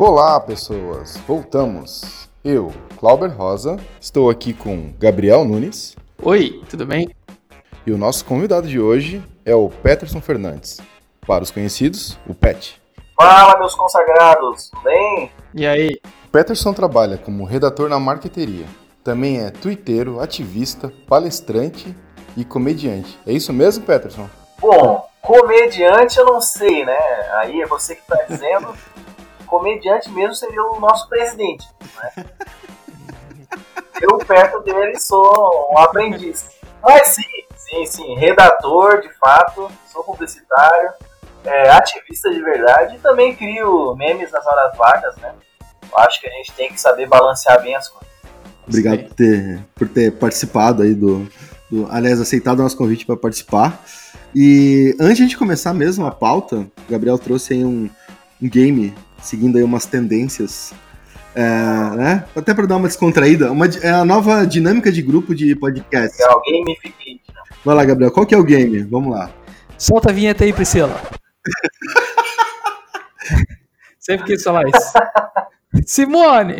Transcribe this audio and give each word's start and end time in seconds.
Olá, 0.00 0.38
pessoas! 0.38 1.16
Voltamos. 1.26 2.30
Eu, 2.44 2.72
Clauber 3.00 3.36
Rosa, 3.36 3.76
estou 4.00 4.30
aqui 4.30 4.54
com 4.54 4.92
Gabriel 4.96 5.44
Nunes. 5.44 5.96
Oi, 6.22 6.62
tudo 6.70 6.86
bem? 6.86 7.12
E 7.84 7.90
o 7.90 7.98
nosso 7.98 8.24
convidado 8.24 8.68
de 8.68 8.78
hoje 8.78 9.20
é 9.44 9.56
o 9.56 9.68
Peterson 9.68 10.20
Fernandes. 10.20 10.80
Para 11.26 11.42
os 11.42 11.50
conhecidos, 11.50 12.16
o 12.28 12.32
Pet. 12.32 12.80
Fala, 13.20 13.58
meus 13.58 13.74
consagrados, 13.74 14.70
tudo 14.70 14.84
bem? 14.84 15.32
E 15.52 15.66
aí? 15.66 16.00
O 16.26 16.30
Peterson 16.30 16.72
trabalha 16.72 17.18
como 17.18 17.44
redator 17.44 17.88
na 17.88 17.98
marqueteria. 17.98 18.66
Também 19.02 19.40
é 19.40 19.50
twitteiro, 19.50 20.20
ativista, 20.20 20.92
palestrante 21.08 21.92
e 22.36 22.44
comediante. 22.44 23.18
É 23.26 23.32
isso 23.32 23.52
mesmo, 23.52 23.84
Peterson? 23.84 24.30
Bom, 24.60 25.04
comediante 25.20 26.20
eu 26.20 26.24
não 26.24 26.40
sei, 26.40 26.84
né? 26.84 26.98
Aí 27.38 27.60
é 27.60 27.66
você 27.66 27.96
que 27.96 28.02
está 28.02 28.22
dizendo. 28.28 28.72
comediante 29.48 30.10
mesmo 30.10 30.34
seria 30.34 30.62
o 30.62 30.78
nosso 30.78 31.08
presidente. 31.08 31.66
Né? 31.80 32.24
Eu, 34.00 34.18
perto 34.18 34.60
dele, 34.60 34.98
sou 35.00 35.72
um 35.72 35.78
aprendiz. 35.78 36.50
Mas 36.82 37.08
sim, 37.08 37.22
sim, 37.56 37.86
sim, 37.86 38.14
redator 38.16 39.00
de 39.00 39.08
fato, 39.18 39.68
sou 39.92 40.04
publicitário, 40.04 40.90
é, 41.44 41.70
ativista 41.70 42.30
de 42.30 42.40
verdade 42.40 42.96
e 42.96 42.98
também 42.98 43.34
crio 43.34 43.94
memes 43.96 44.30
nas 44.30 44.46
horas 44.46 44.76
vagas, 44.76 45.16
né? 45.16 45.34
Eu 45.90 45.98
acho 45.98 46.20
que 46.20 46.28
a 46.28 46.30
gente 46.30 46.52
tem 46.52 46.70
que 46.70 46.80
saber 46.80 47.06
balancear 47.06 47.60
bem 47.62 47.74
as 47.74 47.88
coisas. 47.88 48.08
Obrigado 48.66 49.04
por 49.04 49.14
ter, 49.14 49.60
por 49.74 49.88
ter 49.88 50.12
participado 50.12 50.82
aí 50.82 50.94
do, 50.94 51.26
do. 51.70 51.88
Aliás, 51.90 52.20
aceitado 52.20 52.60
o 52.60 52.62
nosso 52.62 52.76
convite 52.76 53.06
para 53.06 53.16
participar. 53.16 53.82
E 54.34 54.94
antes 55.00 55.26
de 55.28 55.36
começar 55.36 55.72
mesmo 55.72 56.06
a 56.06 56.10
pauta, 56.10 56.56
o 56.56 56.90
Gabriel 56.90 57.18
trouxe 57.18 57.54
aí 57.54 57.64
um, 57.64 57.88
um 58.42 58.48
game 58.48 58.94
seguindo 59.22 59.58
aí 59.58 59.64
umas 59.64 59.86
tendências, 59.86 60.72
é, 61.34 61.40
né? 61.96 62.24
Até 62.34 62.54
para 62.54 62.66
dar 62.66 62.76
uma 62.76 62.88
descontraída, 62.88 63.52
uma, 63.52 63.66
é 63.66 63.90
a 63.90 64.04
nova 64.04 64.46
dinâmica 64.46 64.90
de 64.90 65.02
grupo 65.02 65.34
de 65.34 65.54
podcast. 65.54 66.20
Legal, 66.20 66.42
gamificate. 66.44 67.20
Vai 67.64 67.74
lá, 67.74 67.84
Gabriel, 67.84 68.10
qual 68.10 68.26
que 68.26 68.34
é 68.34 68.38
o 68.38 68.44
game? 68.44 68.82
Vamos 68.82 69.12
lá. 69.12 69.30
Solta 69.76 70.10
a 70.10 70.12
vinheta 70.12 70.44
aí, 70.44 70.52
Priscila. 70.52 71.00
Sempre 73.98 74.26
quis 74.26 74.42
falar 74.42 74.62
isso. 74.66 74.92
Simone! 75.86 76.56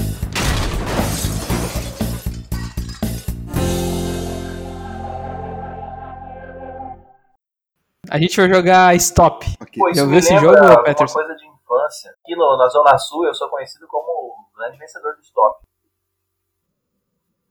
A 8.10 8.18
gente 8.18 8.36
vai 8.36 8.48
jogar 8.48 8.94
Stop. 8.96 9.46
Ok. 9.60 9.78
Pô, 9.78 9.88
isso 9.88 10.00
Já 10.00 10.06
viu 10.06 10.18
esse 10.18 10.34
jogo, 10.38 10.58
uma 10.58 10.82
Peterson? 10.82 11.14
coisa 11.14 11.34
de 11.34 11.47
infância. 11.88 12.10
Aqui 12.10 12.36
no- 12.36 12.56
na 12.56 12.68
Zona 12.68 12.98
Sul 12.98 13.26
eu 13.26 13.34
sou 13.34 13.48
conhecido 13.48 13.86
como 13.88 14.06
o 14.06 14.58
grande 14.58 14.78
vencedor 14.78 15.14
do 15.14 15.22
stop. 15.22 15.60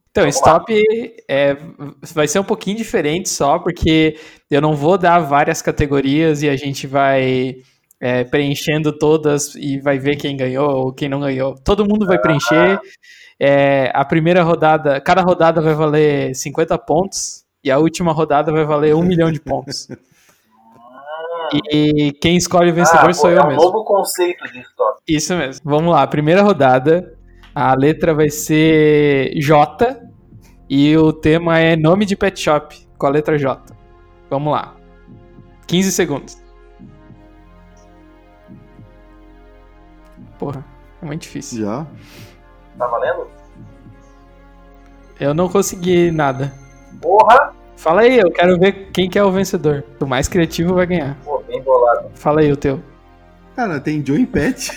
Então, 0.10 0.24
Vamos 0.24 0.36
Stop 0.38 0.74
é, 1.30 1.56
vai 2.12 2.28
ser 2.28 2.40
um 2.40 2.44
pouquinho 2.44 2.76
diferente 2.78 3.30
só, 3.30 3.60
porque 3.60 4.20
eu 4.50 4.60
não 4.60 4.74
vou 4.74 4.98
dar 4.98 5.20
várias 5.20 5.62
categorias 5.62 6.42
e 6.42 6.50
a 6.50 6.56
gente 6.56 6.88
vai 6.88 7.58
é, 8.02 8.24
preenchendo 8.24 8.98
todas 8.98 9.54
e 9.54 9.80
vai 9.80 10.00
ver 10.00 10.16
quem 10.16 10.36
ganhou 10.36 10.70
ou 10.88 10.94
quem 10.94 11.08
não 11.08 11.20
ganhou. 11.20 11.54
Todo 11.64 11.88
mundo 11.88 12.08
vai 12.08 12.20
preencher. 12.20 12.80
É, 13.40 13.92
a 13.94 14.04
primeira 14.04 14.42
rodada, 14.42 15.00
cada 15.00 15.22
rodada 15.22 15.62
vai 15.62 15.76
valer 15.76 16.34
50 16.34 16.80
pontos 16.80 17.44
e 17.64 17.70
a 17.70 17.78
última 17.78 18.12
rodada 18.12 18.52
vai 18.52 18.66
valer 18.66 18.96
1 18.96 19.04
milhão 19.04 19.32
de 19.32 19.40
pontos. 19.40 19.88
E 21.72 22.12
quem 22.22 22.38
escolhe 22.38 22.72
o 22.72 22.74
vencedor 22.74 23.10
ah, 23.10 23.14
sou 23.14 23.30
pô, 23.30 23.36
eu 23.36 23.40
é 23.40 23.44
um 23.44 23.48
mesmo. 23.48 23.64
novo 23.64 23.84
conceito 23.84 24.52
de 24.52 24.60
stop. 24.60 25.00
Isso 25.08 25.36
mesmo. 25.36 25.62
Vamos 25.64 25.94
lá, 25.94 26.06
primeira 26.08 26.42
rodada. 26.42 27.18
A 27.54 27.74
letra 27.74 28.14
vai 28.14 28.30
ser 28.30 29.34
J 29.40 30.00
e 30.70 30.96
o 30.98 31.12
tema 31.12 31.60
é 31.60 31.76
nome 31.76 32.06
de 32.06 32.16
pet 32.16 32.40
shop 32.40 32.88
com 32.98 33.08
a 33.08 33.10
letra 33.10 33.38
J. 33.38 33.74
Vamos 34.30 34.54
lá. 34.54 34.76
15 35.66 35.92
segundos. 35.92 36.38
Porra, 40.38 40.64
é 41.02 41.06
muito 41.06 41.24
difícil. 41.24 41.66
Já? 41.66 41.88
Tá 42.78 42.88
valendo? 42.88 43.28
Eu 45.20 45.34
não 45.34 45.50
consegui 45.50 46.12
nada. 46.12 46.54
Porra! 47.02 47.57
Fala 47.88 48.02
aí, 48.02 48.18
eu 48.20 48.30
quero 48.30 48.60
ver 48.60 48.90
quem 48.92 49.10
que 49.10 49.18
é 49.18 49.24
o 49.24 49.32
vencedor. 49.32 49.82
O 50.02 50.06
mais 50.06 50.28
criativo 50.28 50.74
vai 50.76 50.86
ganhar. 50.86 51.16
Pô, 51.24 51.42
bem 51.48 51.62
bolado. 51.62 52.10
Fala 52.16 52.42
aí 52.42 52.52
o 52.52 52.58
teu. 52.58 52.82
Cara, 53.56 53.80
tem 53.80 54.02
John 54.02 54.26
Pet. 54.26 54.70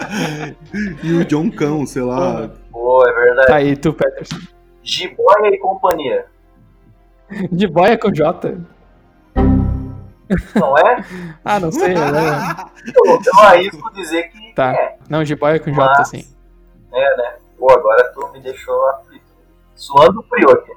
e 1.04 1.12
o 1.12 1.26
John 1.26 1.50
Cão, 1.50 1.84
sei 1.84 2.00
lá. 2.00 2.48
Pô, 2.70 3.06
é 3.06 3.12
verdade. 3.12 3.48
Tá 3.48 3.56
aí, 3.56 3.76
tu, 3.76 3.92
Peterson. 3.92 4.36
Jiboia 4.82 5.48
e 5.52 5.58
companhia. 5.58 6.24
De 7.50 7.66
boia 7.66 7.98
com 7.98 8.10
J. 8.10 8.56
Não 10.54 10.78
é? 10.78 11.04
Ah, 11.44 11.60
não 11.60 11.70
sei. 11.70 11.92
né? 11.92 12.00
Eu, 12.96 13.20
eu 13.26 13.40
arrisco 13.40 13.92
dizer 13.92 14.30
que 14.30 14.54
Tá. 14.54 14.72
é. 14.72 14.96
Não, 15.06 15.22
de 15.22 15.36
boia 15.36 15.60
com 15.60 15.70
J, 15.70 15.84
Mas- 15.98 16.08
sim. 16.08 16.24
É, 16.94 17.16
né? 17.18 17.34
Pô, 17.58 17.70
agora 17.70 18.10
tu 18.14 18.26
me 18.32 18.40
deixou 18.40 18.88
aflito. 18.88 19.22
Suando 19.74 20.22
frio 20.30 20.50
aqui. 20.50 20.72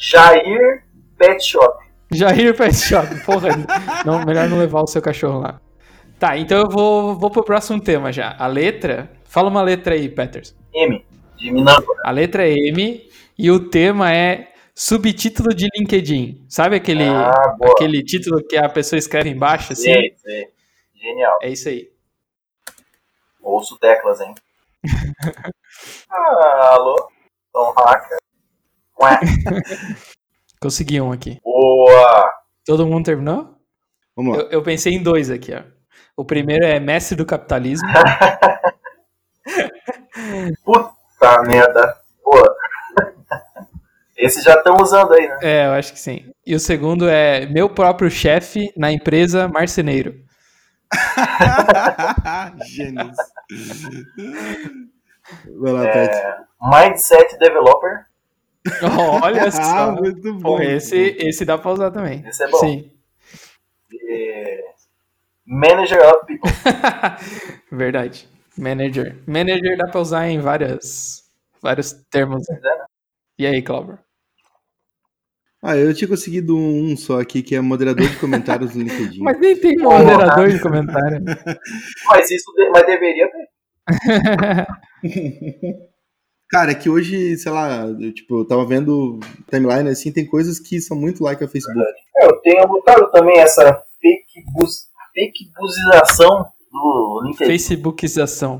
Jair 0.00 0.84
Pet 1.18 1.44
Shop. 1.44 1.78
Jair 2.10 2.56
Pet 2.56 2.74
Shop. 2.74 3.06
Porra, 3.24 3.48
não, 4.04 4.24
melhor 4.24 4.48
não 4.48 4.58
levar 4.58 4.80
o 4.82 4.86
seu 4.86 5.02
cachorro 5.02 5.40
lá. 5.40 5.60
Tá, 6.18 6.36
então 6.36 6.58
eu 6.58 6.68
vou, 6.68 7.14
vou 7.14 7.30
pro 7.30 7.44
próximo 7.44 7.80
tema 7.80 8.12
já. 8.12 8.34
A 8.38 8.46
letra. 8.46 9.10
Fala 9.24 9.48
uma 9.48 9.62
letra 9.62 9.94
aí, 9.94 10.08
Peters. 10.08 10.56
M. 10.74 11.04
De 11.36 11.50
Minâncora. 11.52 12.00
A 12.04 12.10
letra 12.10 12.46
é 12.48 12.52
M 12.52 13.08
e 13.38 13.50
o 13.50 13.68
tema 13.70 14.12
é 14.12 14.52
subtítulo 14.74 15.54
de 15.54 15.66
LinkedIn. 15.74 16.44
Sabe 16.48 16.76
aquele, 16.76 17.04
Ah, 17.04 17.56
aquele 17.62 18.02
título 18.02 18.42
que 18.46 18.56
a 18.56 18.68
pessoa 18.68 18.98
escreve 18.98 19.30
embaixo 19.30 19.72
assim? 19.72 19.92
Sei, 19.92 20.14
sei. 20.16 20.48
Genial. 20.94 21.38
É 21.42 21.48
isso 21.50 21.68
aí. 21.68 21.90
Ouço 23.42 23.78
teclas, 23.78 24.20
hein? 24.20 24.34
ah, 26.10 26.72
alô? 26.76 26.96
Tom 27.52 27.72
Hacker. 27.76 28.18
Consegui 30.60 31.00
um 31.00 31.12
aqui. 31.12 31.40
Boa! 31.42 32.30
Todo 32.66 32.86
mundo 32.86 33.04
terminou? 33.04 33.56
Vamos 34.14 34.36
lá. 34.36 34.42
Eu, 34.44 34.50
eu 34.50 34.62
pensei 34.62 34.94
em 34.94 35.02
dois 35.02 35.30
aqui, 35.30 35.54
ó. 35.54 35.62
O 36.16 36.24
primeiro 36.24 36.64
é 36.64 36.78
Mestre 36.78 37.16
do 37.16 37.24
Capitalismo. 37.24 37.88
Puta 40.64 41.42
merda. 41.46 41.96
Pô. 42.22 42.32
Esses 44.16 44.44
já 44.44 44.54
estão 44.54 44.76
usando 44.82 45.14
aí, 45.14 45.26
né? 45.26 45.38
É, 45.42 45.66
eu 45.66 45.72
acho 45.72 45.94
que 45.94 45.98
sim. 45.98 46.30
E 46.46 46.54
o 46.54 46.60
segundo 46.60 47.08
é 47.08 47.46
Meu 47.46 47.70
próprio 47.70 48.10
chefe 48.10 48.70
na 48.76 48.92
empresa 48.92 49.48
marceneiro. 49.48 50.14
Gênios. 52.66 53.16
Vai 55.58 55.72
lá, 55.72 55.82
Pet. 55.90 56.14
É, 56.14 56.36
Mindset 56.60 57.38
Developer. 57.38 58.09
Olha 59.22 59.44
Ah, 59.46 59.50
só. 59.50 59.92
muito 59.92 60.34
bom. 60.34 60.56
Pô, 60.56 60.62
esse, 60.62 61.16
esse 61.18 61.44
dá 61.44 61.56
pra 61.56 61.72
usar 61.72 61.90
também. 61.90 62.22
Esse 62.26 62.44
é 62.44 62.48
bom. 62.48 62.58
Sim. 62.58 62.90
É, 64.10 64.64
Manager 65.46 66.00
of 66.06 66.26
People. 66.26 66.50
Verdade. 67.72 68.28
Manager. 68.58 69.16
Manager 69.26 69.76
dá 69.78 69.86
pra 69.88 70.00
usar 70.00 70.28
em 70.28 70.38
várias, 70.40 71.24
vários 71.62 71.92
termos. 72.10 72.48
É, 72.50 72.54
né? 72.54 72.84
E 73.38 73.46
aí, 73.46 73.62
Cláudio? 73.62 73.98
Ah, 75.62 75.76
eu 75.76 75.92
tinha 75.94 76.08
conseguido 76.08 76.56
um 76.56 76.96
só 76.96 77.20
aqui, 77.20 77.42
que 77.42 77.54
é 77.54 77.60
moderador 77.60 78.06
de 78.08 78.16
comentários 78.18 78.74
no 78.74 78.82
LinkedIn. 78.82 79.20
Mas 79.24 79.38
nem 79.40 79.56
tem 79.58 79.76
moderador 79.76 80.48
de 80.50 80.58
comentário. 80.60 81.22
Mas 82.06 82.30
isso 82.30 82.50
de- 82.54 82.70
mas 82.70 82.86
deveria 82.86 83.28
ter. 83.30 83.48
Cara, 86.50 86.72
é 86.72 86.74
que 86.74 86.90
hoje, 86.90 87.36
sei 87.36 87.52
lá, 87.52 87.86
eu, 87.86 88.12
tipo, 88.12 88.40
eu 88.40 88.44
tava 88.44 88.66
vendo 88.66 89.20
timeline 89.48 89.88
assim, 89.88 90.10
tem 90.12 90.26
coisas 90.26 90.58
que 90.58 90.80
são 90.80 90.96
muito 90.96 91.22
like 91.22 91.42
a 91.44 91.48
Facebook. 91.48 91.80
É, 92.16 92.26
Eu 92.26 92.40
tenho 92.40 92.66
notado 92.66 93.08
também 93.12 93.38
essa 93.38 93.82
fake, 94.00 94.42
bus, 94.52 94.88
do 96.72 97.22
LinkedIn. 97.24 97.52
Facebookização. 97.52 98.58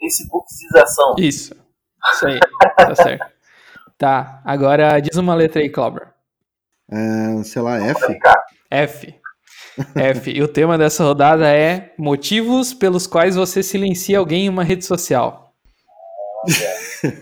Facebookização. 0.00 1.14
Isso. 1.18 1.54
Isso 2.12 2.26
aí. 2.26 2.40
Tá 2.76 2.94
certo. 2.94 3.26
Tá. 3.98 4.42
Agora 4.44 5.00
diz 5.00 5.16
uma 5.16 5.34
letra 5.34 5.60
aí, 5.60 5.68
Cláudio. 5.68 6.02
É, 6.90 7.42
sei 7.42 7.62
lá, 7.62 7.78
F. 7.80 8.18
F. 8.70 9.14
F. 9.94 10.30
E 10.30 10.42
o 10.42 10.48
tema 10.48 10.78
dessa 10.78 11.04
rodada 11.04 11.50
é 11.50 11.94
motivos 11.98 12.72
pelos 12.72 13.06
quais 13.06 13.36
você 13.36 13.62
silencia 13.62 14.18
alguém 14.18 14.46
em 14.46 14.48
uma 14.48 14.64
rede 14.64 14.84
social. 14.84 15.45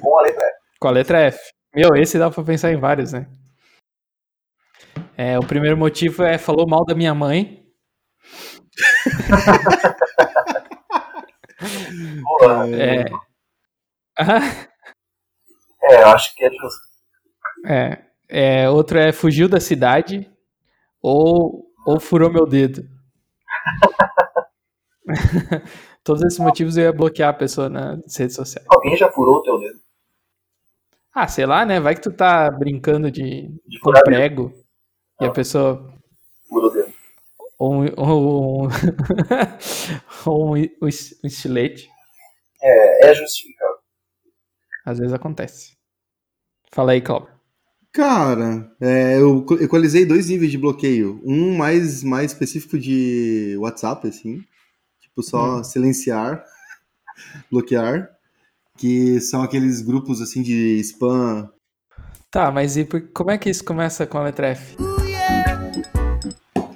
Com 0.01 0.19
a 0.19 0.23
letra 0.23 0.45
F. 0.45 0.55
Com 0.81 0.89
a 0.89 0.91
letra 0.91 1.19
F. 1.21 1.39
Meu, 1.75 1.97
esse 1.97 2.19
dá 2.19 2.31
pra 2.31 2.45
pensar 2.45 2.73
em 2.73 2.79
vários, 2.79 3.13
né? 3.13 3.27
É, 5.17 5.39
o 5.39 5.47
primeiro 5.47 5.77
motivo 5.77 6.23
é 6.23 6.39
falou 6.39 6.69
mal 6.69 6.85
da 6.85 6.95
minha 6.95 7.15
mãe. 7.15 7.65
Boa. 12.23 12.69
É. 12.71 13.05
É, 15.83 16.03
eu 16.03 16.09
acho 16.09 16.35
que 16.35 16.45
é 16.45 16.51
justo. 16.51 16.81
É. 17.67 18.03
é. 18.29 18.71
Outro 18.71 18.99
é 18.99 19.13
fugiu 19.13 19.49
da 19.49 19.61
cidade 19.61 20.31
ou, 21.03 21.67
ou 21.87 22.01
furou 22.01 22.33
meu 22.33 22.47
dedo. 22.47 22.89
Todos 26.05 26.23
esses 26.23 26.39
motivos 26.39 26.77
eu 26.77 26.85
ia 26.85 26.93
bloquear 26.93 27.31
a 27.31 27.33
pessoa 27.33 27.71
nas 27.71 28.15
redes 28.15 28.37
sociais. 28.37 28.67
Alguém 28.69 28.95
já 28.95 29.11
furou 29.11 29.37
o 29.37 29.43
teu 29.43 29.59
dedo? 29.59 29.81
Ah, 31.15 31.27
sei 31.27 31.47
lá, 31.47 31.65
né? 31.65 31.81
Vai 31.81 31.95
que 31.95 32.03
tu 32.03 32.13
tá 32.13 32.51
brincando 32.51 33.11
de, 33.11 33.49
De 33.67 33.79
com 33.79 33.85
furar 33.85 34.03
prego 34.05 34.53
e 35.19 35.25
a 35.25 35.31
pessoa. 35.31 35.91
Furou 36.47 36.69
o 36.69 36.73
dedo. 36.73 36.93
Ou 37.59 37.75
um, 37.75 37.87
ou 37.97 38.65
um, 38.65 38.69
ou 40.27 40.57
um, 40.57 40.63
um 40.83 40.89
estilete. 40.89 41.89
É, 42.61 43.11
é 43.11 43.15
justificável. 43.15 43.77
Às 44.85 44.99
vezes 44.99 45.15
acontece. 45.15 45.75
Fala 46.71 46.93
aí, 46.93 47.01
Cláudio. 47.01 47.33
Cara, 47.93 48.71
é, 48.81 49.19
eu 49.19 49.47
equalizei 49.61 50.05
dois 50.05 50.29
níveis 50.29 50.51
de 50.51 50.59
bloqueio. 50.59 51.23
Um 51.25 51.57
mais, 51.57 52.03
mais 52.03 52.33
específico 52.33 52.77
de 52.77 53.57
WhatsApp, 53.59 54.09
assim. 54.09 54.45
Tipo, 55.15 55.23
só 55.23 55.63
silenciar, 55.63 56.45
bloquear. 57.51 58.11
Que 58.77 59.21
são 59.21 59.41
aqueles 59.45 59.81
grupos, 59.81 60.21
assim, 60.21 60.43
de 60.43 60.81
spam. 60.81 61.49
Tá, 62.29 62.51
mas 62.51 62.77
e 62.77 62.85
por- 62.85 63.09
como 63.15 63.31
é 63.31 63.39
que 63.39 63.49
isso 63.49 63.65
começa 63.65 64.05
com 64.05 64.19
a 64.19 64.25
letra 64.25 64.49
F? 64.49 64.77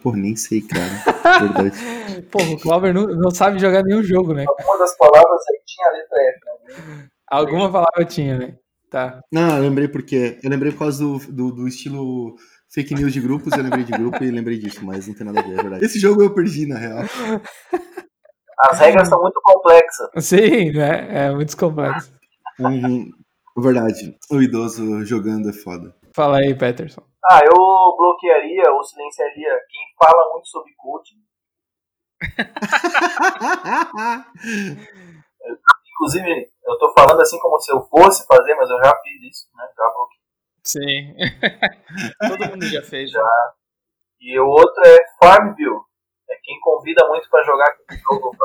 Pô, 0.01 0.13
nem 0.13 0.37
sei, 0.37 0.63
cara. 0.63 0.85
Verdade. 1.43 2.23
Pô, 2.31 2.39
o 2.41 2.57
Cláudio 2.61 2.95
não, 2.95 3.07
não 3.09 3.31
sabe 3.33 3.59
jogar 3.59 3.83
nenhum 3.83 4.01
jogo, 4.05 4.33
né? 4.33 4.45
Uma 4.65 4.79
das 4.79 4.97
palavras 4.97 5.41
aí 5.51 5.61
tinha 5.67 5.89
a 5.89 5.93
letra 5.93 6.19
F. 6.23 6.87
Né? 6.87 7.09
Alguma 7.29 7.73
palavra 7.73 8.05
tinha, 8.05 8.39
né? 8.39 8.55
Tá. 8.89 9.21
Não, 9.33 9.57
eu 9.57 9.63
lembrei 9.65 9.89
porque. 9.89 10.39
Eu 10.41 10.49
lembrei 10.51 10.71
por 10.71 10.79
causa 10.79 11.03
do, 11.03 11.19
do, 11.19 11.51
do 11.51 11.67
estilo 11.69 12.37
fake 12.71 12.95
news 12.95 13.13
de 13.13 13.21
grupos, 13.21 13.53
eu 13.55 13.63
lembrei 13.65 13.83
de 13.83 13.91
grupo 13.93 14.23
e 14.23 14.31
lembrei 14.31 14.57
disso, 14.57 14.85
mas 14.85 15.09
não 15.09 15.15
tem 15.15 15.27
nada 15.27 15.41
a 15.41 15.43
ver, 15.43 15.59
é 15.59 15.63
verdade. 15.63 15.85
Esse 15.85 15.99
jogo 15.99 16.23
eu 16.23 16.33
perdi, 16.33 16.65
na 16.67 16.79
real. 16.79 17.05
As 18.61 18.81
regras 18.81 19.09
são 19.09 19.21
muito 19.21 19.41
complexas. 19.43 20.09
Sim, 20.19 20.73
né? 20.73 21.27
É 21.27 21.31
muito 21.31 21.57
complexo. 21.57 22.13
Uhum. 22.59 23.09
Verdade. 23.57 24.19
O 24.31 24.43
idoso 24.43 25.05
jogando 25.05 25.49
é 25.49 25.53
foda. 25.53 25.95
Fala 26.15 26.39
aí, 26.39 26.55
Peterson. 26.57 27.03
Ah, 27.31 27.41
eu 27.45 27.53
bloquearia 27.97 28.73
ou 28.73 28.83
silenciaria 28.83 29.51
quem 29.69 29.83
fala 29.99 30.33
muito 30.33 30.49
sobre 30.49 30.73
coaching. 30.77 31.19
Inclusive, 35.93 36.51
eu 36.65 36.79
tô 36.79 36.93
falando 36.97 37.21
assim 37.21 37.39
como 37.39 37.61
se 37.61 37.71
eu 37.73 37.83
fosse 37.83 38.27
fazer, 38.27 38.55
mas 38.55 38.71
eu 38.71 38.79
já 38.79 38.95
fiz 39.03 39.23
isso, 39.31 39.47
né? 39.55 39.69
Já 39.77 39.93
bloqueei. 39.95 40.19
Sim. 40.65 41.15
Todo 42.29 42.51
mundo 42.51 42.65
já 42.67 42.83
fez. 42.83 43.11
Já. 43.11 43.23
E 44.21 44.39
o 44.39 44.47
outro 44.47 44.83
é 44.85 44.99
Farmville. 45.21 45.81
É 46.31 46.37
quem 46.43 46.61
convida 46.61 47.07
muito 47.09 47.29
pra 47.31 47.43
jogar 47.43 47.75
jogo. 48.03 48.37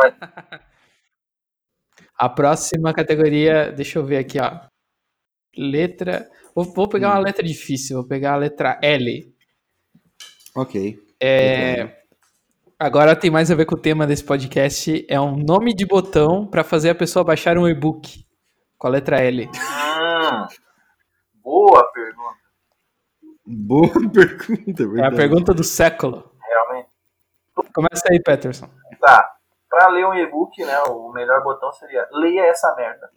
A 2.17 2.29
próxima 2.29 2.93
categoria, 2.93 3.71
deixa 3.71 3.99
eu 3.99 4.05
ver 4.05 4.17
aqui, 4.17 4.39
ó. 4.39 4.59
Letra. 5.57 6.29
Vou, 6.55 6.63
vou 6.65 6.87
pegar 6.87 7.09
uma 7.09 7.19
letra 7.19 7.43
difícil, 7.45 7.97
vou 7.97 8.07
pegar 8.07 8.33
a 8.33 8.37
letra 8.37 8.79
L. 8.81 9.33
ok. 10.55 10.99
É, 11.19 12.03
Agora 12.79 13.15
tem 13.15 13.31
mais 13.31 13.49
a 13.49 13.55
ver 13.55 13.65
com 13.65 13.75
o 13.75 13.79
tema 13.81 14.05
desse 14.05 14.23
podcast. 14.25 15.05
É 15.09 15.19
um 15.19 15.37
nome 15.37 15.73
de 15.73 15.85
botão 15.85 16.45
para 16.45 16.63
fazer 16.63 16.89
a 16.89 16.95
pessoa 16.95 17.23
baixar 17.23 17.57
um 17.57 17.67
e-book. 17.67 18.25
Com 18.77 18.87
a 18.87 18.89
letra 18.89 19.21
L. 19.21 19.45
Hum, 19.47 20.47
boa 21.35 21.89
pergunta, 21.93 22.37
Boa 23.45 23.89
pergunta, 24.11 24.83
É 24.83 24.85
a 24.85 24.89
verdade. 24.89 25.15
pergunta 25.15 25.53
do 25.53 25.63
século. 25.63 26.29
realmente. 26.41 26.89
Começa 27.73 28.03
aí, 28.11 28.21
Peterson. 28.21 28.69
Tá. 28.99 29.31
Pra 29.69 29.87
ler 29.87 30.05
um 30.05 30.13
e-book, 30.13 30.63
né, 30.63 30.83
o 30.83 31.11
melhor 31.11 31.43
botão 31.43 31.71
seria 31.71 32.07
leia 32.11 32.45
essa 32.45 32.75
merda. 32.75 33.09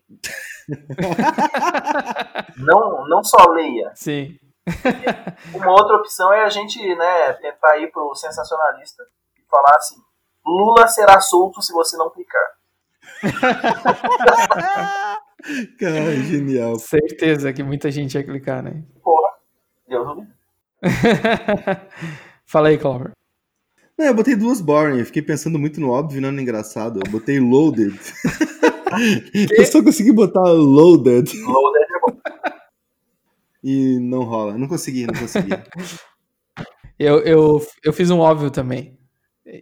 não, 2.56 3.06
não 3.06 3.23
só 3.23 3.50
leia. 3.50 3.93
Sim. 3.94 4.38
Uma 5.55 5.70
outra 5.70 5.97
opção 5.97 6.32
é 6.32 6.44
a 6.44 6.49
gente, 6.49 6.82
né, 6.97 7.35
tentar 7.35 7.76
ir 7.76 7.93
pro 7.93 8.14
sensacionalista 8.14 9.05
e 9.37 9.43
falar 9.50 9.76
assim: 9.76 9.97
Lula 10.44 10.88
será 10.88 11.20
solto 11.20 11.61
se 11.61 11.75
você 11.75 11.99
não 11.99 12.11
clicar. 12.11 12.56
Cara, 15.79 16.17
genial. 16.23 16.76
Certeza 16.76 17.53
que 17.53 17.62
muita 17.62 17.91
gente 17.91 18.17
ia 18.17 18.25
clicar, 18.25 18.62
né? 18.62 18.82
Porra, 19.03 19.35
Deus 19.87 20.17
me. 20.17 20.26
Fala 22.47 22.69
aí, 22.69 22.79
Clover. 22.79 23.12
Não, 23.98 24.06
eu 24.06 24.14
botei 24.14 24.37
duas 24.37 24.60
boring, 24.60 24.98
eu 24.98 25.06
fiquei 25.06 25.22
pensando 25.22 25.58
muito 25.58 25.81
no 25.81 25.90
óbvio 25.90 26.19
e 26.19 26.20
não 26.20 26.31
no 26.31 26.40
engraçado. 26.40 27.00
Eu 27.04 27.10
botei 27.10 27.40
loaded. 27.40 27.98
eu 29.56 29.66
só 29.66 29.82
consegui 29.82 30.12
botar 30.12 30.43
loaded 30.43 31.32
Loaded 31.38 31.84
é 31.84 32.00
bom. 32.00 32.19
e 33.62 33.98
não 34.00 34.22
rola. 34.22 34.58
Não 34.58 34.69
consegui, 34.69 35.06
não 35.06 35.14
consegui. 35.14 35.50
Eu, 36.98 37.20
eu, 37.20 37.66
eu 37.84 37.93
fiz 37.93 38.10
um 38.10 38.19
óbvio 38.19 38.50
também. 38.50 38.98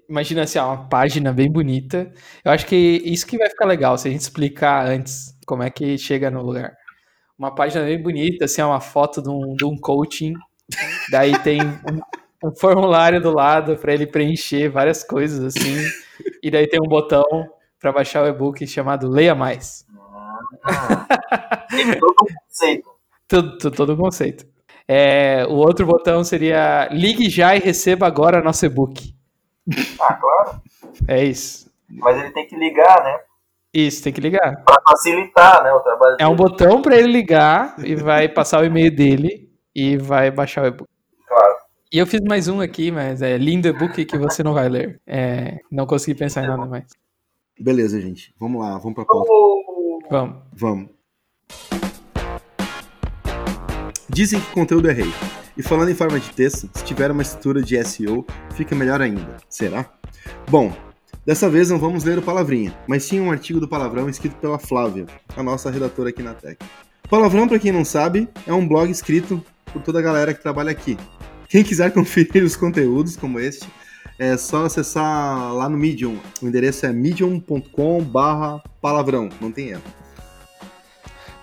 Imagina 0.09 0.43
assim, 0.43 0.59
uma 0.59 0.89
página 0.89 1.33
bem 1.33 1.51
bonita. 1.51 2.13
Eu 2.45 2.53
acho 2.53 2.67
que 2.67 2.77
isso 2.77 3.27
que 3.27 3.37
vai 3.37 3.49
ficar 3.51 3.67
legal, 3.67 3.99
se 3.99 4.09
a 4.09 4.11
gente 4.11 4.21
explicar 4.23 4.87
antes 4.87 5.37
como 5.47 5.63
é 5.63 5.71
que 5.71 5.99
chega 5.99 6.31
no 6.31 6.43
lugar. 6.43 6.73
Uma 7.39 7.55
página 7.55 7.85
bem 7.85 8.01
bonita, 8.03 8.47
assim, 8.47 8.63
uma 8.63 8.81
foto 8.81 9.21
de 9.23 9.29
um, 9.29 9.55
de 9.55 9.65
um 9.65 9.77
coaching. 9.77 10.35
Daí 11.11 11.39
tem 11.41 11.59
um, 12.45 12.49
um 12.49 12.55
formulário 12.55 13.21
do 13.21 13.33
lado 13.33 13.77
para 13.77 13.93
ele 13.93 14.07
preencher 14.07 14.69
várias 14.69 15.03
coisas, 15.03 15.43
assim. 15.45 15.75
E 16.43 16.51
daí 16.51 16.67
tem 16.67 16.81
um 16.81 16.89
botão 16.89 17.25
para 17.81 17.93
baixar 17.93 18.23
o 18.25 18.27
e-book 18.29 18.67
chamado 18.67 19.09
Leia 19.09 19.35
Mais. 19.35 19.85
Tem 21.71 21.99
todo 21.99 22.13
um 22.13 22.35
conceito. 22.49 22.91
Todo 23.29 23.93
o 23.93 23.97
conceito. 23.97 24.47
É, 24.87 25.47
o 25.47 25.55
outro 25.55 25.87
botão 25.87 26.23
seria 26.23 26.89
Ligue 26.91 27.31
já 27.31 27.57
e 27.57 27.59
receba 27.59 28.07
agora 28.07 28.43
nosso 28.43 28.67
e-book. 28.67 29.15
Ah, 29.99 30.15
claro. 30.15 30.61
É 31.09 31.25
isso. 31.25 31.71
Mas 31.89 32.19
ele 32.19 32.31
tem 32.31 32.47
que 32.47 32.57
ligar, 32.57 33.03
né? 33.03 33.19
Isso, 33.73 34.05
tem 34.05 34.13
que 34.13 34.21
ligar. 34.21 34.63
Pra 34.65 34.77
facilitar 34.89 35.65
né, 35.65 35.73
o 35.73 35.81
trabalho 35.81 36.17
É 36.21 36.27
um 36.27 36.37
dele. 36.37 36.49
botão 36.49 36.83
para 36.83 36.97
ele 36.97 37.11
ligar 37.11 37.75
e 37.79 37.97
vai 37.97 38.29
passar 38.29 38.61
o 38.61 38.65
e-mail 38.65 38.95
dele 38.95 39.51
e 39.75 39.97
vai 39.97 40.31
baixar 40.31 40.65
o 40.65 40.67
e-book. 40.67 40.89
E 41.95 41.99
eu 41.99 42.09
fiz 42.09 42.21
mais 42.23 42.49
um 42.49 42.61
aqui, 42.61 42.91
mas 42.91 43.23
é 43.23 43.39
lindo 43.39 43.69
e-book 43.69 44.05
que 44.05 44.19
você 44.19 44.43
não 44.43 44.53
vai 44.53 44.69
ler. 44.69 45.01
É, 45.07 45.61
não 45.71 45.87
consegui 45.87 46.19
pensar 46.19 46.43
em 46.43 46.49
nada 46.49 46.67
mais. 46.67 46.87
Beleza, 47.57 48.01
gente. 48.01 48.35
Vamos 48.37 48.61
lá, 48.61 48.77
vamos 48.79 48.95
pra 48.97 49.05
pauta. 49.05 49.31
Vamos. 50.11 50.37
Vamos. 50.53 50.89
Dizem 54.09 54.41
que 54.41 54.51
conteúdo 54.51 54.91
é 54.91 54.93
rei. 54.93 55.07
E 55.57 55.63
falando 55.63 55.89
em 55.89 55.95
forma 55.95 56.19
de 56.19 56.29
texto, 56.31 56.69
se 56.75 56.85
tiver 56.85 57.13
uma 57.13 57.23
estrutura 57.23 57.63
de 57.63 57.81
SEO, 57.85 58.27
fica 58.57 58.75
melhor 58.75 59.01
ainda. 59.01 59.37
Será? 59.49 59.89
Bom, 60.51 60.73
dessa 61.25 61.49
vez 61.49 61.71
não 61.71 61.79
vamos 61.79 62.03
ler 62.03 62.19
o 62.19 62.23
Palavrinha, 62.23 62.77
mas 62.89 63.05
sim 63.05 63.21
um 63.21 63.31
artigo 63.31 63.61
do 63.61 63.69
Palavrão 63.69 64.09
escrito 64.09 64.35
pela 64.39 64.59
Flávia, 64.59 65.07
a 65.37 65.45
nossa 65.45 65.71
redatora 65.71 66.11
aqui 66.11 66.25
na 66.25 66.35
Tech. 66.35 66.59
Palavrão, 67.09 67.47
para 67.47 67.61
quem 67.61 67.71
não 67.71 67.85
sabe, 67.85 68.29
é 68.49 68.53
um 68.53 68.67
blog 68.67 68.91
escrito 68.91 69.41
por 69.73 69.81
toda 69.81 70.01
a 70.01 70.03
galera 70.03 70.35
que 70.35 70.43
trabalha 70.43 70.73
aqui. 70.73 70.99
Quem 71.55 71.63
quiser 71.63 71.93
conferir 71.93 72.43
os 72.43 72.57
conteúdos 72.57 73.17
como 73.17 73.39
este, 73.39 73.69
é 74.19 74.37
só 74.37 74.65
acessar 74.65 75.55
lá 75.55 75.69
no 75.69 75.79
Medium. 75.79 76.17
O 76.43 76.49
endereço 76.49 76.85
é 76.85 76.93
medium.com/palavrão, 76.93 79.29
não 79.41 79.53
tem 79.53 79.69
erro. 79.69 79.85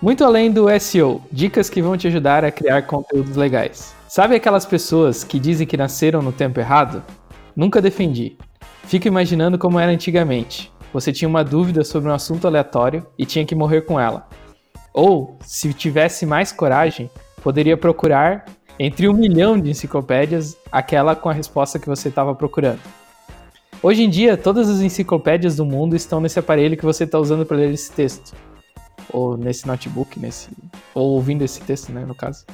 Muito 0.02 0.22
além 0.22 0.52
do 0.52 0.66
SEO, 0.78 1.22
dicas 1.32 1.70
que 1.70 1.80
vão 1.80 1.96
te 1.96 2.08
ajudar 2.08 2.44
a 2.44 2.50
criar 2.50 2.82
conteúdos 2.82 3.36
legais. 3.36 3.94
Sabe 4.06 4.36
aquelas 4.36 4.66
pessoas 4.66 5.24
que 5.24 5.40
dizem 5.40 5.66
que 5.66 5.78
nasceram 5.78 6.20
no 6.20 6.30
tempo 6.30 6.60
errado? 6.60 7.02
Nunca 7.56 7.80
defendi. 7.80 8.36
Fico 8.84 9.08
imaginando 9.08 9.56
como 9.56 9.80
era 9.80 9.90
antigamente. 9.90 10.70
Você 10.92 11.10
tinha 11.10 11.26
uma 11.26 11.42
dúvida 11.42 11.84
sobre 11.84 12.10
um 12.10 12.14
assunto 12.14 12.46
aleatório 12.46 13.06
e 13.16 13.24
tinha 13.24 13.46
que 13.46 13.54
morrer 13.54 13.86
com 13.86 13.98
ela. 13.98 14.28
Ou, 14.92 15.38
se 15.40 15.72
tivesse 15.72 16.26
mais 16.26 16.52
coragem, 16.52 17.10
poderia 17.42 17.78
procurar 17.78 18.44
entre 18.78 19.08
um 19.08 19.12
milhão 19.12 19.58
de 19.58 19.70
enciclopédias 19.70 20.56
aquela 20.70 21.14
com 21.14 21.28
a 21.28 21.32
resposta 21.32 21.78
que 21.78 21.88
você 21.88 22.08
estava 22.08 22.34
procurando. 22.34 22.80
Hoje 23.82 24.04
em 24.04 24.10
dia, 24.10 24.36
todas 24.36 24.68
as 24.68 24.80
enciclopédias 24.80 25.56
do 25.56 25.64
mundo 25.64 25.96
estão 25.96 26.20
nesse 26.20 26.38
aparelho 26.38 26.76
que 26.76 26.84
você 26.84 27.04
está 27.04 27.18
usando 27.18 27.44
para 27.44 27.56
ler 27.56 27.72
esse 27.72 27.90
texto 27.90 28.34
ou 29.12 29.36
nesse 29.36 29.66
notebook, 29.66 30.18
nesse 30.18 30.48
ou 30.94 31.10
ouvindo 31.10 31.42
esse 31.42 31.60
texto, 31.60 31.90
né, 31.92 32.04
no 32.06 32.14
caso. 32.14 32.44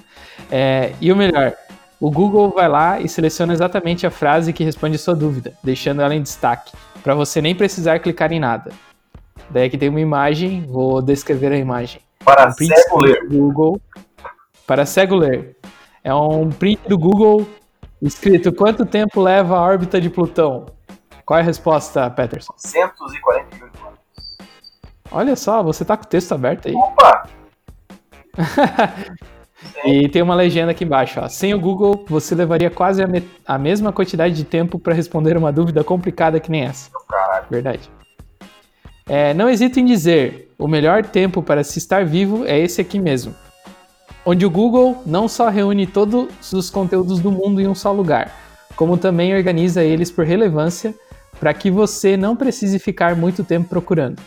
É, 0.50 0.94
e 1.00 1.12
o 1.12 1.16
melhor, 1.16 1.54
o 2.00 2.10
Google 2.10 2.50
vai 2.50 2.68
lá 2.68 3.00
e 3.00 3.08
seleciona 3.08 3.52
exatamente 3.52 4.06
a 4.06 4.10
frase 4.10 4.52
que 4.52 4.64
responde 4.64 4.96
a 4.96 4.98
sua 4.98 5.14
dúvida, 5.14 5.52
deixando 5.62 6.00
ela 6.00 6.14
em 6.14 6.22
destaque, 6.22 6.72
para 7.02 7.14
você 7.14 7.42
nem 7.42 7.54
precisar 7.54 7.98
clicar 7.98 8.32
em 8.32 8.40
nada. 8.40 8.72
Daí 9.50 9.66
aqui 9.66 9.78
tem 9.78 9.88
uma 9.88 10.00
imagem, 10.00 10.64
vou 10.66 11.00
descrever 11.02 11.52
a 11.52 11.56
imagem. 11.56 12.00
Para 12.24 12.48
Um 12.48 12.52
cego 12.52 13.00
ler. 13.00 13.28
Google. 13.28 13.80
Para 14.66 14.84
cego 14.84 15.14
ler. 15.14 15.56
É 16.02 16.14
um 16.14 16.48
print 16.50 16.80
do 16.88 16.98
Google 16.98 17.46
escrito 18.00 18.52
quanto 18.52 18.86
tempo 18.86 19.20
leva 19.20 19.56
a 19.56 19.62
órbita 19.62 20.00
de 20.00 20.08
Plutão? 20.08 20.66
Qual 21.24 21.38
é 21.38 21.42
a 21.42 21.44
resposta, 21.44 22.08
Peterson? 22.10 22.54
148 22.56 23.64
anos. 23.86 23.98
Olha 25.10 25.36
só, 25.36 25.62
você 25.62 25.84
tá 25.84 25.96
com 25.96 26.04
o 26.04 26.08
texto 26.08 26.32
aberto 26.32 26.68
aí. 26.68 26.74
Opa! 26.74 27.28
E 29.84 30.08
tem 30.08 30.22
uma 30.22 30.36
legenda 30.36 30.70
aqui 30.70 30.84
embaixo, 30.84 31.18
ó. 31.20 31.28
Sem 31.28 31.52
o 31.52 31.58
Google, 31.60 32.04
você 32.08 32.32
levaria 32.32 32.70
quase 32.70 33.02
a, 33.02 33.08
me- 33.08 33.28
a 33.44 33.58
mesma 33.58 33.92
quantidade 33.92 34.32
de 34.34 34.44
tempo 34.44 34.78
para 34.78 34.94
responder 34.94 35.36
uma 35.36 35.50
dúvida 35.52 35.82
complicada 35.82 36.38
que 36.38 36.48
nem 36.48 36.62
essa. 36.64 36.88
Caralho. 37.08 37.46
Verdade. 37.50 37.90
É, 39.08 39.34
não 39.34 39.48
hesito 39.48 39.80
em 39.80 39.84
dizer, 39.84 40.54
o 40.56 40.68
melhor 40.68 41.04
tempo 41.04 41.42
para 41.42 41.64
se 41.64 41.78
estar 41.78 42.04
vivo 42.04 42.44
é 42.46 42.56
esse 42.56 42.80
aqui 42.80 43.00
mesmo. 43.00 43.34
Onde 44.30 44.44
o 44.44 44.50
Google 44.50 45.02
não 45.06 45.26
só 45.26 45.48
reúne 45.48 45.86
todos 45.86 46.52
os 46.52 46.68
conteúdos 46.68 47.18
do 47.18 47.32
mundo 47.32 47.62
em 47.62 47.66
um 47.66 47.74
só 47.74 47.90
lugar, 47.90 48.30
como 48.76 48.98
também 48.98 49.34
organiza 49.34 49.82
eles 49.82 50.10
por 50.10 50.26
relevância 50.26 50.94
para 51.40 51.54
que 51.54 51.70
você 51.70 52.14
não 52.14 52.36
precise 52.36 52.78
ficar 52.78 53.16
muito 53.16 53.42
tempo 53.42 53.70
procurando. 53.70 54.20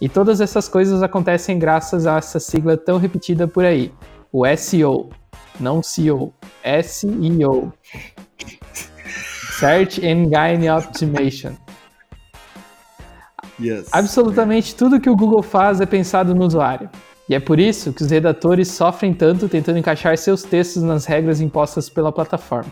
E 0.00 0.08
todas 0.08 0.40
essas 0.40 0.68
coisas 0.68 1.02
acontecem 1.02 1.58
graças 1.58 2.06
a 2.06 2.16
essa 2.16 2.40
sigla 2.40 2.78
tão 2.78 2.96
repetida 2.96 3.46
por 3.46 3.62
aí, 3.62 3.92
o 4.32 4.46
SEO, 4.56 5.10
não 5.60 5.82
CEO, 5.82 6.32
SEO. 6.82 7.74
Search 9.60 10.00
Engine 10.00 10.70
Optimization. 10.70 11.52
Yes. 13.60 13.86
Absolutamente 13.92 14.74
tudo 14.74 14.98
que 14.98 15.10
o 15.10 15.14
Google 15.14 15.42
faz 15.42 15.78
é 15.78 15.84
pensado 15.84 16.34
no 16.34 16.46
usuário. 16.46 16.88
E 17.28 17.34
é 17.34 17.40
por 17.40 17.60
isso 17.60 17.92
que 17.92 18.02
os 18.02 18.10
redatores 18.10 18.68
sofrem 18.68 19.14
tanto 19.14 19.48
tentando 19.48 19.78
encaixar 19.78 20.18
seus 20.18 20.42
textos 20.42 20.82
nas 20.82 21.06
regras 21.06 21.40
impostas 21.40 21.88
pela 21.88 22.12
plataforma. 22.12 22.70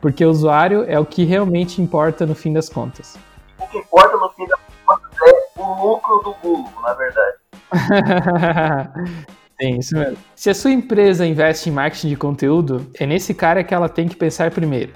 Porque 0.00 0.24
o 0.24 0.30
usuário 0.30 0.84
é 0.86 0.98
o 0.98 1.04
que 1.04 1.24
realmente 1.24 1.80
importa 1.80 2.26
no 2.26 2.34
fim 2.34 2.52
das 2.52 2.68
contas. 2.68 3.18
O 3.58 3.66
que 3.66 3.78
importa 3.78 4.16
no 4.16 4.30
fim 4.30 4.46
das 4.46 4.60
contas 4.86 5.10
é 5.26 5.60
o 5.60 5.82
lucro 5.82 6.18
do 6.24 6.34
Google, 6.42 6.82
na 6.82 6.94
verdade. 6.94 7.36
Sim, 9.60 9.78
isso 9.78 9.94
mesmo. 9.94 10.16
Se 10.34 10.48
a 10.48 10.54
sua 10.54 10.70
empresa 10.70 11.26
investe 11.26 11.68
em 11.68 11.72
marketing 11.72 12.08
de 12.08 12.16
conteúdo, 12.16 12.86
é 12.98 13.06
nesse 13.06 13.34
cara 13.34 13.62
que 13.62 13.74
ela 13.74 13.88
tem 13.88 14.08
que 14.08 14.16
pensar 14.16 14.50
primeiro. 14.50 14.92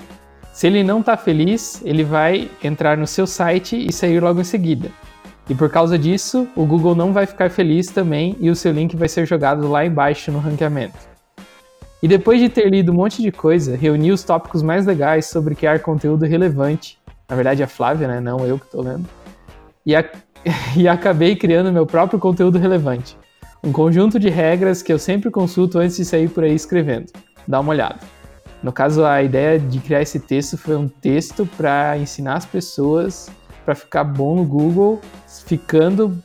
Se 0.55 0.67
ele 0.67 0.83
não 0.83 1.01
está 1.01 1.17
feliz, 1.17 1.83
ele 1.85 2.05
vai 2.05 2.51
entrar 2.63 2.97
no 2.97 3.07
seu 3.07 3.27
site 3.27 3.77
e 3.77 3.93
sair 3.93 4.21
logo 4.21 4.41
em 4.41 4.45
seguida. 4.45 4.89
E 5.49 5.55
por 5.55 5.69
causa 5.69 5.99
disso, 5.99 6.49
o 6.57 6.65
Google 6.65 6.95
não 6.95 7.13
vai 7.13 7.27
ficar 7.27 7.51
feliz 7.51 7.89
também 7.89 8.37
e 8.41 8.49
o 8.49 8.57
seu 8.57 8.73
link 8.73 8.97
vai 8.97 9.09
ser 9.09 9.27
jogado 9.27 9.69
lá 9.69 9.85
embaixo 9.85 10.33
no 10.33 10.39
ranqueamento. 10.39 10.97
E 12.03 12.09
depois 12.09 12.41
de 12.41 12.49
ter 12.49 12.69
lido 12.71 12.93
um 12.93 12.95
monte 12.95 13.23
de 13.23 13.31
coisa, 13.31 13.77
reuni 13.77 14.13
os 14.13 14.23
tópicos 14.23 14.63
mais 14.63 14.87
legais 14.87 15.27
sobre 15.27 15.55
criar 15.55 15.81
conteúdo 15.81 16.25
relevante. 16.25 16.99
Na 17.29 17.37
verdade, 17.37 17.63
a 17.63 17.67
Flávia, 17.67 18.07
né? 18.09 18.21
Não 18.21 18.47
eu 18.47 18.59
que 18.59 18.67
estou 18.67 18.83
lendo. 18.83 19.07
E, 19.85 19.95
a- 19.97 20.05
e 20.77 20.87
acabei 20.89 21.37
criando 21.37 21.73
meu 21.73 21.87
próprio 21.87 22.19
conteúdo 22.19 22.59
relevante. 22.59 23.17
Um 23.63 23.73
conjunto 23.73 24.19
de 24.19 24.29
regras 24.29 24.83
que 24.83 24.93
eu 24.93 24.99
sempre 24.99 25.31
consulto 25.31 25.79
antes 25.79 25.97
de 25.97 26.05
sair 26.05 26.29
por 26.29 26.45
aí 26.45 26.55
escrevendo. 26.55 27.11
Dá 27.49 27.61
uma 27.61 27.71
olhada. 27.71 27.99
No 28.63 28.73
caso, 28.73 29.05
a 29.05 29.23
ideia 29.23 29.59
de 29.59 29.79
criar 29.79 30.03
esse 30.03 30.21
texto 30.21 30.57
foi 30.57 30.77
um 30.77 30.89
texto 30.89 31.47
para 31.57 31.97
ensinar 31.99 32.35
as 32.35 32.47
pessoas 32.47 33.31
para 33.65 33.75
ficar 33.75 34.05
bom 34.05 34.37
no 34.37 34.45
Google, 34.45 35.01
ficando 35.47 36.17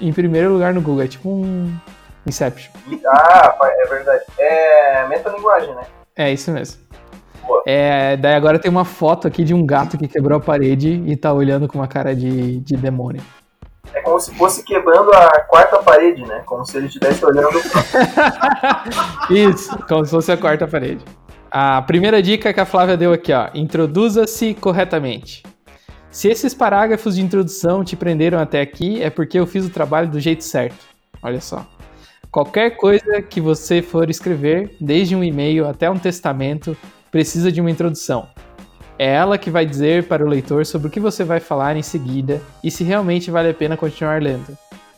em 0.00 0.12
primeiro 0.12 0.52
lugar 0.52 0.74
no 0.74 0.80
Google. 0.80 1.04
É 1.04 1.08
tipo 1.08 1.28
um 1.28 1.72
Inception. 2.26 2.70
Ah, 3.06 3.56
é 3.62 3.86
verdade. 3.86 4.24
É 4.38 5.06
metalinguagem, 5.08 5.74
né? 5.74 5.82
É 6.14 6.32
isso 6.32 6.50
mesmo. 6.50 6.80
Boa. 7.46 7.62
É, 7.66 8.16
daí 8.16 8.34
agora 8.34 8.58
tem 8.58 8.70
uma 8.70 8.84
foto 8.84 9.26
aqui 9.26 9.42
de 9.42 9.54
um 9.54 9.64
gato 9.64 9.96
que 9.96 10.06
quebrou 10.06 10.36
a 10.36 10.40
parede 10.40 11.02
e 11.06 11.16
tá 11.16 11.32
olhando 11.32 11.66
com 11.66 11.78
uma 11.78 11.88
cara 11.88 12.14
de, 12.14 12.60
de 12.60 12.76
demônio. 12.76 13.22
É 13.94 14.02
como 14.02 14.20
se 14.20 14.34
fosse 14.34 14.62
quebrando 14.62 15.10
a 15.14 15.40
quarta 15.42 15.78
parede, 15.78 16.22
né? 16.26 16.42
Como 16.44 16.64
se 16.66 16.76
ele 16.76 16.88
estivesse 16.88 17.24
olhando. 17.24 17.58
Isso, 19.30 19.78
como 19.88 20.04
se 20.04 20.10
fosse 20.10 20.30
a 20.30 20.36
quarta 20.36 20.68
parede. 20.68 21.02
A 21.50 21.80
primeira 21.80 22.20
dica 22.20 22.52
que 22.52 22.60
a 22.60 22.66
Flávia 22.66 22.98
deu 22.98 23.14
aqui, 23.14 23.32
ó. 23.32 23.48
Introduza-se 23.54 24.52
corretamente. 24.54 25.42
Se 26.10 26.28
esses 26.28 26.54
parágrafos 26.54 27.16
de 27.16 27.22
introdução 27.22 27.84
te 27.84 27.94
prenderam 27.94 28.38
até 28.38 28.60
aqui, 28.60 29.02
é 29.02 29.10
porque 29.10 29.38
eu 29.38 29.46
fiz 29.46 29.66
o 29.66 29.70
trabalho 29.70 30.10
do 30.10 30.18
jeito 30.18 30.42
certo. 30.42 30.86
Olha 31.22 31.40
só. 31.40 31.66
Qualquer 32.30 32.76
coisa 32.76 33.20
que 33.22 33.40
você 33.40 33.82
for 33.82 34.08
escrever, 34.08 34.74
desde 34.80 35.14
um 35.14 35.22
e-mail 35.22 35.66
até 35.66 35.90
um 35.90 35.98
testamento, 35.98 36.76
precisa 37.10 37.52
de 37.52 37.60
uma 37.60 37.70
introdução. 37.70 38.28
É 38.98 39.14
ela 39.14 39.38
que 39.38 39.50
vai 39.50 39.64
dizer 39.64 40.08
para 40.08 40.24
o 40.24 40.28
leitor 40.28 40.66
sobre 40.66 40.88
o 40.88 40.90
que 40.90 40.98
você 40.98 41.24
vai 41.24 41.40
falar 41.40 41.76
em 41.76 41.82
seguida 41.82 42.42
e 42.64 42.70
se 42.70 42.82
realmente 42.84 43.30
vale 43.30 43.50
a 43.50 43.54
pena 43.54 43.76
continuar 43.76 44.20
lendo. 44.20 44.56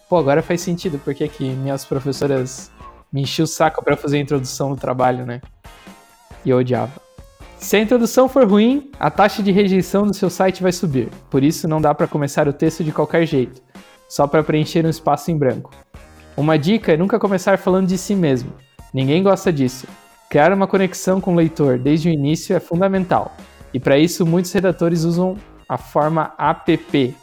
Pô, 0.08 0.16
agora 0.16 0.42
faz 0.42 0.60
sentido, 0.60 0.98
porque 1.04 1.28
que 1.28 1.44
minhas 1.50 1.84
professoras 1.84 2.70
me 3.12 3.22
enchiam 3.22 3.44
o 3.44 3.48
saco 3.48 3.84
para 3.84 3.96
fazer 3.96 4.16
a 4.16 4.20
introdução 4.20 4.70
no 4.70 4.76
trabalho, 4.76 5.26
né? 5.26 5.40
E 6.44 6.50
eu 6.50 6.58
odiava. 6.58 7.09
Se 7.60 7.76
a 7.76 7.80
introdução 7.80 8.26
for 8.26 8.48
ruim, 8.48 8.90
a 8.98 9.10
taxa 9.10 9.42
de 9.42 9.52
rejeição 9.52 10.06
do 10.06 10.14
seu 10.14 10.30
site 10.30 10.62
vai 10.62 10.72
subir. 10.72 11.08
Por 11.30 11.44
isso 11.44 11.68
não 11.68 11.80
dá 11.80 11.94
para 11.94 12.08
começar 12.08 12.48
o 12.48 12.54
texto 12.54 12.82
de 12.82 12.90
qualquer 12.90 13.26
jeito, 13.26 13.62
só 14.08 14.26
para 14.26 14.42
preencher 14.42 14.84
um 14.84 14.88
espaço 14.88 15.30
em 15.30 15.36
branco. 15.36 15.70
Uma 16.36 16.58
dica 16.58 16.92
é 16.92 16.96
nunca 16.96 17.18
começar 17.18 17.58
falando 17.58 17.86
de 17.86 17.98
si 17.98 18.14
mesmo. 18.14 18.50
Ninguém 18.94 19.22
gosta 19.22 19.52
disso. 19.52 19.86
Criar 20.30 20.52
uma 20.54 20.66
conexão 20.66 21.20
com 21.20 21.34
o 21.34 21.36
leitor 21.36 21.78
desde 21.78 22.08
o 22.08 22.12
início 22.12 22.56
é 22.56 22.60
fundamental. 22.60 23.36
E 23.74 23.78
para 23.78 23.98
isso 23.98 24.24
muitos 24.24 24.50
redatores 24.52 25.04
usam 25.04 25.36
a 25.68 25.76
forma 25.76 26.32
app, 26.38 27.14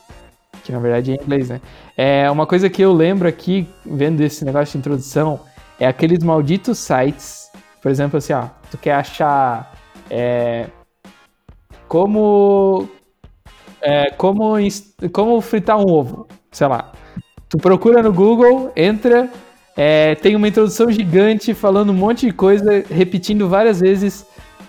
que 0.64 0.72
na 0.72 0.80
verdade 0.80 1.12
é 1.12 1.16
em 1.16 1.18
inglês, 1.22 1.50
né? 1.50 1.60
É 1.98 2.30
uma 2.30 2.46
coisa 2.46 2.70
que 2.70 2.82
eu 2.82 2.94
lembro 2.94 3.28
aqui, 3.28 3.68
vendo 3.84 4.22
esse 4.22 4.46
negócio 4.46 4.74
de 4.74 4.78
introdução, 4.78 5.40
é 5.80 5.88
aqueles 5.88 6.24
malditos 6.24 6.78
sites, 6.78 7.50
por 7.82 7.90
exemplo, 7.90 8.18
assim, 8.18 8.34
ó, 8.34 8.46
tu 8.70 8.78
quer 8.78 8.94
achar 8.94 9.74
é, 10.10 10.68
como 11.88 12.88
é, 13.82 14.12
como 14.12 14.56
como 15.12 15.42
fritar 15.42 15.78
um 15.78 15.90
ovo, 15.90 16.28
sei 16.52 16.68
lá. 16.68 16.92
Tu 17.50 17.58
procura 17.58 18.04
no 18.04 18.12
Google, 18.12 18.72
entra, 18.76 19.30
é, 19.76 20.16
tem 20.16 20.36
uma 20.36 20.48
introdução 20.48 20.92
gigante 20.92 21.54
falando 21.54 21.92
um 21.92 21.96
monte 21.96 22.26
de 22.26 22.34
coisa, 22.34 22.84
repetindo 22.90 23.48
várias 23.48 23.80
vezes 23.80 24.26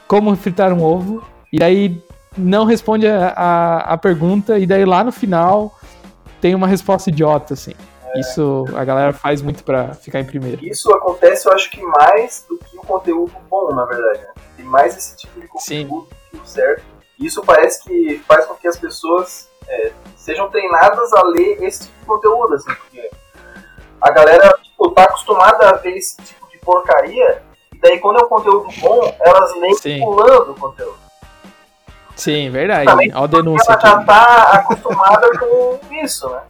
como 0.07 0.35
fritar 0.37 0.73
um 0.73 0.83
ovo, 0.83 1.25
e 1.53 1.59
daí 1.59 2.01
não 2.37 2.65
responde 2.65 3.07
a, 3.07 3.29
a, 3.31 3.79
a 3.95 3.99
pergunta, 3.99 4.59
e 4.59 4.67
daí 4.67 4.85
lá 4.85 5.03
no 5.03 5.11
final 5.11 5.77
tem 6.41 6.55
uma 6.55 6.69
resposta 6.69 7.11
idiota, 7.11 7.55
assim. 7.55 7.75
Isso 8.17 8.65
a 8.75 8.85
galera 8.85 9.13
faz 9.13 9.43
muito 9.43 9.63
pra 9.65 9.95
ficar 9.95 10.21
em 10.21 10.25
primeiro. 10.25 10.65
Isso 10.65 10.91
acontece, 10.93 11.47
eu 11.47 11.53
acho 11.53 11.71
que 11.71 11.83
mais 11.83 12.47
do 12.49 12.57
que 12.59 12.78
conteúdo 12.89 13.33
bom, 13.49 13.73
na 13.75 13.85
verdade. 13.85 14.21
Né? 14.21 14.33
Tem 14.57 14.65
mais 14.65 14.97
esse 14.97 15.17
tipo 15.17 15.41
de 15.41 15.47
conteúdo 15.47 16.09
que 16.31 16.37
o 16.37 16.47
certo. 16.47 16.83
Isso 17.21 17.43
parece 17.43 17.85
que 17.85 18.23
faz 18.27 18.47
com 18.47 18.55
que 18.55 18.67
as 18.67 18.79
pessoas 18.79 19.49
é, 19.69 19.93
sejam 20.17 20.51
treinadas 20.51 21.13
a 21.13 21.23
ler 21.23 21.63
esse 21.63 21.85
tipo 21.85 22.01
de 22.01 22.07
conteúdo, 22.07 22.55
assim, 22.55 22.75
porque 22.75 23.11
a 24.01 24.11
galera 24.11 24.53
tipo, 24.63 24.91
tá 24.93 25.05
acostumada 25.05 25.71
a 25.71 25.73
ver 25.75 25.97
esse 25.97 26.17
tipo 26.23 26.49
de 26.49 26.59
porcaria, 26.59 27.43
e 27.73 27.79
daí 27.79 27.99
quando 27.99 28.21
é 28.21 28.25
um 28.25 28.29
conteúdo 28.29 28.69
bom, 28.81 29.15
elas 29.21 29.55
leem 29.57 29.75
Sim. 29.75 30.01
pulando 30.01 30.53
o 30.53 30.55
conteúdo. 30.55 30.99
Sim, 32.15 32.51
verdade. 32.51 32.87
Também 32.87 33.13
Olha 33.15 33.25
a 33.25 33.27
denúncia 33.27 33.73
Ela 33.73 33.81
já 33.81 34.03
tá 34.03 34.51
acostumada 34.55 35.39
com 35.39 35.79
isso, 36.03 36.29
né? 36.29 36.41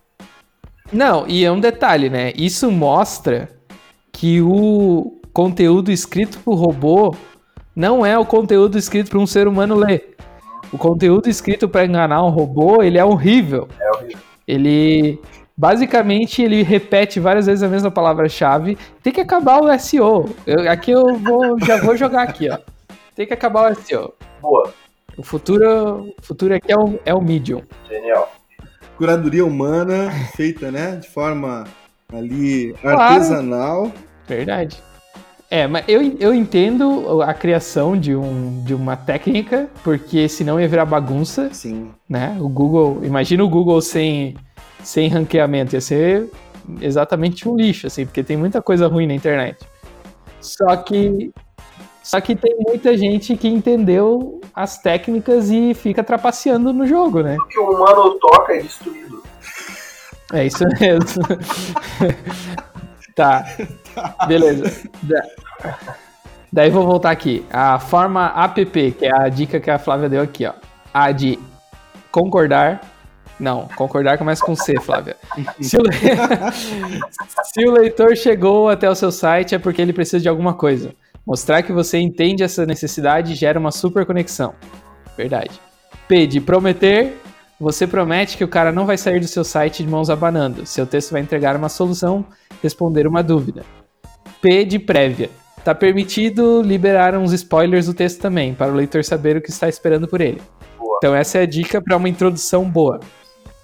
Não, 0.91 1.27
e 1.27 1.45
é 1.45 1.51
um 1.51 1.61
detalhe, 1.61 2.09
né? 2.09 2.33
Isso 2.35 2.71
mostra 2.71 3.51
que 4.11 4.41
o 4.41 5.18
conteúdo 5.33 5.91
escrito 5.91 6.39
por 6.41 6.55
robô 6.55 7.15
não 7.75 8.05
é 8.05 8.19
o 8.19 8.25
conteúdo 8.25 8.77
escrito 8.79 9.11
para 9.11 9.19
um 9.19 9.27
ser 9.27 9.47
humano 9.47 9.75
ler. 9.77 10.17
O 10.73 10.77
conteúdo 10.79 11.29
escrito 11.29 11.69
para 11.69 11.85
enganar 11.87 12.23
um 12.25 12.29
robô, 12.31 12.83
ele 12.83 12.99
é 12.99 13.05
horrível. 13.05 13.69
É 13.81 13.91
horrível. 13.97 14.19
Ele 14.47 15.21
basicamente 15.57 16.43
ele 16.43 16.63
repete 16.63 17.19
várias 17.21 17.47
vezes 17.47 17.63
a 17.63 17.69
mesma 17.69 17.91
palavra-chave. 17.91 18.77
Tem 19.03 19.13
que 19.13 19.21
acabar 19.21 19.61
o 19.63 19.69
SEO. 19.79 20.29
Eu- 20.47 20.71
aqui 20.71 20.91
eu 20.91 21.17
vou, 21.19 21.59
já 21.65 21.77
vou 21.81 21.97
jogar 21.97 22.23
aqui, 22.23 22.49
ó. 22.51 22.59
Tem 23.15 23.27
que 23.27 23.35
acabar 23.35 23.71
o 23.73 23.75
SEO. 23.75 24.13
Boa, 24.41 24.73
O 25.17 25.23
futuro, 25.25 26.15
o 26.21 26.23
futuro 26.23 26.55
aqui 26.55 26.71
é 26.73 26.77
o, 26.77 26.99
é 27.05 27.13
o 27.15 27.21
Medium. 27.21 27.63
genial. 27.89 28.33
Curadoria 28.97 29.45
humana, 29.45 30.11
feita, 30.37 30.71
né? 30.71 30.97
De 30.97 31.09
forma 31.09 31.65
ali 32.13 32.73
Claro. 32.81 33.01
artesanal. 33.01 33.93
Verdade. 34.27 34.81
É, 35.51 35.67
mas 35.67 35.85
eu, 35.89 36.03
eu 36.21 36.35
entendo 36.35 37.23
a 37.23 37.33
criação 37.33 37.99
de, 37.99 38.15
um, 38.15 38.63
de 38.65 38.75
uma 38.75 38.97
técnica, 38.97 39.69
porque 39.83 40.29
senão 40.29 40.61
ia 40.61 40.69
virar 40.69 40.85
bagunça, 40.85 41.49
Sim. 41.53 41.91
né? 42.09 42.37
O 42.39 42.49
Google, 42.49 43.01
imagina 43.03 43.43
o 43.43 43.49
Google 43.49 43.81
sem, 43.81 44.37
sem 44.85 45.09
ranqueamento. 45.09 45.75
Ia 45.75 45.81
ser 45.81 46.31
exatamente 46.83 47.49
um 47.49 47.57
lixo, 47.57 47.87
assim, 47.87 48.05
porque 48.05 48.23
tem 48.23 48.37
muita 48.37 48.61
coisa 48.61 48.87
ruim 48.87 49.07
na 49.07 49.15
internet. 49.15 49.59
Só 50.41 50.77
que. 50.77 51.33
Só 52.03 52.21
que 52.21 52.35
tem 52.35 52.57
muita 52.59 52.97
gente 52.97 53.37
que 53.37 53.49
entendeu 53.49 54.41
as 54.55 54.79
técnicas 54.79 55.51
e 55.51 55.75
fica 55.75 56.03
trapaceando 56.03 56.73
no 56.73 56.87
jogo, 56.87 57.21
né? 57.23 57.37
O 57.39 57.45
que 57.47 57.59
o 57.59 57.71
humano 57.71 58.19
toca 58.19 58.55
é 58.55 58.63
destruído. 58.63 59.23
É 60.33 60.47
isso 60.47 60.65
mesmo. 60.81 61.23
tá. 63.19 63.45
Beleza. 64.27 64.89
Daí 66.53 66.71
vou 66.71 66.87
voltar 66.87 67.11
aqui. 67.11 67.45
A 67.51 67.79
forma 67.79 68.33
app, 68.45 68.93
que 68.93 69.05
é 69.05 69.13
a 69.13 69.29
dica 69.29 69.59
que 69.61 69.71
a 69.71 69.79
Flávia 69.79 70.09
deu 70.09 70.23
aqui, 70.23 70.47
ó. 70.47 70.55
A 70.95 71.11
de 71.11 71.39
concordar. 72.11 72.81
Não, 73.39 73.69
concordar 73.77 74.19
começa 74.19 74.45
com 74.45 74.55
C, 74.55 74.81
Flávia. 74.81 75.17
Se 75.61 75.77
o, 75.77 75.83
le... 75.83 75.93
Se 77.45 77.67
o 77.67 77.73
leitor 77.73 78.17
chegou 78.17 78.69
até 78.69 78.89
o 78.89 78.95
seu 78.95 79.13
site 79.13 79.55
é 79.55 79.59
porque 79.59 79.83
ele 79.83 79.93
precisa 79.93 80.21
de 80.21 80.29
alguma 80.29 80.55
coisa. 80.55 80.93
Mostrar 81.27 81.63
que 81.63 81.73
você 81.73 81.99
entende 81.99 82.43
essa 82.43 82.65
necessidade 82.65 83.35
gera 83.35 83.59
uma 83.59 83.71
super 83.71 84.07
conexão. 84.07 84.55
Verdade. 85.17 85.61
P 86.09 86.27
de 86.27 86.41
prometer. 86.41 87.17
Você 87.61 87.89
promete 87.89 88.37
que 88.37 88.45
o 88.45 88.49
cara 88.49 88.71
não 88.71 88.87
vai 88.87 88.97
sair 88.97 89.19
do 89.19 89.27
seu 89.27 89.43
site 89.43 89.83
de 89.83 89.91
mãos 89.91 90.09
abanando. 90.09 90.65
Seu 90.65 90.87
texto 90.87 91.11
vai 91.11 91.21
entregar 91.21 91.57
uma 91.57 91.69
solução, 91.69 92.25
responder 92.63 93.05
uma 93.05 93.21
dúvida. 93.21 93.65
P 94.41 94.65
de 94.65 94.79
prévia. 94.79 95.29
Tá 95.65 95.75
permitido 95.75 96.63
liberar 96.63 97.17
uns 97.17 97.33
spoilers 97.33 97.87
do 97.87 97.95
texto 97.95 98.21
também, 98.21 98.55
para 98.55 98.71
o 98.71 98.75
leitor 98.75 99.05
saber 99.05 99.37
o 99.37 99.43
que 99.43 99.51
está 99.51 99.69
esperando 99.69 100.07
por 100.07 100.21
ele. 100.21 100.41
Boa. 100.79 100.99
Então 100.99 101.15
essa 101.15 101.39
é 101.39 101.43
a 101.43 101.47
dica 101.47 101.83
para 101.83 101.97
uma 101.97 102.09
introdução 102.09 102.65
boa. 102.65 103.01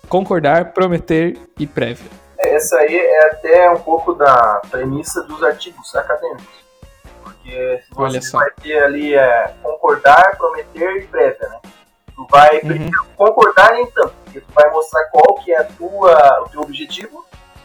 Concordar, 0.08 0.72
prometer 0.72 1.38
e 1.58 1.64
prévia. 1.64 2.10
É, 2.40 2.56
Essa 2.56 2.76
aí 2.78 2.96
é 2.96 3.26
até 3.26 3.70
um 3.70 3.78
pouco 3.78 4.12
da 4.14 4.60
premissa 4.70 5.22
dos 5.22 5.40
artigos 5.42 5.94
acadêmicos. 5.94 6.64
Porque 7.22 7.50
se 7.50 7.88
Olha 7.94 8.20
você 8.20 8.28
só. 8.28 8.38
vai 8.38 8.50
ter 8.60 8.82
ali 8.82 9.14
é, 9.14 9.54
concordar, 9.62 10.36
prometer 10.36 10.96
e 10.96 11.06
prévia, 11.06 11.48
né? 11.48 11.58
Tu 12.14 12.26
vai 12.30 12.60
Uhum. 12.62 12.90
concordar 13.16 13.72
nem 13.72 13.86
tanto, 13.90 14.14
porque 14.24 14.40
tu 14.40 14.52
vai 14.52 14.70
mostrar 14.70 15.04
qual 15.06 15.34
que 15.36 15.52
é 15.52 15.58
a 15.58 15.64
tua, 15.64 16.42
o 16.42 16.48
teu 16.48 16.60
objetivo 16.60 17.24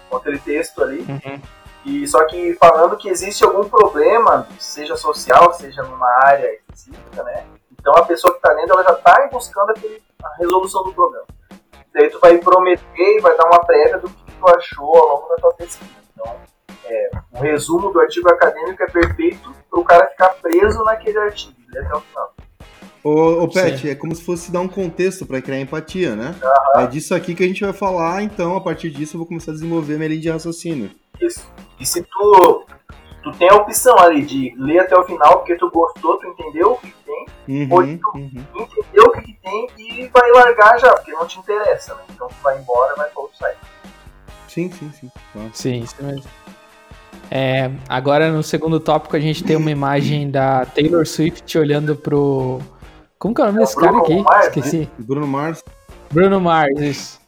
com 0.10 0.18
aquele 0.18 0.40
texto 0.40 0.82
ali. 0.84 1.02
Uhum. 1.02 1.42
E 1.86 2.08
só 2.08 2.26
que 2.26 2.56
falando 2.56 2.98
que 2.98 3.10
existe 3.10 3.44
algum 3.44 3.68
problema, 3.70 4.48
seja 4.60 4.96
social, 4.96 5.54
seja 5.54 5.82
numa 5.84 6.10
área 6.26 6.52
específica, 6.54 7.24
né? 7.24 7.46
Então 7.72 7.94
a 7.96 8.06
pessoa 8.06 8.34
que 8.34 8.40
está 8.40 8.52
lendo, 8.54 8.74
ela 8.74 8.84
já 8.84 8.92
está 8.92 9.30
buscando 9.32 9.70
aquele, 9.70 10.02
a 10.22 10.36
resolução 10.38 10.84
do 10.84 10.94
problema. 10.94 11.26
Daí 11.94 12.10
tu 12.10 12.20
vai 12.20 12.38
prometer 12.38 13.18
e 13.18 13.22
vai 13.22 13.36
dar 13.38 13.46
uma 13.46 13.64
prévia 13.64 13.98
do 13.98 14.10
que 14.10 14.32
tu 14.32 14.50
achou 14.56 14.96
ao 14.98 15.08
longo 15.08 15.30
da 15.30 15.36
tua 15.38 15.54
pesquisa. 15.54 15.90
Então, 16.14 16.36
é, 16.86 17.10
o 17.32 17.40
resumo 17.40 17.92
do 17.92 18.00
artigo 18.02 18.30
acadêmico 18.30 18.84
é 18.84 18.88
perfeito 18.88 19.56
para 19.70 19.80
o 19.80 19.84
cara 19.84 20.08
ficar 20.08 20.30
preso 20.42 20.84
naquele 20.84 21.18
artigo, 21.20 21.56
ler 21.70 21.86
até 21.86 21.96
o 21.96 22.02
final. 22.02 22.29
Ô, 23.04 23.44
ô 23.44 23.48
Pet, 23.48 23.90
é 23.90 23.96
como 23.96 24.14
se 24.14 24.24
fosse 24.24 24.52
dar 24.52 24.60
um 24.62 24.68
contexto 24.68 25.26
pra 25.26 25.42
criar 25.42 25.60
empatia, 25.60 26.16
né? 26.16 26.36
É 26.76 26.86
disso 26.88 27.16
aqui 27.16 27.34
que 27.34 27.44
a 27.44 27.48
gente 27.48 27.64
vai 27.64 27.74
falar, 27.74 28.22
então 28.24 28.56
a 28.58 28.62
partir 28.62 28.90
disso 28.90 29.16
eu 29.16 29.20
vou 29.20 29.28
começar 29.28 29.52
a 29.52 29.54
desenvolver 29.54 29.96
minha 29.98 30.10
linha 30.10 30.22
de 30.22 30.30
raciocínio. 30.30 30.92
Isso. 31.22 31.46
E 31.80 31.86
se 31.86 32.04
tu, 32.04 32.66
tu 33.24 33.32
tem 33.34 33.50
a 33.50 33.56
opção 33.56 33.98
ali 34.00 34.24
de 34.24 34.54
ler 34.58 34.80
até 34.80 34.98
o 34.98 35.04
final 35.06 35.38
porque 35.38 35.56
tu 35.56 35.70
gostou, 35.70 36.18
tu 36.18 36.28
entendeu 36.28 36.74
o 36.74 36.78
que 36.78 36.94
tem, 37.06 37.26
Uhum, 37.48 37.68
Oito. 37.72 38.08
uhum. 38.14 38.30
entendeu 38.56 39.06
o 39.06 39.12
que, 39.12 39.22
que 39.22 39.40
tem 39.42 39.68
e 39.78 40.08
vai 40.08 40.32
largar 40.32 40.80
já, 40.80 40.94
porque 40.94 41.12
não 41.12 41.26
te 41.26 41.40
interessa, 41.40 41.96
né? 41.96 42.02
Então 42.14 42.28
tu 42.28 42.36
vai 42.44 42.60
embora, 42.60 42.96
vai 42.96 43.10
para 43.10 43.22
outro 43.22 43.38
site. 43.38 43.58
Sim, 44.48 44.72
sim, 44.72 44.92
sim. 44.92 45.12
Claro. 45.34 45.50
Sim, 45.54 45.80
isso 45.80 45.96
mesmo. 46.00 46.24
É, 47.32 47.72
agora 47.88 48.32
no 48.32 48.44
segundo 48.44 48.80
tópico 48.80 49.16
a 49.16 49.20
gente 49.20 49.44
tem 49.44 49.56
uma 49.56 49.70
imagem 49.72 50.30
da 50.30 50.66
Taylor 50.66 51.08
Swift 51.08 51.58
olhando 51.58 51.96
pro. 51.96 52.60
Como 53.20 53.36
que 53.36 53.42
é 53.42 53.44
o 53.44 53.48
nome 53.48 53.60
É 53.60 53.62
desse 53.62 53.76
cara 53.76 53.98
aqui? 53.98 54.16
Mars, 54.22 54.48
Esqueci. 54.48 54.90
Bruno 54.98 55.28
Mars. 55.28 55.64
Bruno 56.10 56.40
Mars, 56.40 56.80
isso. 56.80 57.20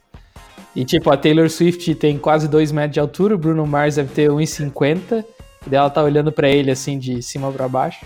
E 0.73 0.85
tipo, 0.85 1.11
a 1.11 1.17
Taylor 1.17 1.49
Swift 1.49 1.93
tem 1.95 2.17
quase 2.17 2.47
2 2.47 2.71
metros 2.71 2.93
de 2.93 2.99
altura, 3.01 3.35
o 3.35 3.37
Bruno 3.37 3.67
Mars 3.67 3.95
deve 3.95 4.13
ter 4.13 4.29
1,50. 4.29 5.25
E 5.67 5.69
daí 5.69 5.77
ela 5.77 5.89
tá 5.89 6.01
olhando 6.01 6.31
pra 6.31 6.47
ele 6.47 6.71
assim 6.71 6.97
de 6.97 7.21
cima 7.21 7.51
pra 7.51 7.67
baixo. 7.67 8.05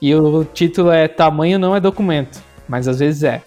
E 0.00 0.14
o 0.14 0.44
título 0.44 0.92
é 0.92 1.08
Tamanho 1.08 1.58
não 1.58 1.74
é 1.74 1.80
documento, 1.80 2.40
mas 2.68 2.86
às 2.86 3.00
vezes 3.00 3.24
é. 3.24 3.42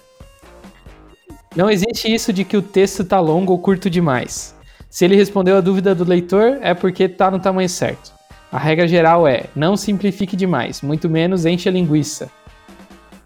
Não 1.55 1.69
existe 1.69 2.13
isso 2.13 2.33
de 2.33 2.43
que 2.43 2.57
o 2.57 2.61
texto 2.61 3.05
tá 3.05 3.21
longo 3.21 3.53
ou 3.53 3.59
curto 3.59 3.89
demais. 3.89 4.53
Se 4.89 5.05
ele 5.05 5.15
respondeu 5.15 5.55
a 5.55 5.61
dúvida 5.61 5.95
do 5.95 6.03
leitor, 6.03 6.57
é 6.61 6.73
porque 6.73 7.07
tá 7.07 7.31
no 7.31 7.39
tamanho 7.39 7.69
certo. 7.69 8.11
A 8.51 8.59
regra 8.59 8.85
geral 8.85 9.25
é: 9.25 9.45
não 9.55 9.77
simplifique 9.77 10.35
demais, 10.35 10.81
muito 10.81 11.09
menos 11.09 11.45
enche 11.45 11.69
a 11.69 11.71
linguiça. 11.71 12.29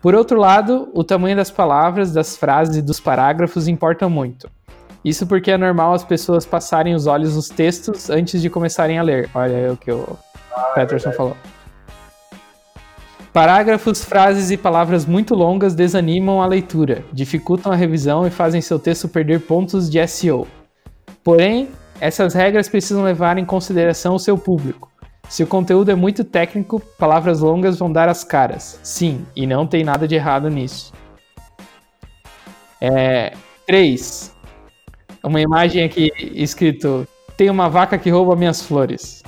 Por 0.06 0.14
outro 0.14 0.40
lado, 0.40 0.88
o 0.94 1.04
tamanho 1.04 1.36
das 1.36 1.50
palavras, 1.50 2.14
das 2.14 2.38
frases 2.38 2.76
e 2.76 2.82
dos 2.84 3.00
parágrafos 3.00 3.68
importa 3.68 4.08
muito. 4.08 4.48
Isso 5.04 5.26
porque 5.26 5.50
é 5.50 5.58
normal 5.58 5.94
as 5.96 6.04
pessoas 6.04 6.46
passarem 6.46 6.94
os 6.94 7.08
olhos 7.08 7.36
nos 7.36 7.50
textos 7.50 8.08
antes 8.08 8.40
de 8.40 8.48
começarem 8.48 9.00
a 9.00 9.02
ler. 9.02 9.28
Olha 9.34 9.58
aí 9.58 9.68
o 9.68 9.76
que 9.76 9.92
o 9.92 10.16
Peterson 10.76 11.12
falou. 11.12 11.36
Parágrafos, 13.34 14.06
frases 14.06 14.52
e 14.52 14.58
palavras 14.58 15.08
muito 15.08 15.34
longas 15.34 15.74
desanimam 15.74 16.40
a 16.40 16.46
leitura, 16.46 17.04
dificultam 17.12 17.72
a 17.72 17.76
revisão 17.76 18.28
e 18.28 18.30
fazem 18.30 18.62
seu 18.62 18.78
texto 18.78 19.10
perder 19.10 19.40
pontos 19.42 19.90
de 19.90 20.08
SEO. 20.08 20.46
Porém, 21.24 21.68
essas 22.00 22.36
regras 22.36 22.70
precisam 22.70 23.04
levar 23.04 23.40
em 23.40 23.46
consideração 23.46 24.14
o 24.14 24.20
seu 24.20 24.38
público. 24.38 24.88
Se 25.30 25.44
o 25.44 25.48
conteúdo 25.48 25.92
é 25.92 25.96
muito 25.96 26.24
técnico, 26.24 26.80
palavras 26.98 27.40
longas 27.40 27.78
vão 27.78 27.92
dar 27.92 28.08
as 28.08 28.24
caras. 28.24 28.80
Sim, 28.84 29.26
e 29.36 29.48
não 29.48 29.66
tem 29.66 29.84
nada 29.84 30.08
de 30.08 30.16
errado 30.16 30.50
nisso. 30.50 30.94
É, 32.80 33.34
3. 33.66 34.34
Uma 35.24 35.42
imagem 35.42 35.84
aqui 35.84 36.12
escrito: 36.36 37.08
Tem 37.36 37.50
uma 37.50 37.68
vaca 37.68 37.98
que 37.98 38.10
rouba 38.10 38.36
minhas 38.36 38.62
flores. 38.62 39.24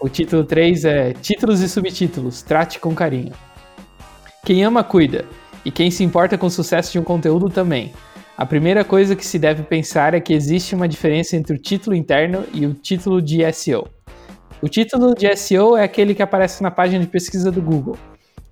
O 0.00 0.08
título 0.08 0.44
3 0.44 0.84
é 0.84 1.12
Títulos 1.12 1.60
e 1.60 1.68
subtítulos, 1.68 2.42
trate 2.42 2.78
com 2.78 2.94
carinho. 2.94 3.32
Quem 4.44 4.64
ama, 4.64 4.82
cuida. 4.82 5.26
E 5.62 5.70
quem 5.70 5.90
se 5.90 6.02
importa 6.02 6.38
com 6.38 6.46
o 6.46 6.50
sucesso 6.50 6.92
de 6.92 6.98
um 6.98 7.04
conteúdo 7.04 7.50
também. 7.50 7.92
A 8.36 8.46
primeira 8.46 8.82
coisa 8.82 9.14
que 9.14 9.26
se 9.26 9.38
deve 9.38 9.62
pensar 9.62 10.14
é 10.14 10.20
que 10.20 10.32
existe 10.32 10.74
uma 10.74 10.88
diferença 10.88 11.36
entre 11.36 11.54
o 11.54 11.58
título 11.58 11.94
interno 11.94 12.44
e 12.54 12.64
o 12.64 12.72
título 12.72 13.20
de 13.20 13.40
SEO. 13.52 13.86
O 14.62 14.68
título 14.68 15.14
de 15.14 15.34
SEO 15.36 15.74
é 15.74 15.82
aquele 15.82 16.14
que 16.14 16.22
aparece 16.22 16.62
na 16.62 16.70
página 16.70 17.00
de 17.00 17.06
pesquisa 17.06 17.50
do 17.50 17.62
Google. 17.62 17.96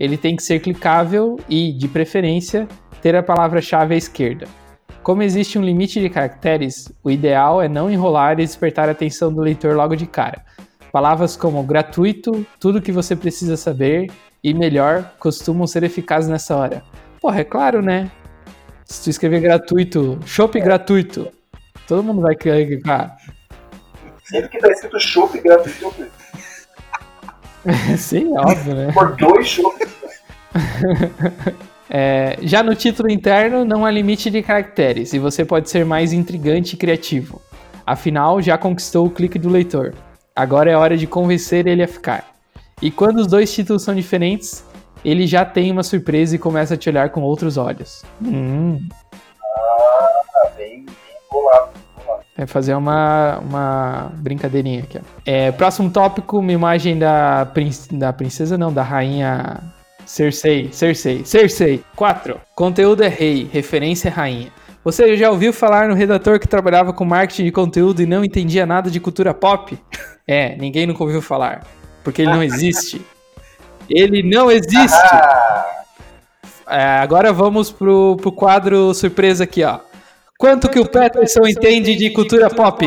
Ele 0.01 0.17
tem 0.17 0.35
que 0.35 0.43
ser 0.43 0.59
clicável 0.61 1.39
e, 1.47 1.71
de 1.71 1.87
preferência, 1.87 2.67
ter 3.03 3.15
a 3.15 3.23
palavra-chave 3.23 3.95
à 3.95 3.99
esquerda. 3.99 4.47
Como 5.03 5.23
existe 5.23 5.59
um 5.59 5.63
limite 5.63 6.01
de 6.01 6.09
caracteres, 6.09 6.91
o 7.05 7.11
ideal 7.11 7.61
é 7.61 7.69
não 7.69 7.91
enrolar 7.91 8.41
e 8.41 8.45
despertar 8.45 8.89
a 8.89 8.93
atenção 8.93 9.31
do 9.31 9.43
leitor 9.43 9.77
logo 9.77 9.95
de 9.95 10.07
cara. 10.07 10.43
Palavras 10.91 11.37
como 11.37 11.63
gratuito, 11.63 12.47
tudo 12.59 12.81
que 12.81 12.91
você 12.91 13.15
precisa 13.15 13.59
saber 13.59 14.11
e 14.43 14.55
melhor 14.55 15.13
costumam 15.19 15.67
ser 15.67 15.83
eficazes 15.83 16.31
nessa 16.31 16.57
hora. 16.57 16.83
Porra, 17.21 17.41
é 17.41 17.45
claro, 17.45 17.83
né? 17.83 18.11
Se 18.87 19.05
tu 19.05 19.11
escrever 19.11 19.41
gratuito, 19.41 20.19
chopp 20.25 20.59
gratuito, 20.59 21.29
todo 21.87 22.03
mundo 22.03 22.23
vai 22.23 22.35
clicar. 22.35 23.15
Sempre 24.31 24.49
que 24.49 24.59
tá 24.59 24.69
escrito 24.69 25.01
chopp 25.01 25.41
eu 25.45 25.63
clico. 25.63 26.13
Sim, 27.97 28.37
óbvio, 28.37 28.75
né? 28.75 28.93
Por 28.93 29.17
dois 29.17 29.47
chopp. 29.47 29.87
É, 31.91 32.37
já 32.43 32.63
no 32.63 32.75
título 32.75 33.11
interno, 33.11 33.65
não 33.65 33.87
há 33.87 33.91
limite 33.91 34.29
de 34.29 34.43
caracteres 34.43 35.15
e 35.15 35.19
você 35.19 35.43
pode 35.43 35.71
ser 35.71 35.87
mais 35.87 36.13
intrigante 36.13 36.75
e 36.75 36.79
criativo. 36.79 37.41
Afinal, 37.87 38.43
já 38.43 38.59
conquistou 38.59 39.07
o 39.07 39.11
clique 39.11 39.39
do 39.39 39.49
leitor. 39.49 39.95
Agora 40.37 40.71
é 40.71 40.77
hora 40.77 40.99
de 40.99 41.07
convencer 41.07 41.67
ele 41.67 41.83
a 41.83 41.89
ficar. 41.89 42.27
E 42.83 42.91
quando 42.91 43.17
os 43.21 43.27
dois 43.27 43.51
títulos 43.51 43.83
são 43.83 43.95
diferentes, 43.95 44.63
ele 45.03 45.27
já 45.27 45.47
tem 45.47 45.73
uma 45.73 45.83
surpresa 45.83 46.37
e 46.37 46.39
começa 46.39 46.75
a 46.75 46.77
te 46.77 46.91
olhar 46.91 47.09
com 47.09 47.23
outros 47.23 47.57
olhos. 47.57 48.05
Hum, 48.23 48.87
Ah, 49.57 50.51
bem, 50.59 50.85
bem 50.85 50.95
bolado. 51.33 51.68
É 52.39 52.47
fazer 52.47 52.75
uma, 52.75 53.39
uma 53.41 54.13
brincadeirinha 54.15 54.85
aqui. 54.85 55.01
É, 55.27 55.51
próximo 55.53 55.91
tópico, 55.91 56.39
uma 56.39 56.53
imagem 56.53 56.97
da, 56.99 57.45
prin- 57.53 57.71
da 57.93 58.13
princesa, 58.13 58.57
não, 58.57 58.73
da 58.73 58.83
rainha 58.83 59.57
Cersei. 60.07 60.71
Cersei. 60.73 61.25
Cersei. 61.25 61.85
4. 61.97 62.41
Conteúdo 62.55 63.03
é 63.03 63.09
rei, 63.09 63.49
referência 63.53 64.09
é 64.09 64.11
rainha. 64.13 64.53
Você 64.85 65.17
já 65.17 65.31
ouviu 65.31 65.53
falar 65.53 65.89
no 65.89 65.95
redator 65.95 66.39
que 66.39 66.49
trabalhava 66.49 66.93
com 66.95 67.05
marketing 67.05 67.45
de 67.45 67.53
conteúdo 67.53 68.01
e 68.01 68.07
não 68.07 68.25
entendia 68.25 68.65
nada 68.65 68.91
de 68.91 69.01
cultura 69.01 69.35
pop? 69.35 69.77
É, 70.31 70.55
ninguém 70.57 70.87
nunca 70.87 71.03
ouviu 71.03 71.23
falar. 71.23 71.63
Porque 72.05 72.21
ele 72.21 72.31
não 72.31 72.43
existe. 72.43 73.01
Ele 73.89 74.23
não 74.23 74.51
existe! 74.51 74.95
Ah, 75.11 75.67
É, 76.69 76.99
agora 76.99 77.33
vamos 77.33 77.71
pro, 77.73 78.15
pro 78.21 78.31
quadro 78.31 78.93
surpresa 78.93 79.45
aqui, 79.45 79.65
ó. 79.65 79.79
Quanto 80.41 80.71
que 80.71 80.79
o 80.79 80.89
Peterson 80.89 81.49
entende 81.49 81.97
de 81.97 82.11
cultura 82.11 82.49
pop? 82.49 82.87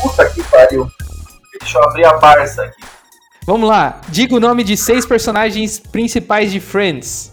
Puta 0.00 0.28
que 0.30 0.42
pariu. 0.44 0.88
Deixa 1.58 1.78
eu 1.78 1.84
abrir 1.84 2.04
a 2.04 2.16
Barça 2.18 2.62
aqui. 2.62 2.82
Vamos 3.44 3.68
lá. 3.68 4.00
Diga 4.08 4.36
o 4.36 4.40
nome 4.40 4.62
de 4.62 4.76
seis 4.76 5.04
personagens 5.04 5.80
principais 5.80 6.52
de 6.52 6.60
Friends. 6.60 7.32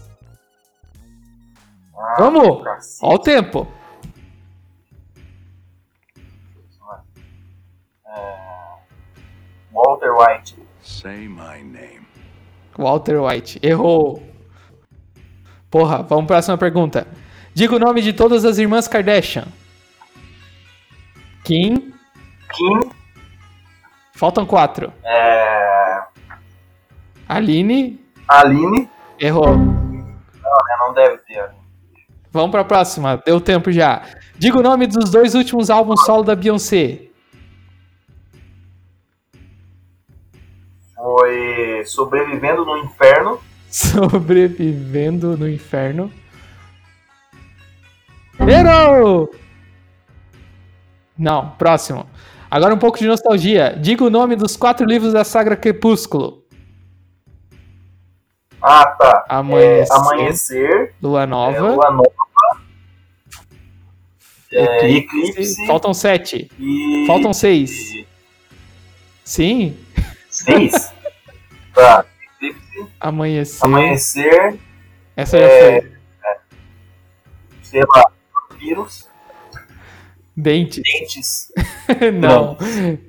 Ah, 1.96 2.16
Vamos! 2.18 2.64
cacete. 2.64 2.98
Ó 3.02 3.14
o 3.14 3.18
tempo. 3.18 3.68
Walter 9.82 10.12
White. 10.12 10.54
Say 10.82 11.26
my 11.26 11.62
name. 11.62 12.06
Walter 12.76 13.18
White. 13.20 13.58
Errou. 13.62 14.22
Porra, 15.70 16.02
vamos 16.02 16.26
para 16.26 16.36
a 16.36 16.38
próxima 16.38 16.58
pergunta. 16.58 17.06
Diga 17.54 17.76
o 17.76 17.78
nome 17.78 18.02
de 18.02 18.12
todas 18.12 18.44
as 18.44 18.58
irmãs 18.58 18.86
Kardashian. 18.86 19.46
Kim. 21.44 21.92
Kim. 22.52 22.90
Faltam 24.12 24.44
quatro. 24.44 24.92
É... 25.02 26.02
Aline. 27.26 27.98
Aline. 28.28 28.88
Errou. 29.18 29.54
É, 29.54 30.78
não 30.78 30.92
deve 30.92 31.18
ter. 31.18 31.50
Vamos 32.30 32.50
para 32.50 32.60
a 32.60 32.64
próxima. 32.64 33.22
Deu 33.24 33.40
tempo 33.40 33.72
já. 33.72 34.02
Diga 34.36 34.58
o 34.58 34.62
nome 34.62 34.86
dos 34.86 35.10
dois 35.10 35.34
últimos 35.34 35.70
álbuns 35.70 36.04
solo 36.04 36.22
da 36.22 36.36
Beyoncé. 36.36 37.09
Foi 41.10 41.82
Sobrevivendo 41.86 42.64
no 42.64 42.78
Inferno. 42.78 43.40
Sobrevivendo 43.68 45.36
no 45.36 45.48
Inferno. 45.48 46.12
Errou! 48.38 49.28
Não, 51.18 51.50
próximo. 51.50 52.08
Agora 52.48 52.72
um 52.72 52.78
pouco 52.78 52.96
de 52.96 53.08
nostalgia. 53.08 53.76
Diga 53.76 54.04
o 54.04 54.10
nome 54.10 54.36
dos 54.36 54.56
quatro 54.56 54.86
livros 54.86 55.12
da 55.12 55.24
saga 55.24 55.56
Crepúsculo. 55.56 56.44
Ah, 58.62 58.86
tá. 58.86 59.24
Amanhecer. 59.28 59.92
É, 59.92 59.96
Amanhecer. 59.96 60.94
Lua 61.02 61.24
É, 61.24 61.26
Nova. 61.26 61.72
Lua 61.72 61.90
Nova. 61.90 62.62
É, 64.52 64.90
Eclipse. 64.90 65.66
Faltam 65.66 65.92
sete. 65.92 66.50
E... 66.58 67.04
Faltam 67.06 67.32
seis. 67.32 68.04
Sim. 69.24 69.76
Seis? 70.30 70.92
tá. 71.80 72.04
Eclipse. 72.42 72.86
Amanhecer. 73.00 73.64
Amanhecer. 73.64 74.58
Essa 75.16 75.38
já 75.38 75.44
É. 75.46 75.80
foi. 75.80 75.92
Sei 77.62 77.80
lá. 77.80 78.02
Vírus. 78.58 79.08
Dente. 80.36 80.82
Dentes. 80.82 81.52
Não. 82.20 82.56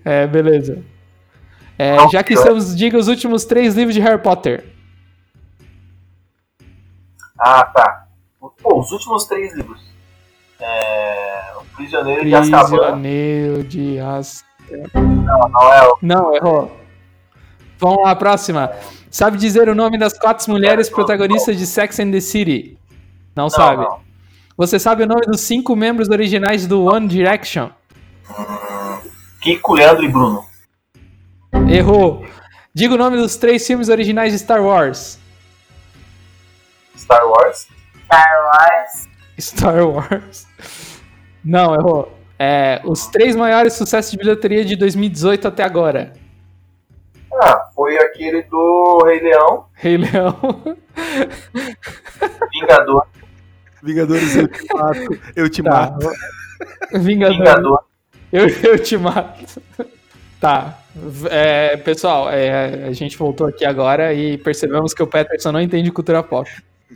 É, 0.05 0.27
beleza. 0.27 0.83
É, 1.77 1.95
Não, 1.95 2.09
já 2.09 2.23
que 2.23 2.33
estamos, 2.33 2.75
diga 2.75 2.97
os 2.97 3.07
últimos 3.07 3.45
três 3.45 3.73
livros 3.75 3.95
de 3.95 4.01
Harry 4.01 4.21
Potter. 4.21 4.65
Ah, 7.39 7.63
tá. 7.65 8.07
Pô, 8.39 8.79
os 8.79 8.91
últimos 8.91 9.25
três 9.25 9.55
livros. 9.55 9.81
É... 10.59 11.53
O 11.57 11.65
Prisioneiro 11.75 12.23
de 12.25 12.35
Azkaban. 12.35 12.67
Prisioneiro 12.67 13.63
de 13.63 13.99
Azkaban. 13.99 14.49
Não 14.93 15.73
é 15.73 15.87
o... 15.87 15.97
Não, 16.01 16.35
errou. 16.35 16.80
Vamos 17.81 18.03
lá, 18.03 18.15
próxima. 18.15 18.71
Sabe 19.09 19.37
dizer 19.37 19.67
o 19.67 19.73
nome 19.73 19.97
das 19.97 20.17
quatro 20.17 20.49
mulheres 20.51 20.87
protagonistas 20.87 21.57
de 21.57 21.65
Sex 21.65 21.99
and 21.99 22.11
the 22.11 22.21
City? 22.21 22.77
Não, 23.35 23.45
Não, 23.45 23.49
sabe. 23.49 23.83
não. 23.83 23.99
Você 24.55 24.77
sabe 24.77 25.03
o 25.03 25.07
nome 25.07 25.21
dos 25.25 25.41
cinco 25.41 25.75
membros 25.75 26.07
originais 26.09 26.67
do 26.67 26.85
One 26.85 27.07
Direction? 27.07 27.69
Kiko, 29.41 29.73
Leandro 29.73 30.03
e 30.03 30.07
Bruno. 30.09 30.45
Errou. 31.67 32.23
Diga 32.73 32.93
o 32.93 32.97
nome 32.97 33.17
dos 33.17 33.35
três 33.35 33.65
filmes 33.65 33.89
originais 33.89 34.31
de 34.31 34.37
Star 34.39 34.61
Wars. 34.63 35.17
Star 36.95 37.27
Wars. 37.27 37.67
Star 38.05 38.45
Wars. 38.45 39.07
Star 39.39 39.87
Wars. 39.89 40.47
Não, 41.43 41.73
errou. 41.73 42.15
É, 42.37 42.79
os 42.85 43.07
três 43.07 43.35
maiores 43.35 43.73
sucessos 43.73 44.11
de 44.11 44.17
bilheteria 44.17 44.63
de 44.63 44.75
2018 44.75 45.47
até 45.47 45.63
agora. 45.63 46.13
Ah, 47.33 47.69
foi 47.73 47.97
aquele 47.97 48.43
do 48.43 49.03
Rei 49.05 49.19
Leão, 49.21 49.65
Rei 49.73 49.97
Leão. 49.97 50.37
Vingador. 52.51 53.07
Vingadores, 53.83 54.35
eu 54.35 54.47
te 54.47 54.73
mato. 54.73 55.19
Eu 55.35 55.49
te 55.49 55.63
Tá. 55.63 55.71
mato. 55.71 56.09
Vingador. 56.93 57.37
Vingador. 57.37 57.83
Eu, 58.31 58.47
eu 58.47 58.79
te 58.79 58.97
mato. 58.97 59.61
Tá. 60.39 60.77
É, 61.29 61.77
pessoal, 61.77 62.29
é, 62.29 62.85
a 62.87 62.91
gente 62.91 63.17
voltou 63.17 63.47
aqui 63.47 63.63
agora 63.65 64.13
e 64.13 64.37
percebemos 64.37 64.93
que 64.93 65.01
o 65.01 65.07
Peterson 65.07 65.51
não 65.51 65.61
entende 65.61 65.91
cultura 65.91 66.21
pop. 66.21 66.49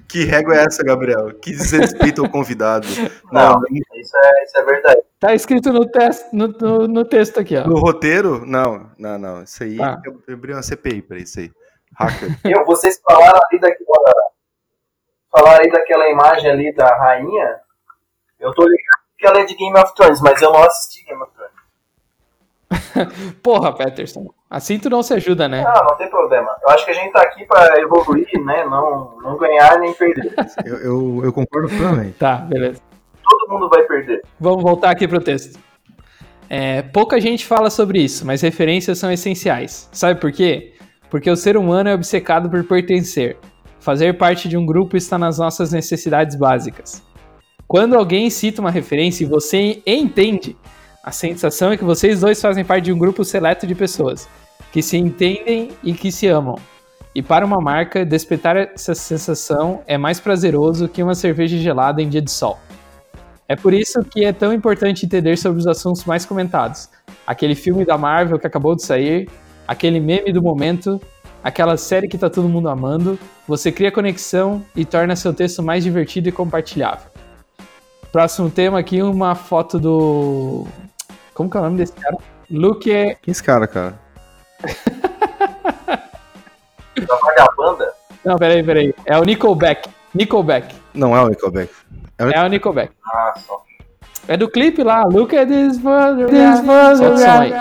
Que 0.08 0.24
régua 0.26 0.56
é 0.56 0.66
essa, 0.66 0.84
Gabriel? 0.84 1.34
Que 1.40 1.52
desrespeito 1.52 2.22
ao 2.24 2.30
convidado. 2.30 2.88
Não, 3.32 3.54
Não, 3.54 3.62
isso 3.72 4.18
é, 4.18 4.44
isso 4.44 4.58
é 4.60 4.64
verdade. 4.64 5.02
Tá 5.20 5.34
escrito 5.34 5.72
no, 5.74 5.90
test, 5.90 6.26
no, 6.34 6.48
no, 6.50 6.88
no 6.88 7.06
texto 7.06 7.40
aqui, 7.40 7.58
ó. 7.58 7.66
no 7.68 7.80
roteiro, 7.80 8.46
não, 8.46 8.92
não, 8.98 9.18
não. 9.18 9.44
Isso 9.44 9.64
aí, 9.64 9.78
Tá. 9.78 10.00
eu, 10.06 10.22
eu 10.28 10.34
abri 10.36 10.54
uma 10.54 10.62
CPI 10.62 11.02
pra 11.02 11.18
isso 11.18 11.40
aí. 11.40 11.52
Hacker. 11.98 12.30
Eu, 12.44 12.66
vocês 12.66 13.00
falaram 13.02 13.40
ali 13.50 13.60
daquela. 13.60 14.14
Falaram 15.32 15.64
aí 15.64 15.72
daquela 15.72 16.10
imagem 16.10 16.52
ali 16.52 16.74
da 16.76 16.88
rainha. 16.98 17.60
Eu 18.40 18.54
tô 18.54 18.64
ligado 18.64 19.02
que 19.18 19.26
ela 19.26 19.40
é 19.40 19.46
de 19.46 19.56
Game 19.56 19.78
of 19.80 19.96
Thrones, 19.96 20.20
mas 20.22 20.42
eu 20.42 20.52
não 20.52 20.62
assisti 20.64 21.06
Game 21.06 21.22
of 21.24 21.32
Thrones. 21.34 21.45
Porra, 23.44 23.74
Peterson. 23.74 24.28
Assim 24.50 24.80
tu 24.80 24.90
não 24.90 25.04
se 25.04 25.14
ajuda, 25.14 25.48
né? 25.48 25.64
Ah, 25.66 25.86
não 25.88 25.98
tem 25.98 26.10
problema. 26.10 26.50
Eu 26.64 26.70
acho 26.70 26.86
que 26.86 26.92
a 26.92 26.94
gente 26.94 27.12
tá 27.12 27.22
aqui 27.22 27.46
pra 27.46 27.80
evoluir, 27.80 28.28
né? 28.44 28.66
Não, 28.66 29.18
não 29.22 29.38
ganhar 29.38 29.80
nem 29.80 29.94
perder. 29.94 30.34
eu, 30.66 30.78
eu, 30.78 31.22
eu 31.26 31.34
concordo 31.34 31.68
plenamente. 31.68 32.14
Tá, 32.14 32.38
beleza. 32.38 32.82
Todo 33.24 33.52
mundo 33.52 33.70
vai 33.70 33.84
perder. 33.84 34.22
Vamos 34.40 34.64
voltar 34.64 34.92
aqui 34.92 35.08
pro 35.08 35.20
texto. 35.20 35.60
É, 36.50 36.84
pouca 36.84 37.20
gente 37.20 37.46
fala 37.46 37.70
sobre 37.70 38.00
isso, 38.00 38.26
mas 38.26 38.42
referências 38.42 39.00
são 39.00 39.12
essenciais. 39.12 39.90
Sabe 39.92 40.20
por 40.20 40.32
quê? 40.32 40.74
Porque 41.10 41.30
o 41.30 41.36
ser 41.36 41.58
humano 41.58 41.90
é 41.90 41.94
obcecado 41.94 42.50
por 42.50 42.64
pertencer. 42.64 43.38
Fazer 43.80 44.18
parte 44.18 44.48
de 44.48 44.58
um 44.58 44.66
grupo 44.66 44.98
está 44.98 45.18
nas 45.18 45.38
nossas 45.38 45.72
necessidades 45.72 46.36
básicas. 46.36 47.04
Quando 47.68 47.96
alguém 47.96 48.30
cita 48.30 48.62
uma 48.62 48.72
referência 48.72 49.24
e 49.24 49.28
você 49.28 49.82
entende, 49.86 50.56
a 51.06 51.12
sensação 51.12 51.72
é 51.72 51.78
que 51.78 51.84
vocês 51.84 52.22
dois 52.22 52.42
fazem 52.42 52.66
parte 52.66 52.86
de 52.86 52.92
um 52.92 52.98
grupo 52.98 53.24
seleto 53.24 53.68
de 53.68 53.76
pessoas 53.76 54.28
que 54.72 54.82
se 54.82 54.98
entendem 54.98 55.70
e 55.84 55.94
que 55.94 56.12
se 56.12 56.26
amam. 56.26 56.56
E 57.14 57.22
para 57.22 57.46
uma 57.46 57.62
marca, 57.62 58.04
despertar 58.04 58.58
essa 58.58 58.96
sensação 58.96 59.84
é 59.86 60.00
mais 60.00 60.20
prazeroso 60.20 60.88
que 60.88 61.04
uma 61.04 61.14
cerveja 61.14 61.60
gelada 61.60 62.02
em 62.02 62.10
dia 62.10 62.24
de 62.24 62.32
sol. 62.32 62.58
É 63.48 63.56
por 63.56 63.72
isso 63.72 64.04
que 64.04 64.26
é 64.26 64.34
tão 64.34 64.52
importante 64.52 65.06
entender 65.06 65.38
sobre 65.38 65.60
os 65.60 65.68
assuntos 65.68 66.04
mais 66.06 66.26
comentados. 66.26 66.90
Aquele 67.28 67.54
filme 67.54 67.86
da 67.86 68.00
Marvel 68.00 68.40
que 68.40 68.48
acabou 68.48 68.76
de 68.76 68.82
sair, 68.82 69.30
aquele 69.68 70.00
meme 70.00 70.34
do 70.34 70.42
momento, 70.42 71.00
aquela 71.44 71.78
série 71.78 72.08
que 72.08 72.18
tá 72.18 72.32
todo 72.32 72.50
mundo 72.50 72.68
amando. 72.68 73.20
Você 73.48 73.72
cria 73.72 73.92
conexão 73.92 74.66
e 74.76 74.84
torna 74.84 75.16
seu 75.16 75.32
texto 75.32 75.62
mais 75.62 75.84
divertido 75.84 76.30
e 76.30 76.32
compartilhável. 76.32 77.12
Próximo 78.12 78.50
tema 78.50 78.80
aqui, 78.80 79.04
uma 79.04 79.36
foto 79.36 79.80
do. 79.80 80.66
Como 81.36 81.50
que 81.50 81.58
é 81.58 81.60
o 81.60 81.64
nome 81.64 81.78
desse 81.78 81.92
cara? 81.92 82.18
Luke 82.50 82.92
é. 82.92 83.16
Quem 83.16 83.28
é 83.28 83.32
esse 83.32 83.44
cara, 83.44 83.68
cara? 83.68 84.00
Da 86.96 87.16
vagabanda. 87.18 87.94
Não, 88.24 88.38
peraí, 88.38 88.64
peraí. 88.64 88.96
É 89.06 89.20
o 89.20 89.24
Nickelback. 89.26 89.90
Nickelback. 90.14 90.74
Não 90.94 91.16
é 91.16 91.22
o 91.22 91.28
Nickelback. 91.28 91.70
É 92.18 92.42
o 92.42 92.48
Nickelback. 92.48 92.94
Ah, 93.06 93.34
só. 93.46 93.62
É 94.30 94.38
do 94.38 94.50
clipe 94.50 94.82
lá. 94.82 95.04
Look 95.04 95.36
at 95.36 95.50
this 95.50 95.78
photograph. 95.78 96.66
Solta 96.98 97.14
o 97.14 97.18
som 97.18 97.42
aí. 97.42 97.54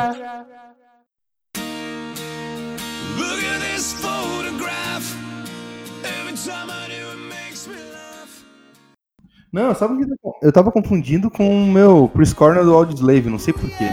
Não, 9.54 9.72
sabe 9.72 9.94
o 9.94 9.98
que 9.98 10.12
eu 10.42 10.52
tava 10.52 10.72
confundindo 10.72 11.30
com 11.30 11.48
o 11.48 11.64
meu 11.66 12.10
Chris 12.12 12.32
Cornell 12.32 12.64
do 12.64 12.74
Audioslave, 12.74 13.30
não 13.30 13.38
sei 13.38 13.54
porquê. 13.54 13.84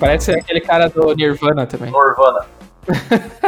Parece 0.00 0.32
aquele 0.32 0.60
cara 0.60 0.88
do 0.88 1.14
Nirvana 1.14 1.64
também. 1.64 1.92
Norvana. 1.92 2.44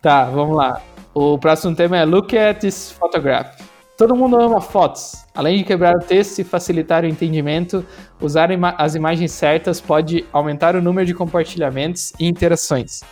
Tá, 0.00 0.24
vamos 0.24 0.56
lá. 0.56 0.80
O 1.14 1.38
próximo 1.38 1.76
tema 1.76 1.96
é 1.96 2.04
Look 2.04 2.36
at 2.36 2.58
this 2.58 2.90
photograph. 2.90 3.60
Todo 3.96 4.16
mundo 4.16 4.34
ama 4.40 4.60
fotos. 4.60 5.24
Além 5.32 5.58
de 5.58 5.64
quebrar 5.64 5.94
o 5.94 6.00
texto 6.00 6.40
e 6.40 6.44
facilitar 6.44 7.04
o 7.04 7.06
entendimento, 7.06 7.84
usar 8.20 8.50
ima- 8.50 8.74
as 8.76 8.96
imagens 8.96 9.30
certas 9.30 9.80
pode 9.80 10.24
aumentar 10.32 10.74
o 10.74 10.82
número 10.82 11.06
de 11.06 11.14
compartilhamentos 11.14 12.12
e 12.18 12.26
interações. 12.26 13.02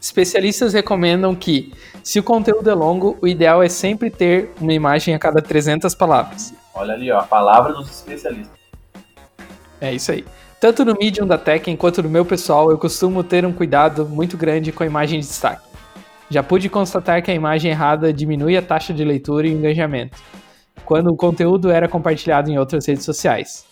Especialistas 0.00 0.72
recomendam 0.72 1.34
que, 1.34 1.72
se 2.02 2.18
o 2.18 2.22
conteúdo 2.22 2.70
é 2.70 2.74
longo, 2.74 3.18
o 3.20 3.28
ideal 3.28 3.62
é 3.62 3.68
sempre 3.68 4.10
ter 4.10 4.50
uma 4.60 4.72
imagem 4.72 5.14
a 5.14 5.18
cada 5.18 5.42
300 5.42 5.94
palavras. 5.94 6.54
Olha 6.74 6.94
ali, 6.94 7.10
ó, 7.10 7.18
a 7.18 7.24
palavra 7.24 7.72
dos 7.74 7.90
especialistas. 7.90 8.58
É 9.80 9.92
isso 9.92 10.10
aí. 10.12 10.24
Tanto 10.58 10.84
no 10.84 10.94
Medium 10.94 11.26
da 11.26 11.38
Tekken 11.38 11.76
quanto 11.76 12.02
no 12.02 12.08
meu 12.08 12.24
pessoal, 12.24 12.70
eu 12.70 12.78
costumo 12.78 13.22
ter 13.24 13.44
um 13.44 13.52
cuidado 13.52 14.06
muito 14.06 14.36
grande 14.36 14.72
com 14.72 14.82
a 14.82 14.86
imagem 14.86 15.20
de 15.20 15.26
destaque. 15.26 15.68
Já 16.30 16.42
pude 16.42 16.68
constatar 16.68 17.22
que 17.22 17.30
a 17.30 17.34
imagem 17.34 17.70
errada 17.70 18.12
diminui 18.12 18.56
a 18.56 18.62
taxa 18.62 18.94
de 18.94 19.04
leitura 19.04 19.46
e 19.46 19.52
engajamento, 19.52 20.16
quando 20.84 21.08
o 21.08 21.16
conteúdo 21.16 21.70
era 21.70 21.88
compartilhado 21.88 22.50
em 22.50 22.58
outras 22.58 22.86
redes 22.86 23.04
sociais. 23.04 23.66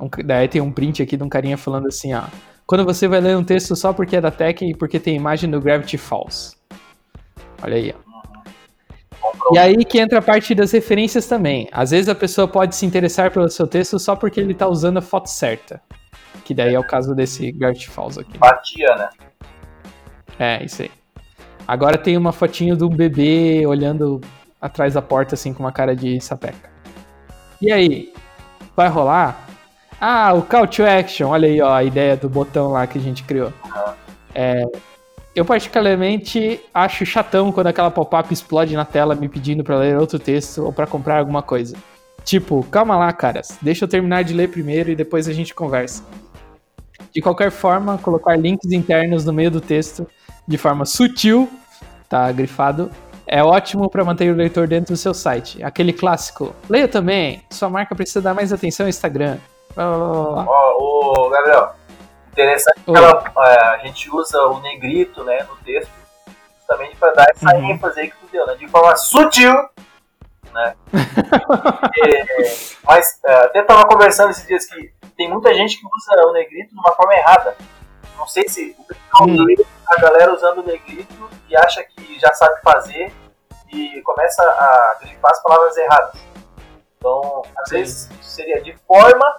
Um- 0.00 0.08
daí 0.24 0.48
tem 0.48 0.60
um 0.60 0.72
print 0.72 1.02
aqui 1.02 1.16
de 1.16 1.22
um 1.22 1.28
carinha 1.28 1.56
falando 1.56 1.86
assim, 1.86 2.14
ó. 2.14 2.22
Quando 2.66 2.84
você 2.84 3.06
vai 3.06 3.20
ler 3.20 3.36
um 3.36 3.44
texto 3.44 3.76
só 3.76 3.92
porque 3.92 4.16
é 4.16 4.20
da 4.20 4.30
Tekken 4.30 4.70
e 4.70 4.74
porque 4.74 4.98
tem 4.98 5.14
imagem 5.14 5.48
do 5.48 5.60
Gravity 5.60 5.96
Falls. 5.96 6.56
Olha 7.62 7.76
aí, 7.76 7.94
ó. 7.96 8.06
E 9.52 9.58
aí 9.58 9.84
que 9.84 9.98
entra 9.98 10.18
a 10.18 10.22
parte 10.22 10.54
das 10.54 10.72
referências 10.72 11.26
também. 11.26 11.68
Às 11.70 11.92
vezes 11.92 12.08
a 12.08 12.14
pessoa 12.14 12.48
pode 12.48 12.74
se 12.74 12.84
interessar 12.84 13.30
pelo 13.30 13.48
seu 13.48 13.66
texto 13.66 13.98
só 13.98 14.16
porque 14.16 14.40
ele 14.40 14.54
tá 14.54 14.66
usando 14.66 14.96
a 14.96 15.02
foto 15.02 15.28
certa. 15.28 15.80
Que 16.44 16.52
daí 16.52 16.74
é 16.74 16.78
o 16.78 16.86
caso 16.86 17.14
desse 17.14 17.52
Gravity 17.52 17.88
Falls 17.88 18.18
aqui. 18.18 18.36
Empatia, 18.36 18.94
né? 18.96 19.08
É, 20.38 20.64
isso 20.64 20.82
aí. 20.82 20.90
Agora 21.66 21.96
tem 21.96 22.16
uma 22.16 22.32
fotinho 22.32 22.76
de 22.76 22.84
um 22.84 22.88
bebê 22.88 23.64
olhando 23.66 24.20
atrás 24.60 24.94
da 24.94 25.02
porta, 25.02 25.34
assim, 25.34 25.52
com 25.52 25.62
uma 25.62 25.72
cara 25.72 25.94
de 25.94 26.20
sapeca. 26.20 26.70
E 27.60 27.72
aí? 27.72 28.12
Vai 28.74 28.88
rolar? 28.88 29.45
Ah, 30.00 30.32
o 30.34 30.42
Call 30.42 30.66
to 30.66 30.84
Action. 30.84 31.28
Olha 31.28 31.48
aí, 31.48 31.60
ó, 31.60 31.72
a 31.72 31.84
ideia 31.84 32.16
do 32.16 32.28
botão 32.28 32.72
lá 32.72 32.86
que 32.86 32.98
a 32.98 33.02
gente 33.02 33.22
criou. 33.22 33.52
É, 34.34 34.62
eu 35.34 35.44
particularmente 35.44 36.60
acho 36.72 37.04
chatão 37.06 37.52
quando 37.52 37.66
aquela 37.66 37.90
pop-up 37.90 38.32
explode 38.32 38.74
na 38.74 38.84
tela 38.84 39.14
me 39.14 39.28
pedindo 39.28 39.62
pra 39.62 39.76
ler 39.76 39.98
outro 39.98 40.18
texto 40.18 40.64
ou 40.64 40.72
pra 40.72 40.86
comprar 40.86 41.18
alguma 41.18 41.42
coisa. 41.42 41.76
Tipo, 42.24 42.62
calma 42.64 42.96
lá, 42.96 43.12
caras. 43.12 43.58
Deixa 43.62 43.84
eu 43.84 43.88
terminar 43.88 44.24
de 44.24 44.34
ler 44.34 44.48
primeiro 44.48 44.90
e 44.90 44.96
depois 44.96 45.28
a 45.28 45.32
gente 45.32 45.54
conversa. 45.54 46.02
De 47.14 47.20
qualquer 47.20 47.50
forma, 47.50 47.98
colocar 47.98 48.36
links 48.36 48.72
internos 48.72 49.24
no 49.24 49.32
meio 49.32 49.50
do 49.50 49.60
texto 49.60 50.06
de 50.46 50.58
forma 50.58 50.84
sutil, 50.84 51.48
tá 52.08 52.30
grifado, 52.32 52.90
é 53.26 53.42
ótimo 53.42 53.90
para 53.90 54.04
manter 54.04 54.32
o 54.32 54.36
leitor 54.36 54.66
dentro 54.66 54.94
do 54.94 54.96
seu 54.96 55.12
site. 55.12 55.62
Aquele 55.62 55.92
clássico. 55.92 56.54
Leia 56.68 56.86
também. 56.86 57.42
Sua 57.50 57.68
marca 57.68 57.94
precisa 57.94 58.20
dar 58.20 58.34
mais 58.34 58.52
atenção 58.52 58.86
ao 58.86 58.90
Instagram. 58.90 59.38
Ó, 59.76 60.76
ô, 60.78 61.28
Gabriel, 61.30 61.72
interessante 62.32 62.80
que 62.84 62.96
ela- 62.96 63.24
é, 63.38 63.58
a 63.68 63.78
gente 63.78 64.10
usa 64.14 64.40
o 64.46 64.60
negrito, 64.60 65.22
né, 65.24 65.42
no 65.48 65.56
texto, 65.56 65.90
justamente 66.58 66.96
para 66.96 67.12
dar 67.12 67.26
essa 67.30 67.54
Uhum. 67.56 67.70
ênfase 67.70 68.00
aí 68.00 68.10
que 68.10 68.16
tu 68.16 68.26
deu, 68.32 68.46
né, 68.46 68.54
de 68.54 68.66
forma 68.68 68.96
sutil, 68.96 69.52
né. 70.52 70.74
É, 71.98 72.24
mas 72.84 73.20
é, 73.24 73.34
até 73.44 73.62
tava 73.62 73.86
conversando 73.86 74.30
esses 74.30 74.46
dias 74.46 74.66
que 74.66 74.92
tem 75.16 75.30
muita 75.30 75.52
gente 75.54 75.78
que 75.78 75.86
usa 75.86 76.26
o 76.26 76.32
negrito 76.32 76.74
de 76.74 76.78
uma 76.80 76.92
forma 76.92 77.14
errada. 77.14 77.56
Não 78.18 78.26
sei 78.26 78.48
se 78.48 78.74
o 78.78 78.84
pessoal 78.84 79.28
Hum. 79.28 79.44
vê 79.46 79.66
a 79.88 80.00
galera 80.00 80.32
usando 80.34 80.58
o 80.58 80.66
negrito 80.66 81.28
e 81.48 81.56
acha 81.56 81.82
que 81.82 82.18
já 82.18 82.32
sabe 82.34 82.60
fazer 82.62 83.12
e 83.72 84.00
começa 84.02 84.42
a 84.42 84.96
grifar 85.00 85.30
as 85.30 85.42
palavras 85.42 85.76
erradas. 85.76 86.14
Então, 87.06 87.42
às 87.62 87.68
Sim. 87.68 87.76
vezes 87.76 88.08
seria 88.20 88.60
de 88.60 88.74
forma 88.84 89.38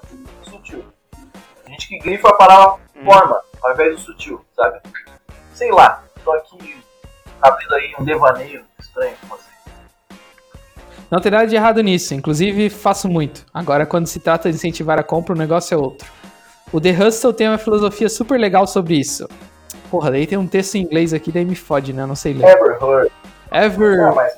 sutil. 0.49 0.85
A 1.65 1.69
gente 1.69 1.89
que 1.89 1.99
grifa 1.99 2.29
a 2.29 2.33
palavra 2.33 2.79
Hum. 2.95 3.03
forma 3.03 3.41
ao 3.61 3.73
invés 3.73 3.95
do 3.95 4.01
sutil, 4.01 4.41
sabe? 4.55 4.79
Sei 5.53 5.69
lá, 5.71 6.01
tô 6.23 6.31
aqui 6.31 6.81
abrindo 7.41 7.75
aí 7.75 7.93
um 7.99 8.05
devaneio 8.05 8.63
estranho 8.79 9.13
com 9.21 9.35
você. 9.35 9.47
Não 11.11 11.19
tem 11.19 11.29
nada 11.31 11.45
de 11.45 11.55
errado 11.57 11.81
nisso, 11.83 12.13
inclusive 12.13 12.69
faço 12.69 13.09
muito. 13.09 13.45
Agora, 13.53 13.85
quando 13.85 14.07
se 14.07 14.19
trata 14.21 14.49
de 14.49 14.55
incentivar 14.55 14.97
a 14.97 15.03
compra, 15.03 15.33
o 15.33 15.37
negócio 15.37 15.75
é 15.75 15.77
outro. 15.77 16.09
O 16.71 16.79
The 16.79 16.91
Hustle 16.91 17.33
tem 17.33 17.49
uma 17.49 17.57
filosofia 17.57 18.07
super 18.09 18.39
legal 18.39 18.65
sobre 18.65 18.95
isso. 18.97 19.27
Porra, 19.91 20.11
daí 20.11 20.25
tem 20.25 20.37
um 20.37 20.47
texto 20.47 20.75
em 20.75 20.81
inglês 20.83 21.13
aqui, 21.13 21.31
daí 21.33 21.43
me 21.45 21.55
fode, 21.55 21.91
né? 21.91 22.03
Eu 22.03 22.07
Não 22.07 22.15
sei 22.15 22.33
ler. 22.33 22.45
Ever 22.47 22.77
heard? 22.81 23.11
Ever, 23.51 24.01
Ah, 24.07 24.13
mas, 24.13 24.33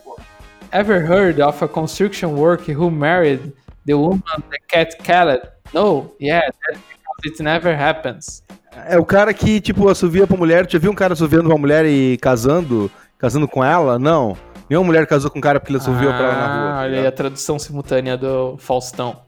ever 0.71 0.99
heard 0.99 1.41
of 1.41 1.63
a 1.63 1.67
construction 1.67 2.35
worker 2.35 2.73
who 2.73 2.89
married 2.91 3.53
the 3.85 3.93
woman 3.93 4.21
the 4.49 4.59
cat 4.67 4.97
killed? 5.03 5.41
No, 5.73 6.11
yeah, 6.19 6.41
that's 6.41 6.79
because 6.89 7.25
it 7.25 7.43
never 7.43 7.75
happens. 7.75 8.43
É 8.87 8.97
o 8.97 9.05
cara 9.05 9.33
que, 9.33 9.59
tipo, 9.59 9.89
assovia 9.89 10.25
pra 10.25 10.37
mulher. 10.37 10.65
Tu 10.65 10.73
já 10.73 10.79
viu 10.79 10.91
um 10.91 10.95
cara 10.95 11.13
assoviando 11.13 11.49
pra 11.49 11.57
mulher 11.57 11.85
e 11.85 12.17
casando? 12.17 12.89
Casando 13.17 13.47
com 13.47 13.63
ela? 13.63 13.99
Não. 13.99 14.37
Nenhuma 14.69 14.85
mulher 14.85 15.07
casou 15.07 15.31
com 15.31 15.39
um 15.39 15.41
cara 15.41 15.59
porque 15.59 15.71
ele 15.71 15.79
assoviou 15.79 16.13
pra 16.13 16.25
ela 16.25 16.35
na 16.35 16.47
rua. 16.47 16.69
Ah, 16.69 16.75
tá 16.75 16.81
olha 16.81 16.99
aí 16.99 17.07
a 17.07 17.11
tradução 17.11 17.57
simultânea 17.57 18.15
do 18.15 18.55
Faustão. 18.59 19.21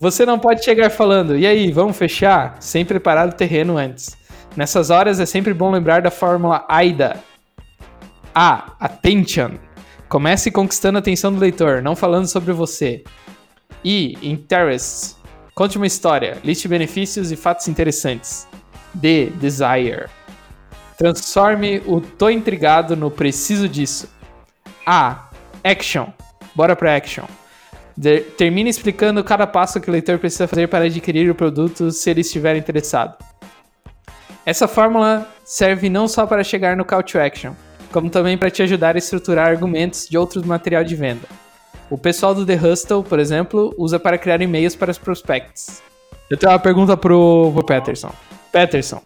Você 0.00 0.24
não 0.24 0.38
pode 0.38 0.64
chegar 0.64 0.90
falando, 0.90 1.36
e 1.36 1.46
aí, 1.46 1.72
vamos 1.72 1.96
fechar? 1.96 2.56
Sem 2.60 2.84
preparar 2.84 3.28
o 3.28 3.32
terreno 3.32 3.76
antes. 3.76 4.16
Nessas 4.56 4.90
horas 4.90 5.18
é 5.18 5.26
sempre 5.26 5.52
bom 5.52 5.70
lembrar 5.70 6.00
da 6.02 6.10
fórmula 6.10 6.64
AIDA. 6.68 7.16
A. 8.34 8.72
Attention. 8.78 9.52
Comece 10.08 10.50
conquistando 10.50 10.98
a 10.98 11.00
atenção 11.00 11.32
do 11.32 11.40
leitor, 11.40 11.82
não 11.82 11.96
falando 11.96 12.26
sobre 12.26 12.52
você. 12.52 13.02
I. 13.84 14.16
Interest. 14.22 15.16
Conte 15.54 15.76
uma 15.76 15.86
história, 15.86 16.38
liste 16.44 16.66
benefícios 16.68 17.30
e 17.30 17.36
fatos 17.36 17.68
interessantes. 17.68 18.46
D. 18.92 19.26
Desire. 19.36 20.06
Transforme 20.96 21.82
o 21.86 22.00
tô 22.00 22.30
intrigado 22.30 22.96
no 22.96 23.10
preciso 23.10 23.68
disso. 23.68 24.08
A. 24.86 25.28
Action. 25.62 26.06
Bora 26.54 26.76
pra 26.76 26.96
action. 26.96 27.24
De- 27.96 28.20
termine 28.20 28.70
explicando 28.70 29.22
cada 29.22 29.46
passo 29.46 29.80
que 29.80 29.88
o 29.88 29.92
leitor 29.92 30.18
precisa 30.18 30.46
fazer 30.48 30.68
para 30.68 30.84
adquirir 30.84 31.30
o 31.30 31.34
produto 31.34 31.90
se 31.90 32.10
ele 32.10 32.20
estiver 32.20 32.56
interessado. 32.56 33.16
Essa 34.46 34.68
fórmula 34.68 35.28
serve 35.44 35.88
não 35.88 36.06
só 36.06 36.26
para 36.26 36.44
chegar 36.44 36.76
no 36.76 36.84
call 36.84 37.02
to 37.02 37.18
action, 37.18 37.54
como 37.94 38.10
também 38.10 38.36
para 38.36 38.50
te 38.50 38.60
ajudar 38.60 38.96
a 38.96 38.98
estruturar 38.98 39.46
argumentos 39.46 40.08
de 40.08 40.18
outros 40.18 40.42
material 40.42 40.82
de 40.82 40.96
venda. 40.96 41.28
O 41.88 41.96
pessoal 41.96 42.34
do 42.34 42.44
The 42.44 42.56
Hustle, 42.56 43.04
por 43.04 43.20
exemplo, 43.20 43.72
usa 43.78 44.00
para 44.00 44.18
criar 44.18 44.42
e-mails 44.42 44.74
para 44.74 44.90
os 44.90 44.98
prospects. 44.98 45.80
Eu 46.28 46.36
tenho 46.36 46.50
uma 46.50 46.58
pergunta 46.58 46.96
pro, 46.96 47.52
pro 47.54 47.64
Peterson. 47.64 48.10
Peterson, 48.50 49.00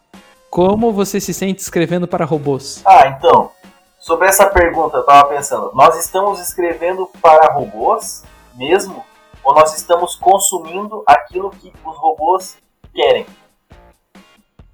como 0.49 0.91
você 0.91 1.21
se 1.21 1.35
sente 1.35 1.61
escrevendo 1.61 2.07
para 2.07 2.25
robôs? 2.25 2.81
Ah, 2.83 3.05
então, 3.09 3.51
sobre 3.99 4.27
essa 4.27 4.47
pergunta 4.47 4.97
eu 4.97 5.03
tava 5.03 5.29
pensando, 5.29 5.69
nós 5.75 5.95
estamos 6.03 6.39
escrevendo 6.39 7.07
para 7.21 7.53
robôs 7.53 8.23
mesmo? 8.55 9.05
Ou 9.43 9.53
nós 9.53 9.77
estamos 9.77 10.15
consumindo 10.15 11.03
aquilo 11.05 11.51
que 11.51 11.71
os 11.85 11.95
robôs 11.95 12.57
querem? 12.91 13.27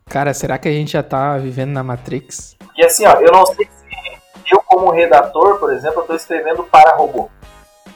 Cara, 0.05 0.33
será 0.33 0.57
que 0.57 0.69
a 0.69 0.71
gente 0.71 0.93
já 0.93 1.03
tá 1.03 1.37
vivendo 1.37 1.71
na 1.71 1.83
Matrix? 1.83 2.55
Porque 2.59 2.85
assim, 2.85 3.05
ó, 3.05 3.15
eu 3.15 3.31
não 3.31 3.45
sei 3.45 3.65
se 3.65 3.84
eu 4.53 4.61
como 4.61 4.91
redator, 4.91 5.59
por 5.59 5.73
exemplo, 5.73 5.99
eu 5.99 6.01
estou 6.01 6.15
escrevendo 6.15 6.63
para 6.63 6.95
robô. 6.95 7.29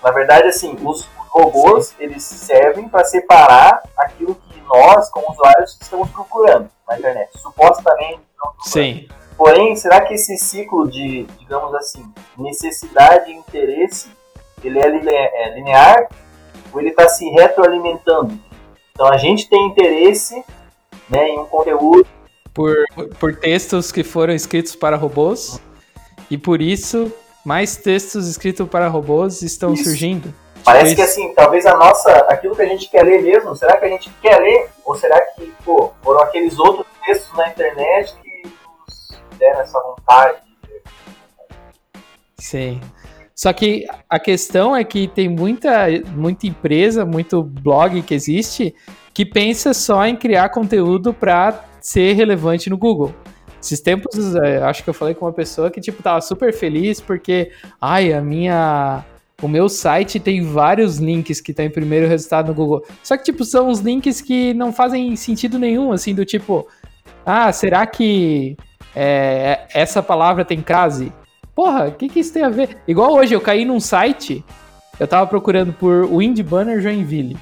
Na 0.01 0.12
verdade, 0.12 0.47
assim, 0.47 0.77
os 0.83 1.07
robôs, 1.29 1.95
eles 1.99 2.23
servem 2.23 2.88
para 2.88 3.03
separar 3.05 3.83
aquilo 3.97 4.35
que 4.35 4.62
nós, 4.62 5.09
como 5.09 5.31
usuários, 5.31 5.77
estamos 5.81 6.09
procurando 6.12 6.69
na 6.88 6.97
internet. 6.97 7.29
Supostamente. 7.38 8.21
Sim. 8.62 9.07
Porém, 9.38 9.75
será 9.75 10.01
que 10.01 10.15
esse 10.15 10.38
ciclo 10.38 10.89
de, 10.89 11.23
digamos 11.38 11.73
assim, 11.75 12.05
necessidade 12.38 13.31
e 13.31 13.35
interesse, 13.35 14.09
ele 14.63 14.79
é 14.79 15.45
é 15.45 15.53
linear 15.55 16.09
ou 16.73 16.79
ele 16.79 16.89
está 16.89 17.07
se 17.07 17.27
retroalimentando? 17.29 18.38
Então 18.91 19.07
a 19.07 19.17
gente 19.17 19.49
tem 19.49 19.65
interesse 19.67 20.43
né, 21.09 21.29
em 21.29 21.39
um 21.39 21.45
conteúdo 21.45 22.05
Por, 22.53 22.75
por 23.17 23.35
textos 23.35 23.93
que 23.93 24.03
foram 24.03 24.33
escritos 24.33 24.75
para 24.75 24.97
robôs. 24.97 25.62
E 26.29 26.37
por 26.37 26.61
isso, 26.61 27.11
mais 27.43 27.75
textos 27.75 28.27
escritos 28.27 28.67
para 28.67 28.87
robôs 28.87 29.41
estão 29.41 29.73
Isso. 29.73 29.85
surgindo. 29.85 30.33
Parece 30.63 30.89
Tipo 30.89 30.97
que 30.97 31.01
assim, 31.01 31.33
talvez 31.33 31.65
a 31.65 31.75
nossa, 31.75 32.11
aquilo 32.29 32.55
que 32.55 32.61
a 32.61 32.67
gente 32.67 32.89
quer 32.89 33.03
ler 33.03 33.21
mesmo, 33.21 33.55
será 33.55 33.77
que 33.77 33.85
a 33.85 33.89
gente 33.89 34.11
quer 34.21 34.39
ler? 34.39 34.69
Ou 34.85 34.95
será 34.95 35.19
que, 35.19 35.51
pô, 35.63 35.91
foram 36.03 36.21
aqueles 36.21 36.59
outros 36.59 36.85
textos 37.05 37.35
na 37.35 37.49
internet 37.49 38.13
que 38.21 38.43
nos 38.43 39.39
deram 39.39 39.61
essa 39.61 39.79
vontade? 39.79 40.37
Sim. 42.37 42.79
Só 43.33 43.53
que 43.53 43.85
a 44.09 44.19
questão 44.19 44.75
é 44.75 44.83
que 44.83 45.07
tem 45.07 45.29
muita, 45.29 45.87
muita 46.13 46.45
empresa, 46.45 47.05
muito 47.05 47.41
blog 47.41 48.01
que 48.01 48.13
existe 48.13 48.75
que 49.13 49.25
pensa 49.25 49.73
só 49.73 50.05
em 50.05 50.15
criar 50.15 50.49
conteúdo 50.49 51.13
para 51.13 51.65
ser 51.81 52.13
relevante 52.13 52.69
no 52.69 52.77
Google. 52.77 53.13
Esses 53.61 53.81
tempos, 53.81 54.35
é, 54.35 54.63
acho 54.63 54.83
que 54.83 54.89
eu 54.89 54.93
falei 54.93 55.13
com 55.13 55.25
uma 55.25 55.33
pessoa 55.33 55.69
que, 55.69 55.81
tipo, 55.81 56.01
tava 56.01 56.21
super 56.21 56.53
feliz 56.53 57.01
porque, 57.01 57.51
ai, 57.79 58.13
a 58.13 58.21
minha. 58.21 59.03
O 59.41 59.47
meu 59.47 59.69
site 59.69 60.19
tem 60.19 60.43
vários 60.43 60.97
links 60.97 61.39
que 61.39 61.53
tá 61.53 61.63
em 61.63 61.69
primeiro 61.69 62.07
resultado 62.07 62.47
no 62.47 62.53
Google. 62.53 62.85
Só 63.01 63.15
que, 63.15 63.23
tipo, 63.23 63.45
são 63.45 63.69
os 63.69 63.79
links 63.79 64.19
que 64.19 64.53
não 64.53 64.73
fazem 64.73 65.15
sentido 65.15 65.57
nenhum, 65.57 65.93
assim, 65.93 66.13
do 66.13 66.25
tipo, 66.25 66.67
ah, 67.25 67.49
será 67.53 67.85
que 67.87 68.57
é, 68.93 69.61
essa 69.73 70.03
palavra 70.03 70.43
tem 70.43 70.61
crase? 70.61 71.13
Porra, 71.55 71.87
o 71.87 71.91
que, 71.93 72.09
que 72.09 72.19
isso 72.19 72.33
tem 72.33 72.43
a 72.43 72.49
ver? 72.49 72.77
Igual 72.87 73.13
hoje, 73.13 73.33
eu 73.33 73.39
caí 73.39 73.63
num 73.63 73.79
site, 73.79 74.43
eu 74.99 75.07
tava 75.07 75.25
procurando 75.25 75.71
por 75.71 76.05
Wind 76.05 76.41
Banner 76.41 76.81
Joinville. 76.81 77.37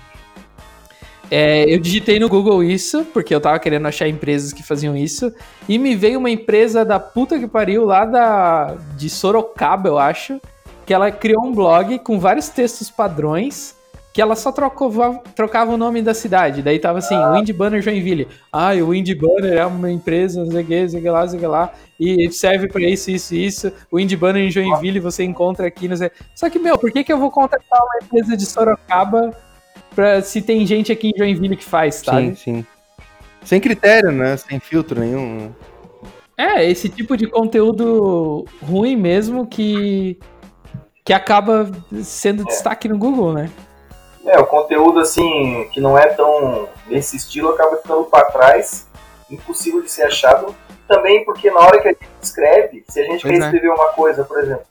É, 1.29 1.65
eu 1.73 1.79
digitei 1.79 2.19
no 2.19 2.29
Google 2.29 2.63
isso, 2.63 3.05
porque 3.13 3.35
eu 3.35 3.41
tava 3.41 3.59
querendo 3.59 3.85
achar 3.87 4.07
empresas 4.07 4.53
que 4.53 4.63
faziam 4.63 4.95
isso, 4.95 5.33
e 5.67 5.77
me 5.77 5.95
veio 5.95 6.19
uma 6.19 6.29
empresa 6.29 6.85
da 6.85 6.99
puta 6.99 7.37
que 7.37 7.47
pariu 7.47 7.85
lá 7.85 8.05
da, 8.05 8.77
de 8.95 9.09
Sorocaba, 9.09 9.89
eu 9.89 9.97
acho, 9.97 10.39
que 10.85 10.93
ela 10.93 11.11
criou 11.11 11.45
um 11.45 11.53
blog 11.53 11.99
com 11.99 12.17
vários 12.17 12.47
textos 12.47 12.89
padrões, 12.89 13.75
que 14.13 14.21
ela 14.21 14.35
só 14.35 14.51
trocava, 14.51 15.21
trocava 15.35 15.73
o 15.73 15.77
nome 15.77 16.01
da 16.01 16.11
cidade. 16.11 16.63
Daí 16.63 16.79
tava 16.79 16.97
assim, 16.97 17.15
Wind 17.33 17.51
Banner 17.51 17.83
Joinville. 17.83 18.27
Ah, 18.51 18.73
o 18.73 18.89
Wind 18.89 19.13
Banner 19.13 19.57
é 19.59 19.65
uma 19.65 19.91
empresa, 19.91 20.43
não 20.43 20.49
sei 20.49 20.63
o 20.63 20.65
que, 20.65 20.81
não 20.81 20.89
sei 20.89 20.99
o 20.99 21.03
que 21.03 21.09
lá, 21.09 21.21
não 21.21 21.27
sei 21.27 21.37
o 21.37 21.41
que 21.41 21.47
lá, 21.47 21.73
e 21.99 22.31
serve 22.31 22.67
pra 22.67 22.81
isso, 22.81 23.11
isso, 23.11 23.35
isso. 23.35 23.71
O 23.91 23.97
Wind 23.97 24.11
Banner 24.15 24.41
em 24.41 24.49
Joinville 24.49 24.99
você 24.99 25.23
encontra 25.23 25.67
aqui, 25.67 25.87
não 25.87 25.95
sei. 25.97 26.09
Só 26.33 26.49
que, 26.49 26.57
meu, 26.57 26.79
por 26.79 26.91
que, 26.91 27.03
que 27.03 27.13
eu 27.13 27.19
vou 27.19 27.29
contratar 27.29 27.79
uma 27.79 27.99
empresa 28.01 28.35
de 28.35 28.45
Sorocaba 28.45 29.35
pra, 29.95 30.21
se 30.21 30.41
tem 30.41 30.65
gente 30.65 30.91
aqui 30.91 31.09
em 31.09 31.17
Joinville 31.17 31.57
que 31.57 31.65
faz, 31.65 31.95
sabe? 31.95 32.35
Sim, 32.35 32.35
sim. 32.35 32.65
Sem 33.43 33.59
critério, 33.61 34.11
né? 34.11 34.35
Sem 34.37 34.59
filtro 34.59 34.99
nenhum. 34.99 35.51
É, 36.37 36.69
esse 36.69 36.87
tipo 36.87 37.17
de 37.17 37.27
conteúdo 37.27 38.45
ruim 38.61 38.95
mesmo 38.95 39.47
que, 39.47 40.19
que 41.03 41.11
acaba 41.13 41.71
sendo 42.03 42.45
destaque 42.45 42.87
no 42.87 42.97
Google, 42.97 43.33
né? 43.33 43.49
É, 44.25 44.37
o 44.37 44.45
conteúdo 44.45 44.99
assim, 44.99 45.67
que 45.71 45.79
não 45.79 45.97
é 45.97 46.07
tão 46.07 46.67
nesse 46.85 47.15
estilo, 47.15 47.49
acaba 47.49 47.77
ficando 47.77 48.03
para 48.03 48.25
trás, 48.25 48.85
impossível 49.31 49.81
de 49.81 49.89
ser 49.89 50.03
achado. 50.03 50.53
Também 50.87 51.23
porque 51.25 51.49
na 51.49 51.61
hora 51.61 51.81
que 51.81 51.87
a 51.87 51.91
gente 51.91 52.07
escreve, 52.21 52.83
se 52.87 52.99
a 52.99 53.03
gente 53.03 53.21
Pois 53.21 53.33
quer 53.33 53.43
é. 53.43 53.45
escrever 53.45 53.69
uma 53.69 53.89
coisa, 53.89 54.23
por 54.23 54.37
exemplo, 54.39 54.65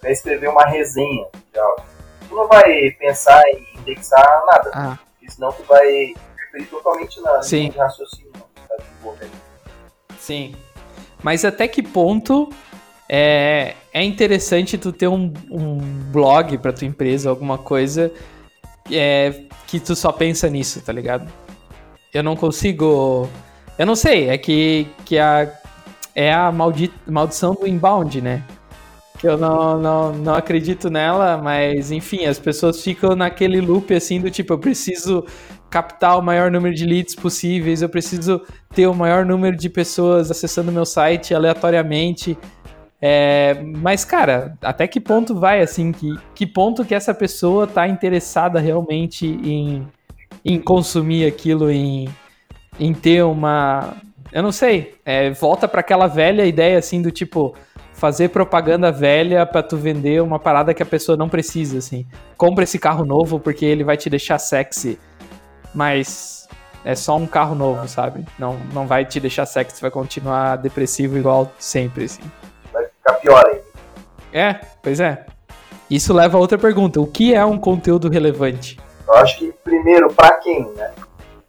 quer 0.00 0.12
escrever 0.12 0.48
uma 0.48 0.64
resenha 0.66 1.26
de 1.52 1.58
algo, 1.58 1.82
tu 2.28 2.34
não 2.34 2.46
vai 2.46 2.90
pensar 2.92 3.42
em 3.48 3.69
indexar 3.80 4.42
nada, 4.46 4.70
Ah, 4.72 4.98
porque 5.10 5.30
senão 5.30 5.52
tu 5.52 5.62
vai 5.64 6.04
interferir 6.06 6.66
totalmente 6.66 7.20
na 7.20 7.42
Sim. 7.42 7.56
linha 7.58 7.70
de 7.72 7.78
raciocínio 7.78 8.32
que 8.54 8.68
tá 8.68 8.76
desenvolvendo. 8.78 9.32
sim. 10.18 10.54
Mas 11.22 11.44
até 11.44 11.68
que 11.68 11.82
ponto 11.82 12.48
é, 13.08 13.74
é 13.92 14.02
interessante 14.02 14.78
tu 14.78 14.90
ter 14.92 15.06
um, 15.08 15.32
um 15.50 15.76
blog 16.10 16.56
pra 16.58 16.72
tua 16.72 16.86
empresa, 16.86 17.28
alguma 17.28 17.58
coisa 17.58 18.10
é, 18.90 19.42
que 19.66 19.78
tu 19.78 19.94
só 19.94 20.12
pensa 20.12 20.48
nisso, 20.48 20.80
tá 20.80 20.92
ligado? 20.92 21.30
Eu 22.14 22.22
não 22.22 22.34
consigo. 22.36 23.28
Eu 23.78 23.84
não 23.86 23.94
sei, 23.94 24.30
é 24.30 24.38
que, 24.38 24.86
que 25.04 25.18
a, 25.18 25.46
é 26.14 26.32
a 26.32 26.50
maldi, 26.50 26.90
maldição 27.06 27.54
do 27.54 27.66
inbound, 27.66 28.20
né? 28.22 28.42
Eu 29.22 29.36
não, 29.36 29.78
não, 29.78 30.12
não 30.12 30.34
acredito 30.34 30.88
nela, 30.88 31.36
mas 31.36 31.90
enfim, 31.90 32.24
as 32.24 32.38
pessoas 32.38 32.82
ficam 32.82 33.14
naquele 33.14 33.60
loop 33.60 33.94
assim 33.94 34.20
do 34.20 34.30
tipo, 34.30 34.52
eu 34.54 34.58
preciso 34.58 35.24
captar 35.68 36.18
o 36.18 36.22
maior 36.22 36.50
número 36.50 36.74
de 36.74 36.84
leads 36.84 37.14
possíveis, 37.14 37.80
eu 37.80 37.88
preciso 37.88 38.42
ter 38.74 38.86
o 38.86 38.94
maior 38.94 39.24
número 39.24 39.56
de 39.56 39.68
pessoas 39.68 40.30
acessando 40.30 40.72
meu 40.72 40.84
site 40.84 41.34
aleatoriamente. 41.34 42.36
É, 43.00 43.62
mas, 43.78 44.04
cara, 44.04 44.58
até 44.60 44.86
que 44.86 45.00
ponto 45.00 45.34
vai, 45.34 45.62
assim, 45.62 45.92
que, 45.92 46.14
que 46.34 46.46
ponto 46.46 46.84
que 46.84 46.94
essa 46.94 47.14
pessoa 47.14 47.66
tá 47.66 47.88
interessada 47.88 48.58
realmente 48.58 49.26
em, 49.26 49.86
em 50.44 50.60
consumir 50.60 51.26
aquilo, 51.26 51.70
em, 51.70 52.08
em 52.78 52.92
ter 52.92 53.22
uma. 53.22 53.96
Eu 54.32 54.42
não 54.42 54.52
sei, 54.52 54.94
é, 55.04 55.30
volta 55.30 55.66
para 55.66 55.80
aquela 55.80 56.06
velha 56.06 56.44
ideia, 56.44 56.78
assim, 56.78 57.00
do 57.00 57.10
tipo, 57.10 57.54
fazer 58.00 58.30
propaganda 58.30 58.90
velha 58.90 59.44
pra 59.44 59.62
tu 59.62 59.76
vender 59.76 60.22
uma 60.22 60.38
parada 60.38 60.72
que 60.72 60.82
a 60.82 60.86
pessoa 60.86 61.18
não 61.18 61.28
precisa, 61.28 61.76
assim. 61.76 62.06
Compra 62.34 62.64
esse 62.64 62.78
carro 62.78 63.04
novo 63.04 63.38
porque 63.38 63.66
ele 63.66 63.84
vai 63.84 63.94
te 63.94 64.08
deixar 64.08 64.38
sexy, 64.38 64.98
mas 65.74 66.48
é 66.82 66.94
só 66.94 67.14
um 67.18 67.26
carro 67.26 67.54
novo, 67.54 67.86
sabe? 67.86 68.24
Não, 68.38 68.58
não 68.72 68.86
vai 68.86 69.04
te 69.04 69.20
deixar 69.20 69.44
sexy, 69.44 69.82
vai 69.82 69.90
continuar 69.90 70.56
depressivo 70.56 71.18
igual 71.18 71.52
sempre, 71.58 72.04
assim. 72.04 72.22
Vai 72.72 72.86
ficar 72.86 73.12
pior 73.20 73.46
ainda. 73.46 73.64
É, 74.32 74.54
pois 74.82 74.98
é. 74.98 75.26
Isso 75.90 76.14
leva 76.14 76.38
a 76.38 76.40
outra 76.40 76.56
pergunta. 76.56 77.02
O 77.02 77.06
que 77.06 77.34
é 77.34 77.44
um 77.44 77.58
conteúdo 77.58 78.08
relevante? 78.08 78.80
Eu 79.06 79.14
acho 79.16 79.36
que, 79.36 79.52
primeiro, 79.62 80.10
para 80.10 80.36
quem, 80.38 80.66
né? 80.70 80.90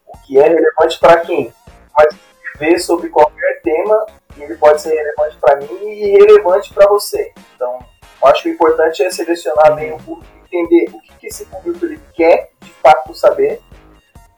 O 0.05 0.17
que 0.17 0.37
é 0.37 0.49
relevante 0.49 0.99
para 0.99 1.17
quem? 1.21 1.53
Pode 1.95 2.19
escrever 2.43 2.79
sobre 2.79 3.07
qualquer 3.07 3.61
tema 3.63 4.05
ele 4.43 4.55
pode 4.55 4.81
ser 4.81 4.93
relevante 4.93 5.37
para 5.39 5.55
mim 5.57 5.67
e 5.81 6.11
relevante 6.17 6.73
para 6.73 6.87
você. 6.87 7.31
Então, 7.55 7.79
acho 8.25 8.43
que 8.43 8.49
o 8.49 8.53
importante 8.53 9.03
é 9.03 9.09
selecionar 9.11 9.75
bem 9.75 9.91
o 9.93 9.97
público, 9.97 10.27
entender 10.45 10.89
o 10.93 11.01
que, 11.01 11.13
que 11.19 11.27
esse 11.27 11.45
público 11.45 11.85
ele 11.85 11.99
quer 12.13 12.49
de 12.61 12.71
fato 12.81 13.13
saber 13.13 13.61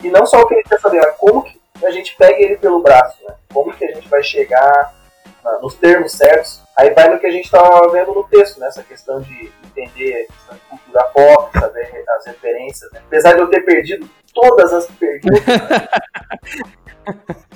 e 0.02 0.10
não 0.10 0.26
só 0.26 0.40
o 0.42 0.46
que 0.46 0.54
ele 0.54 0.62
quer 0.64 0.80
saber, 0.80 1.00
mas 1.00 1.16
como 1.16 1.42
que 1.42 1.58
a 1.84 1.90
gente 1.90 2.14
pega 2.16 2.40
ele 2.40 2.56
pelo 2.56 2.82
braço, 2.82 3.16
né? 3.26 3.34
Como 3.52 3.72
que 3.72 3.84
a 3.84 3.94
gente 3.94 4.08
vai 4.08 4.22
chegar 4.22 4.94
na- 5.42 5.58
nos 5.58 5.74
termos 5.74 6.12
certos. 6.12 6.62
Aí 6.76 6.90
vai 6.90 7.08
no 7.08 7.18
que 7.18 7.26
a 7.26 7.30
gente 7.30 7.44
estava 7.44 7.88
vendo 7.90 8.12
no 8.14 8.24
texto, 8.24 8.58
né? 8.58 8.68
Essa 8.68 8.82
questão 8.82 9.20
de 9.20 9.52
entender 9.66 10.26
a 10.28 10.32
questão 10.32 10.54
de 10.54 10.60
cultura 10.62 11.04
pop, 11.04 11.58
saber 11.58 12.04
as 12.18 12.26
referências. 12.26 12.90
Né? 12.92 13.00
Apesar 13.06 13.34
de 13.34 13.40
eu 13.40 13.48
ter 13.48 13.60
perdido 13.64 14.08
todas 14.32 14.72
as 14.72 14.86
perguntas, 14.86 15.44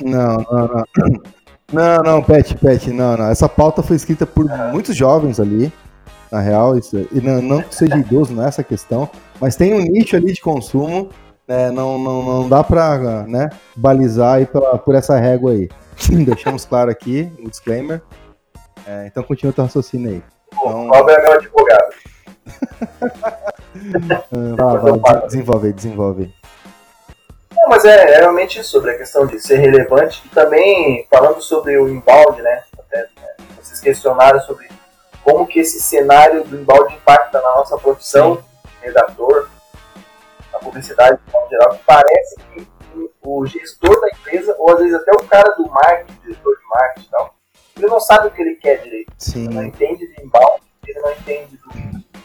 Não, 0.00 0.36
não, 0.50 0.68
não. 0.68 0.84
Não, 1.72 2.02
não, 2.02 2.22
Pet, 2.22 2.54
Pet, 2.56 2.90
não, 2.90 3.16
não. 3.16 3.26
Essa 3.28 3.48
pauta 3.48 3.82
foi 3.82 3.96
escrita 3.96 4.26
por 4.26 4.46
muitos 4.72 4.96
jovens 4.96 5.38
ali, 5.38 5.70
na 6.32 6.40
real, 6.40 6.78
isso, 6.78 6.96
e 7.12 7.20
não, 7.20 7.42
não 7.42 7.62
que 7.62 7.74
seja 7.74 7.96
idoso, 7.96 8.32
não 8.32 8.44
é 8.44 8.48
essa 8.48 8.62
questão, 8.64 9.08
mas 9.38 9.54
tem 9.54 9.74
um 9.74 9.80
nicho 9.80 10.16
ali 10.16 10.32
de 10.32 10.40
consumo, 10.40 11.10
né, 11.46 11.70
não, 11.70 11.98
não, 11.98 12.22
não 12.22 12.48
dá 12.48 12.64
pra 12.64 13.24
né, 13.26 13.50
balizar 13.76 14.36
aí 14.36 14.46
pela, 14.46 14.78
por 14.78 14.94
essa 14.94 15.18
régua 15.18 15.52
aí. 15.52 15.68
Deixamos 16.24 16.64
claro 16.64 16.90
aqui, 16.90 17.30
o 17.44 17.50
disclaimer. 17.50 18.00
É, 18.86 19.06
então 19.06 19.22
continua 19.22 19.52
teu 19.52 19.64
raciocínio 19.64 20.10
aí. 20.10 20.22
o 20.52 20.56
Então- 20.56 20.88
Cláudio 20.88 21.10
é 21.14 21.22
meu 21.22 21.32
advogado. 21.34 21.94
Ah, 24.58 24.74
vai, 24.76 25.26
desenvolve 25.26 25.72
desenvolve. 25.72 26.34
Não, 27.68 27.76
mas 27.76 27.84
é, 27.84 28.14
é 28.14 28.20
realmente 28.20 28.64
sobre 28.64 28.92
a 28.92 28.96
questão 28.96 29.26
de 29.26 29.38
ser 29.38 29.56
relevante. 29.56 30.22
E 30.24 30.30
também, 30.30 31.06
falando 31.10 31.42
sobre 31.42 31.76
o 31.76 31.86
inbound, 31.86 32.40
né? 32.40 32.64
Até, 32.78 33.02
né, 33.02 33.36
vocês 33.60 33.78
questionaram 33.78 34.40
sobre 34.40 34.70
como 35.22 35.46
que 35.46 35.60
esse 35.60 35.78
cenário 35.78 36.44
do 36.44 36.56
inbound 36.56 36.94
impacta 36.94 37.42
na 37.42 37.56
nossa 37.56 37.76
profissão, 37.76 38.42
redator, 38.80 39.50
na 40.50 40.58
publicidade 40.60 41.20
de 41.26 41.30
modo 41.30 41.50
geral, 41.50 41.76
que 41.76 41.84
parece 41.84 42.36
que 42.54 42.66
o 43.22 43.44
gestor 43.44 44.00
da 44.00 44.08
empresa, 44.08 44.56
ou 44.58 44.72
às 44.72 44.78
vezes 44.78 44.94
até 44.94 45.10
o 45.12 45.24
cara 45.24 45.54
do 45.56 45.68
marketing, 45.68 46.20
diretor 46.22 46.56
de 46.56 46.64
marketing 46.70 47.06
e 47.06 47.10
tal, 47.10 47.34
ele 47.76 47.86
não 47.86 48.00
sabe 48.00 48.28
o 48.28 48.30
que 48.30 48.40
ele 48.40 48.56
quer 48.56 48.78
direito. 48.78 49.12
Ele 49.36 49.54
não 49.54 49.60
Sim, 49.60 49.68
entende 49.68 50.06
de 50.06 50.24
inbound, 50.24 50.62
ele 50.86 51.00
não 51.00 51.12
entende 51.12 51.58
do, 51.58 51.68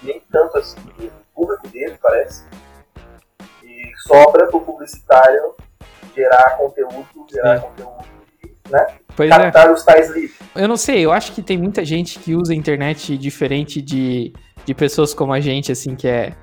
nem 0.04 0.22
tanto 0.32 0.58
assim 0.58 0.80
do 0.80 1.12
público 1.36 1.68
dele, 1.68 2.00
parece. 2.02 2.46
Sobra 4.08 4.48
pro 4.48 4.62
publicitário 4.62 5.56
gerar 6.16 6.58
conteúdo, 6.58 7.06
gerar 7.32 7.60
Sim. 7.60 7.68
conteúdo 7.68 8.06
e, 8.44 8.72
né? 8.72 8.88
Pois 9.16 9.30
é. 9.30 9.38
captar 9.38 9.72
os 9.72 9.84
tais 9.84 10.10
leads. 10.10 10.38
Eu 10.56 10.68
não 10.68 10.78
sei, 10.78 11.06
eu 11.06 11.12
acho 11.12 11.32
que 11.32 11.42
tem 11.42 11.58
muita 11.58 11.84
gente 11.86 12.20
que 12.20 12.36
usa 12.36 12.54
a 12.54 12.56
internet 12.56 13.18
diferente 13.18 13.82
de, 13.82 14.34
de 14.66 14.74
pessoas 14.74 15.14
como 15.14 15.34
a 15.34 15.40
gente, 15.40 15.72
assim, 15.72 15.96
que 15.96 16.08
é 16.08 16.34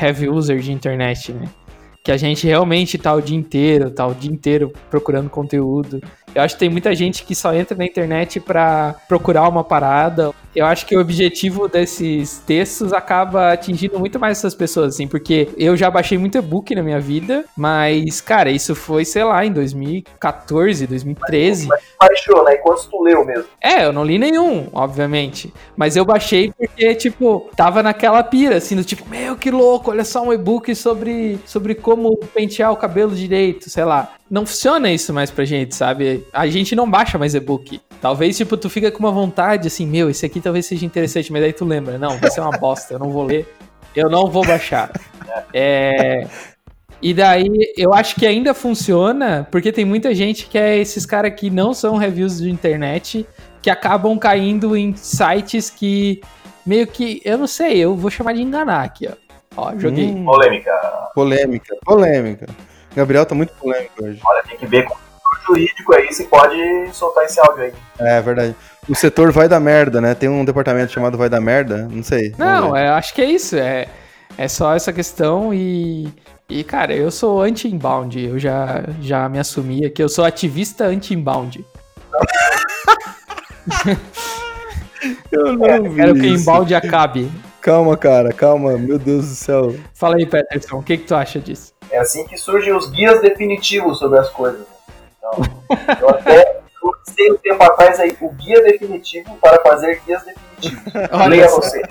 heavy 0.00 0.28
user 0.28 0.58
de 0.58 0.72
internet, 0.72 1.32
né? 1.32 1.48
Que 2.04 2.12
a 2.12 2.16
gente 2.16 2.46
realmente 2.46 2.96
tá 2.96 3.12
o 3.12 3.20
dia 3.20 3.36
inteiro, 3.36 3.90
tá 3.90 4.06
o 4.06 4.14
dia 4.14 4.30
inteiro 4.30 4.72
procurando 4.88 5.28
conteúdo. 5.28 6.00
Eu 6.34 6.42
acho 6.42 6.54
que 6.54 6.60
tem 6.60 6.68
muita 6.68 6.94
gente 6.94 7.24
que 7.24 7.34
só 7.34 7.52
entra 7.52 7.76
na 7.76 7.84
internet 7.84 8.40
pra 8.40 8.94
procurar 9.08 9.48
uma 9.48 9.64
parada. 9.64 10.32
Eu 10.54 10.66
acho 10.66 10.84
que 10.86 10.96
o 10.96 11.00
objetivo 11.00 11.68
desses 11.68 12.38
textos 12.38 12.92
acaba 12.92 13.52
atingindo 13.52 13.98
muito 13.98 14.18
mais 14.18 14.38
essas 14.38 14.54
pessoas, 14.54 14.94
assim, 14.94 15.06
porque 15.06 15.48
eu 15.56 15.76
já 15.76 15.90
baixei 15.90 16.18
muito 16.18 16.38
e-book 16.38 16.74
na 16.74 16.82
minha 16.82 16.98
vida, 16.98 17.44
mas, 17.56 18.20
cara, 18.20 18.50
isso 18.50 18.74
foi, 18.74 19.04
sei 19.04 19.22
lá, 19.22 19.44
em 19.44 19.52
2014, 19.52 20.86
2013. 20.86 21.68
Mas 21.68 21.80
baixou, 22.00 22.44
né? 22.44 22.54
E 22.54 22.58
quantos 22.58 22.86
tu 22.86 23.00
leu 23.02 23.24
mesmo? 23.24 23.44
É, 23.60 23.84
eu 23.84 23.92
não 23.92 24.04
li 24.04 24.18
nenhum, 24.18 24.68
obviamente. 24.72 25.52
Mas 25.76 25.96
eu 25.96 26.04
baixei 26.04 26.52
porque, 26.52 26.94
tipo, 26.96 27.48
tava 27.54 27.82
naquela 27.82 28.22
pira, 28.22 28.56
assim, 28.56 28.74
do 28.74 28.84
tipo, 28.84 29.08
meu, 29.08 29.36
que 29.36 29.50
louco, 29.50 29.90
olha 29.90 30.04
só 30.04 30.22
um 30.22 30.32
e-book 30.32 30.74
sobre, 30.74 31.38
sobre 31.46 31.74
como 31.76 32.16
pentear 32.34 32.72
o 32.72 32.76
cabelo 32.76 33.14
direito, 33.14 33.70
sei 33.70 33.84
lá. 33.84 34.14
Não 34.30 34.46
funciona 34.46 34.92
isso 34.92 35.12
mais 35.12 35.28
pra 35.28 35.44
gente, 35.44 35.74
sabe? 35.74 36.19
A 36.32 36.46
gente 36.46 36.74
não 36.74 36.90
baixa 36.90 37.18
mais 37.18 37.34
e-book. 37.34 37.80
Talvez, 38.00 38.36
tipo, 38.36 38.56
tu 38.56 38.70
fica 38.70 38.90
com 38.90 38.98
uma 38.98 39.10
vontade, 39.10 39.66
assim, 39.66 39.86
meu, 39.86 40.08
esse 40.10 40.24
aqui 40.24 40.40
talvez 40.40 40.66
seja 40.66 40.86
interessante, 40.86 41.32
mas 41.32 41.42
aí 41.42 41.52
tu 41.52 41.64
lembra, 41.64 41.98
não, 41.98 42.18
vai 42.18 42.30
ser 42.30 42.40
uma 42.40 42.56
bosta, 42.56 42.94
eu 42.94 42.98
não 42.98 43.10
vou 43.10 43.24
ler, 43.24 43.46
eu 43.94 44.08
não 44.08 44.30
vou 44.30 44.44
baixar. 44.44 44.90
É... 45.52 46.26
E 47.02 47.14
daí, 47.14 47.48
eu 47.76 47.94
acho 47.94 48.14
que 48.14 48.26
ainda 48.26 48.52
funciona, 48.52 49.46
porque 49.50 49.72
tem 49.72 49.84
muita 49.84 50.14
gente 50.14 50.46
que 50.46 50.58
é 50.58 50.76
esses 50.76 51.06
caras 51.06 51.32
que 51.34 51.48
não 51.48 51.72
são 51.72 51.96
reviews 51.96 52.38
de 52.38 52.50
internet, 52.50 53.26
que 53.62 53.70
acabam 53.70 54.18
caindo 54.18 54.76
em 54.76 54.94
sites 54.94 55.70
que 55.70 56.20
meio 56.64 56.86
que, 56.86 57.22
eu 57.24 57.38
não 57.38 57.46
sei, 57.46 57.78
eu 57.78 57.94
vou 57.96 58.10
chamar 58.10 58.34
de 58.34 58.42
enganar 58.42 58.82
aqui, 58.82 59.08
ó. 59.08 59.30
Ó, 59.56 59.76
joguei. 59.76 60.06
Hum, 60.06 60.24
Polêmica. 60.24 60.70
polêmica, 61.14 61.76
polêmica. 61.84 62.46
Gabriel 62.94 63.26
tá 63.26 63.34
muito 63.34 63.52
polêmico 63.54 64.04
hoje. 64.04 64.20
Olha, 64.24 64.42
tem 64.44 64.56
que 64.56 64.66
ver 64.66 64.84
com 64.84 64.94
jurídico 65.46 65.94
aí 65.94 66.12
se 66.12 66.24
pode 66.24 66.56
soltar 66.92 67.24
esse 67.24 67.40
áudio 67.40 67.64
aí. 67.64 67.72
É 67.98 68.20
verdade. 68.20 68.54
O 68.88 68.94
setor 68.94 69.32
vai 69.32 69.48
da 69.48 69.60
merda, 69.60 70.00
né? 70.00 70.14
Tem 70.14 70.28
um 70.28 70.44
departamento 70.44 70.92
chamado 70.92 71.18
vai 71.18 71.28
da 71.28 71.40
merda? 71.40 71.88
Não 71.90 72.02
sei. 72.02 72.34
Não, 72.38 72.76
é, 72.76 72.88
acho 72.88 73.14
que 73.14 73.22
é 73.22 73.26
isso. 73.26 73.56
É, 73.56 73.86
é 74.36 74.48
só 74.48 74.74
essa 74.74 74.92
questão 74.92 75.54
e. 75.54 76.08
E, 76.48 76.64
cara, 76.64 76.92
eu 76.92 77.12
sou 77.12 77.40
anti-inbound. 77.40 78.18
Eu 78.18 78.36
já, 78.36 78.82
já 79.00 79.28
me 79.28 79.38
assumi 79.38 79.84
aqui. 79.84 80.02
Eu 80.02 80.08
sou 80.08 80.24
ativista 80.24 80.84
anti-inbound. 80.84 81.64
Eu 85.30 85.56
não 85.56 85.90
vi 85.90 85.96
quero 85.96 86.14
que 86.14 86.20
o 86.20 86.24
isso. 86.26 86.42
inbound 86.42 86.74
acabe. 86.74 87.30
Calma, 87.60 87.96
cara, 87.96 88.32
calma. 88.32 88.76
Meu 88.76 88.98
Deus 88.98 89.28
do 89.28 89.34
céu. 89.34 89.74
Fala 89.94 90.16
aí, 90.16 90.26
Peterson, 90.26 90.78
o 90.78 90.82
que, 90.82 90.98
que 90.98 91.06
tu 91.06 91.14
acha 91.14 91.38
disso? 91.38 91.72
É 91.90 91.98
assim 91.98 92.26
que 92.26 92.36
surgem 92.36 92.74
os 92.74 92.90
guias 92.90 93.20
definitivos 93.20 93.98
sobre 93.98 94.18
as 94.18 94.28
coisas. 94.30 94.66
Então, 95.20 95.98
eu 96.00 96.08
até 96.08 96.60
lancei 96.82 97.30
um 97.30 97.36
tempo 97.36 97.62
atrás 97.62 98.00
aí 98.00 98.16
o 98.20 98.30
guia 98.30 98.62
definitivo 98.62 99.36
para 99.40 99.60
fazer 99.62 100.00
guias 100.06 100.22
definitivos. 100.24 100.92
Olha 101.12 101.28
Leia 101.28 101.48
você. 101.48 101.82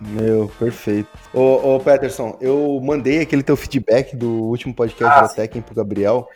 Meu, 0.00 0.50
perfeito. 0.58 1.08
Ô, 1.32 1.74
ô, 1.76 1.80
Peterson, 1.80 2.36
eu 2.40 2.80
mandei 2.82 3.20
aquele 3.20 3.42
teu 3.42 3.56
feedback 3.56 4.16
do 4.16 4.28
último 4.28 4.74
podcast 4.74 5.18
Ah, 5.18 5.22
da. 5.22 5.28
Tekken 5.28 5.62
pro 5.62 5.74
Gabriel. 5.76 6.26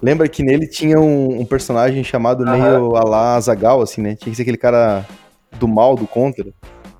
Lembra 0.00 0.28
que 0.28 0.44
nele 0.44 0.68
tinha 0.68 0.98
um, 1.00 1.40
um 1.40 1.44
personagem 1.44 2.04
chamado 2.04 2.44
Aham. 2.44 2.56
meio 2.56 2.96
a 2.96 3.02
la 3.02 3.34
Azagal, 3.34 3.82
assim, 3.82 4.00
né? 4.00 4.14
Tinha 4.14 4.30
que 4.30 4.36
ser 4.36 4.42
aquele 4.42 4.56
cara 4.56 5.04
do 5.58 5.66
mal, 5.66 5.96
do 5.96 6.06
contra. 6.06 6.46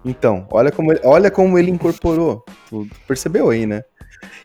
Então, 0.05 0.47
olha 0.51 0.73
como 0.73 0.93
ele, 0.93 1.01
olha 1.05 1.31
como 1.31 1.57
ele 1.57 1.71
incorporou. 1.71 2.45
Tu, 2.69 2.87
tu 2.87 2.97
percebeu 3.07 3.49
aí, 3.51 3.65
né? 3.65 3.85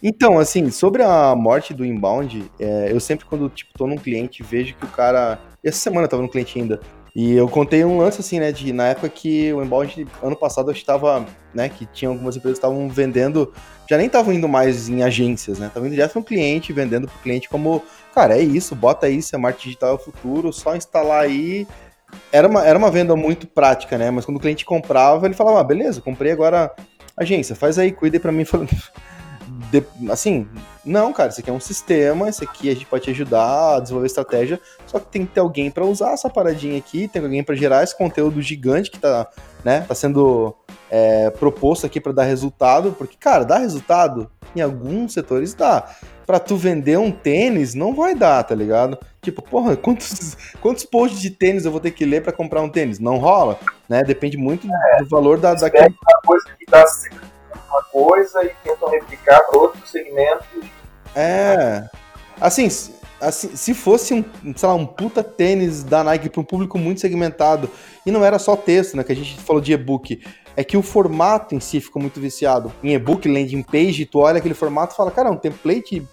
Então, 0.02 0.40
assim, 0.40 0.70
sobre 0.70 1.02
a 1.04 1.36
morte 1.36 1.74
do 1.74 1.86
inbound, 1.86 2.52
é, 2.60 2.92
eu 2.92 3.00
sempre 3.00 3.26
quando, 3.26 3.50
tipo, 3.50 3.72
tô 3.78 3.88
num 3.88 3.98
cliente, 3.98 4.44
vejo 4.44 4.76
que 4.76 4.86
o 4.86 4.90
cara... 4.90 5.40
Essa 5.64 5.80
semana 5.80 6.06
eu 6.06 6.10
tava 6.10 6.22
num 6.22 6.28
cliente 6.28 6.60
ainda. 6.60 6.80
E 7.16 7.32
eu 7.32 7.48
contei 7.48 7.86
um 7.86 7.98
lance, 7.98 8.20
assim, 8.20 8.42
né, 8.42 8.52
de 8.52 8.74
na 8.74 8.88
época 8.88 9.08
que 9.08 9.54
o 9.54 9.64
inbound, 9.64 10.06
ano 10.22 10.36
passado, 10.36 10.70
eu 10.70 10.74
estava, 10.74 11.26
né, 11.54 11.70
que 11.70 11.86
tinha 11.86 12.10
algumas 12.10 12.36
empresas 12.36 12.60
que 12.60 12.66
estavam 12.66 12.90
vendendo, 12.90 13.54
já 13.90 13.98
nem 13.98 14.08
estavam 14.08 14.34
indo 14.34 14.50
mais 14.50 14.90
em 14.90 15.02
agências, 15.02 15.58
né, 15.58 15.68
estavam 15.68 15.88
indo 15.88 15.96
direto 15.96 16.16
no 16.16 16.26
cliente, 16.26 16.74
vendendo 16.74 17.08
pro 17.08 17.18
cliente 17.20 17.48
como, 17.48 17.82
cara, 18.14 18.38
é 18.38 18.42
isso, 18.42 18.76
bota 18.76 19.08
isso, 19.08 19.34
é 19.34 19.40
marketing 19.40 19.70
digital 19.70 19.92
é 19.92 19.94
o 19.94 19.98
futuro, 19.98 20.52
só 20.52 20.76
instalar 20.76 21.24
aí. 21.24 21.66
Era 22.34 22.50
uma, 22.50 22.66
era 22.66 22.78
uma 22.78 22.92
venda 22.92 23.16
muito 23.16 23.48
prática, 23.48 23.98
né, 23.98 24.12
mas 24.12 24.26
quando 24.26 24.36
o 24.36 24.42
cliente 24.42 24.66
comprava, 24.66 25.26
ele 25.26 25.36
falava, 25.36 25.62
ah, 25.62 25.64
beleza, 25.64 26.02
comprei 26.02 26.34
agora 26.34 26.70
agência, 27.16 27.56
faz 27.56 27.80
aí, 27.80 27.94
cuida 27.94 28.20
pra 28.20 28.32
mim. 28.32 28.44
De- 29.80 30.12
assim, 30.12 30.48
não, 30.86 31.12
cara, 31.12 31.30
isso 31.30 31.40
aqui 31.40 31.50
é 31.50 31.54
um 31.54 31.60
sistema, 31.60 32.30
isso 32.30 32.44
aqui 32.44 32.70
a 32.70 32.74
gente 32.74 32.86
pode 32.86 33.04
te 33.04 33.10
ajudar 33.12 33.76
a 33.76 33.80
desenvolver 33.80 34.08
estratégia, 34.08 34.60
só 34.88 35.00
que 35.00 35.08
tem 35.08 35.26
que 35.26 35.34
ter 35.34 35.40
alguém 35.40 35.70
pra 35.70 35.86
usar 35.86 36.12
essa 36.14 36.30
paradinha 36.30 36.78
aqui, 36.78 37.08
tem 37.08 37.22
alguém 37.22 37.44
pra 37.44 37.56
gerar 37.56 37.84
esse 37.84 37.98
conteúdo 37.98 38.42
gigante 38.42 38.90
que 38.90 39.00
tá, 39.00 39.28
né, 39.64 39.82
tá 39.88 39.94
sendo 39.96 40.56
é, 40.90 41.30
proposto 41.32 41.86
aqui 41.86 42.00
pra 42.00 42.12
dar 42.14 42.24
resultado, 42.24 42.94
porque, 42.98 43.18
cara, 43.20 43.44
dá 43.44 43.58
resultado 43.58 44.30
em 44.56 44.62
alguns 44.62 45.14
setores 45.14 45.54
dá. 45.54 45.90
Pra 46.26 46.40
tu 46.40 46.58
vender 46.58 46.98
um 46.98 47.12
tênis, 47.12 47.76
não 47.76 47.94
vai 47.94 48.16
dar, 48.16 48.44
tá 48.44 48.56
ligado? 48.56 48.98
Tipo, 49.22 49.44
porra, 49.44 49.76
quantos, 49.78 50.36
quantos 50.62 50.84
posts 50.84 51.20
de 51.22 51.30
tênis 51.30 51.66
eu 51.66 51.72
vou 51.72 51.80
ter 51.80 51.92
que 51.92 52.06
ler 52.06 52.24
pra 52.24 52.32
comprar 52.32 52.62
um 52.62 52.70
tênis? 52.70 52.98
Não 52.98 53.18
rola, 53.18 53.60
né? 53.88 54.04
Depende 54.04 54.38
muito 54.38 54.68
do 54.68 55.08
valor 55.10 55.38
da, 55.38 55.54
daquele 55.54 55.84
Pega 55.84 55.96
uma 56.02 56.22
coisa 56.26 56.46
que 56.58 56.66
dá 56.66 56.84
uma 57.76 57.84
coisa 57.84 58.44
e 58.44 58.50
tentam 58.64 58.90
replicar 58.90 59.40
para 59.42 59.60
outro 59.60 59.86
segmento. 59.88 60.46
É. 61.16 61.88
Assim, 62.40 62.68
assim, 63.22 63.56
se 63.56 63.74
fosse 63.74 64.14
um, 64.14 64.24
sei 64.56 64.68
lá, 64.68 64.76
um 64.76 64.86
puta 64.86 65.24
tênis 65.24 65.84
da 65.84 66.04
Nike 66.04 66.30
para 66.30 66.42
um 66.42 66.46
público 66.46 66.78
muito 66.78 67.02
segmentado, 67.02 67.70
e 68.06 68.12
não 68.12 68.24
era 68.24 68.40
só 68.40 68.56
texto, 68.56 68.98
né, 68.98 69.04
que 69.04 69.12
a 69.12 69.16
gente 69.16 69.40
falou 69.42 69.62
de 69.62 69.74
e-book, 69.74 70.22
é 70.58 70.64
que 70.64 70.78
o 70.78 70.82
formato 70.82 71.54
em 71.54 71.60
si 71.60 71.82
ficou 71.82 72.02
muito 72.02 72.20
viciado. 72.20 72.72
Em 72.84 72.94
e-book, 72.94 73.28
landing 73.28 73.64
page, 73.64 74.06
tu 74.06 74.20
olha 74.20 74.38
aquele 74.38 74.54
formato 74.54 74.94
e 74.94 74.98
fala, 74.98 75.12
cara, 75.12 75.30
é 75.30 75.32
um 75.32 75.38
template 75.38 76.08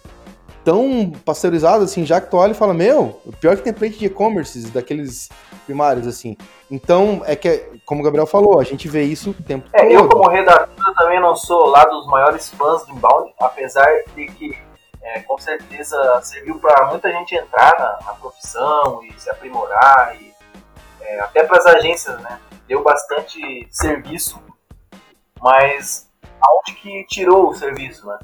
tão 0.63 1.11
pasteurizado 1.25 1.83
assim, 1.83 2.05
já 2.05 2.21
que 2.21 2.29
tu 2.29 2.37
olha 2.37 2.51
e 2.51 2.55
fala, 2.55 2.73
meu, 2.73 3.21
pior 3.39 3.55
que 3.55 3.63
template 3.63 3.97
de 3.97 4.05
e-commerce 4.05 4.67
daqueles 4.71 5.29
primários, 5.65 6.07
assim. 6.07 6.37
Então, 6.71 7.21
é 7.25 7.35
que, 7.35 7.79
como 7.85 8.01
o 8.01 8.03
Gabriel 8.03 8.25
falou, 8.25 8.59
a 8.59 8.63
gente 8.63 8.87
vê 8.87 9.03
isso 9.03 9.31
o 9.31 9.33
tempo 9.33 9.67
É, 9.73 9.81
todo. 9.81 9.91
eu 9.91 10.09
como 10.09 10.29
redator 10.29 10.93
também 10.95 11.19
não 11.19 11.35
sou 11.35 11.67
lá 11.67 11.83
dos 11.85 12.07
maiores 12.07 12.49
fãs 12.49 12.85
do 12.85 12.93
inbound, 12.93 13.33
apesar 13.39 13.87
de 14.15 14.25
que 14.27 14.57
é, 15.01 15.19
com 15.21 15.37
certeza 15.37 16.21
serviu 16.21 16.57
para 16.59 16.87
muita 16.87 17.11
gente 17.11 17.35
entrar 17.35 17.77
na, 17.77 18.05
na 18.05 18.13
profissão 18.13 19.03
e 19.03 19.19
se 19.19 19.29
aprimorar 19.29 20.15
e 20.19 20.33
é, 21.01 21.19
até 21.19 21.43
para 21.43 21.57
as 21.57 21.65
agências, 21.65 22.19
né? 22.21 22.39
Deu 22.67 22.81
bastante 22.81 23.67
serviço, 23.69 24.41
mas 25.41 26.09
aonde 26.41 26.79
que 26.79 27.05
tirou 27.07 27.49
o 27.49 27.53
serviço, 27.53 28.07
né? 28.07 28.17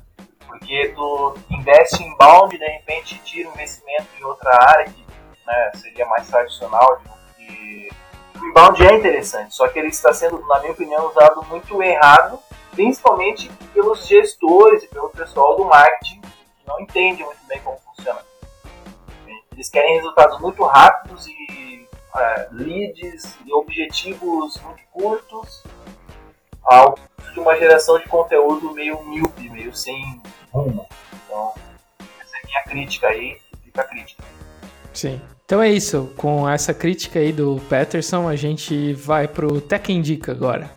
Porque 0.49 0.91
tu 0.95 1.37
investe 1.49 2.03
em 2.03 2.07
inbound 2.07 2.55
e 2.55 2.59
de 2.59 2.65
repente 2.65 3.21
tira 3.23 3.49
o 3.49 3.53
investimento 3.53 4.07
em 4.19 4.23
outra 4.23 4.51
área 4.51 4.85
que 4.85 5.05
né, 5.45 5.71
seria 5.75 6.05
mais 6.07 6.27
tradicional 6.27 6.99
de, 6.99 7.89
o 8.41 8.45
inbound 8.47 8.85
é 8.85 8.95
interessante, 8.95 9.53
só 9.53 9.67
que 9.67 9.77
ele 9.77 9.89
está 9.89 10.13
sendo, 10.13 10.39
na 10.47 10.59
minha 10.59 10.71
opinião, 10.71 11.07
usado 11.07 11.45
muito 11.45 11.81
errado, 11.83 12.39
principalmente 12.71 13.49
pelos 13.73 14.07
gestores 14.07 14.83
e 14.83 14.87
pelo 14.87 15.09
pessoal 15.09 15.57
do 15.57 15.65
marketing, 15.65 16.21
que 16.21 16.67
não 16.67 16.79
entende 16.79 17.23
muito 17.23 17.45
bem 17.47 17.59
como 17.61 17.77
funciona. 17.79 18.21
Eles 19.51 19.69
querem 19.69 19.95
resultados 19.95 20.39
muito 20.39 20.63
rápidos 20.63 21.27
e 21.27 21.87
é, 22.15 22.47
leads 22.51 23.37
e 23.45 23.53
objetivos 23.53 24.57
muito 24.61 24.81
curtos, 24.91 25.63
ao 26.63 26.97
de 27.33 27.39
uma 27.39 27.55
geração 27.57 27.99
de 27.99 28.07
conteúdo 28.07 28.73
meio 28.73 29.03
míope, 29.03 29.49
meio 29.49 29.75
sem 29.75 30.21
rumo. 30.51 30.85
Então, 31.25 31.53
essa 32.21 32.37
é 32.37 32.41
a 32.41 32.45
minha 32.45 32.63
crítica 32.63 33.07
aí, 33.07 33.37
fica 33.63 33.81
a 33.81 33.83
crítica. 33.85 34.23
Sim. 34.93 35.21
Então 35.45 35.61
é 35.61 35.69
isso. 35.69 36.13
Com 36.15 36.47
essa 36.47 36.73
crítica 36.73 37.19
aí 37.19 37.31
do 37.31 37.59
Peterson, 37.69 38.27
a 38.27 38.35
gente 38.35 38.93
vai 38.93 39.27
pro 39.27 39.59
Tech 39.59 39.91
Indica 39.91 40.31
agora. 40.31 40.69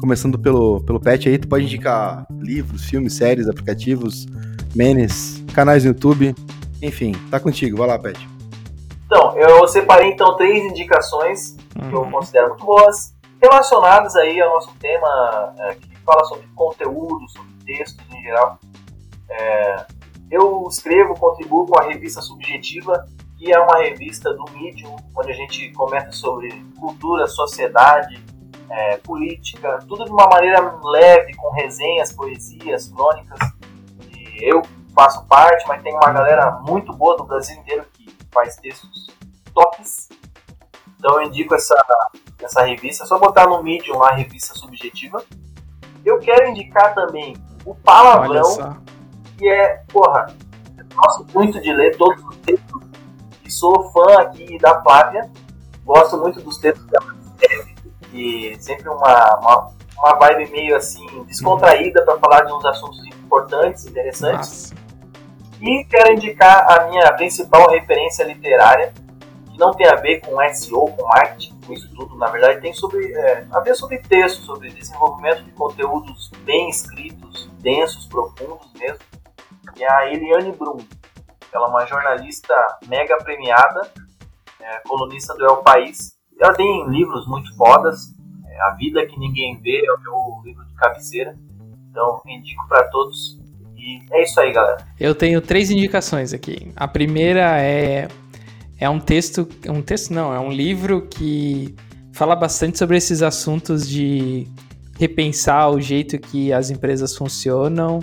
Começando 0.00 0.38
pelo, 0.38 0.80
pelo 0.84 1.00
pet 1.00 1.28
aí, 1.28 1.38
tu 1.38 1.48
pode 1.48 1.64
indicar 1.64 2.26
livros, 2.38 2.84
filmes, 2.84 3.14
séries, 3.14 3.48
aplicativos, 3.48 4.26
memes, 4.74 5.42
canais 5.52 5.84
no 5.84 5.90
YouTube. 5.90 6.34
Enfim, 6.80 7.12
tá 7.30 7.40
contigo. 7.40 7.78
Vai 7.78 7.88
lá, 7.88 7.98
Pet. 7.98 8.28
Então, 9.06 9.36
eu 9.36 9.66
separei 9.66 10.10
então 10.12 10.36
três 10.36 10.64
indicações 10.64 11.56
que 11.88 11.94
eu 11.94 12.04
considero 12.10 12.50
muito 12.50 12.64
boas, 12.64 13.14
relacionadas 13.40 14.16
aí 14.16 14.40
ao 14.40 14.50
nosso 14.50 14.74
tema, 14.78 15.54
é, 15.58 15.74
que 15.74 15.96
fala 15.98 16.24
sobre 16.24 16.46
conteúdo, 16.54 17.28
sobre 17.28 17.52
textos 17.64 18.04
em 18.12 18.22
geral. 18.22 18.58
É, 19.30 19.86
eu 20.30 20.66
escrevo, 20.68 21.14
contribuo 21.14 21.66
com 21.66 21.78
a 21.78 21.84
revista 21.84 22.20
Subjetiva, 22.20 23.06
que 23.36 23.52
é 23.52 23.58
uma 23.58 23.78
revista 23.78 24.32
do 24.34 24.44
Medium, 24.52 24.96
onde 25.16 25.30
a 25.30 25.34
gente 25.34 25.70
comenta 25.72 26.10
sobre 26.12 26.50
cultura, 26.78 27.26
sociedade, 27.26 28.22
é, 28.68 28.96
política, 28.98 29.78
tudo 29.88 30.04
de 30.04 30.10
uma 30.10 30.26
maneira 30.26 30.78
leve, 30.82 31.34
com 31.34 31.50
resenhas, 31.52 32.12
poesias, 32.12 32.88
crônicas. 32.88 33.38
E 34.10 34.44
eu 34.50 34.62
faço 34.94 35.24
parte, 35.26 35.66
mas 35.68 35.82
tem 35.82 35.94
uma 35.94 36.12
galera 36.12 36.58
muito 36.62 36.92
boa 36.92 37.16
do 37.16 37.24
Brasil 37.24 37.56
inteiro 37.56 37.86
que 37.92 38.14
faz 38.32 38.56
textos 38.56 39.06
tops. 39.54 40.08
Então 40.98 41.20
eu 41.20 41.28
indico 41.28 41.54
essa, 41.54 41.76
essa 42.42 42.62
revista, 42.64 43.04
é 43.04 43.06
só 43.06 43.18
botar 43.18 43.46
no 43.46 43.62
Medium 43.62 43.98
lá, 43.98 44.12
revista 44.12 44.54
subjetiva. 44.54 45.22
Eu 46.04 46.18
quero 46.18 46.48
indicar 46.48 46.94
também 46.94 47.36
o 47.64 47.74
Palavrão, 47.74 48.80
que 49.36 49.48
é, 49.48 49.82
porra, 49.92 50.34
eu 50.76 50.84
gosto 50.94 51.26
muito 51.34 51.60
de 51.60 51.72
ler 51.72 51.96
todos 51.96 52.22
os 52.24 52.36
textos 52.38 52.82
e 53.44 53.50
sou 53.50 53.90
fã 53.92 54.20
aqui 54.20 54.58
da 54.58 54.82
Flávia, 54.82 55.30
gosto 55.84 56.18
muito 56.18 56.40
dos 56.40 56.58
textos 56.58 56.84
que 56.86 56.96
ela 56.96 57.16
escreve, 57.20 57.74
e 58.12 58.56
sempre 58.60 58.88
uma, 58.88 59.38
uma, 59.38 59.70
uma 59.98 60.14
vibe 60.16 60.50
meio 60.50 60.76
assim, 60.76 61.06
descontraída 61.24 62.04
para 62.04 62.18
falar 62.18 62.44
de 62.44 62.52
uns 62.52 62.64
assuntos 62.64 63.06
importantes, 63.06 63.86
interessantes. 63.86 64.72
Nossa. 64.72 64.88
E 65.60 65.84
quero 65.84 66.12
indicar 66.12 66.70
a 66.70 66.88
minha 66.88 67.12
principal 67.14 67.68
referência 67.70 68.24
literária, 68.24 68.92
não 69.58 69.72
tem 69.72 69.88
a 69.88 69.96
ver 69.96 70.20
com 70.20 70.38
SEO, 70.54 70.86
com 70.92 71.02
marketing, 71.02 71.60
com 71.66 71.72
isso 71.72 71.90
tudo. 71.94 72.16
Na 72.16 72.28
verdade, 72.28 72.60
tem 72.60 72.72
sobre, 72.72 73.12
é, 73.12 73.44
a 73.50 73.60
ver 73.60 73.74
sobre 73.74 73.98
texto, 73.98 74.42
sobre 74.42 74.70
desenvolvimento 74.70 75.42
de 75.42 75.50
conteúdos 75.50 76.30
bem 76.44 76.70
escritos, 76.70 77.50
densos, 77.58 78.06
profundos 78.06 78.72
mesmo. 78.74 79.00
E 79.76 79.84
a 79.84 80.12
Eliane 80.12 80.52
Brum. 80.52 80.78
Ela 81.52 81.66
é 81.66 81.70
uma 81.70 81.86
jornalista 81.86 82.54
mega 82.86 83.16
premiada, 83.18 83.90
é, 84.60 84.80
colunista 84.86 85.34
do 85.34 85.44
El 85.44 85.56
País. 85.56 86.16
Ela 86.40 86.54
tem 86.54 86.88
livros 86.88 87.26
muito 87.26 87.54
fodas. 87.56 88.14
É, 88.46 88.62
a 88.62 88.70
Vida 88.74 89.04
Que 89.06 89.18
Ninguém 89.18 89.60
Vê 89.60 89.84
é 89.84 89.92
o 89.92 90.00
meu 90.00 90.42
livro 90.44 90.64
de 90.66 90.74
cabeceira. 90.74 91.36
Então, 91.90 92.22
indico 92.26 92.66
para 92.68 92.84
todos. 92.90 93.40
E 93.76 93.98
é 94.12 94.22
isso 94.22 94.38
aí, 94.40 94.52
galera. 94.52 94.86
Eu 95.00 95.14
tenho 95.14 95.40
três 95.40 95.70
indicações 95.70 96.32
aqui. 96.32 96.72
A 96.76 96.86
primeira 96.86 97.60
é 97.60 98.08
é 98.78 98.88
um 98.88 99.00
texto, 99.00 99.48
um 99.68 99.82
texto 99.82 100.12
não, 100.12 100.32
é 100.32 100.38
um 100.38 100.50
livro 100.50 101.02
que 101.02 101.74
fala 102.12 102.36
bastante 102.36 102.78
sobre 102.78 102.96
esses 102.96 103.22
assuntos 103.22 103.88
de 103.88 104.46
repensar 104.98 105.70
o 105.70 105.80
jeito 105.80 106.18
que 106.18 106.52
as 106.52 106.70
empresas 106.70 107.16
funcionam 107.16 108.00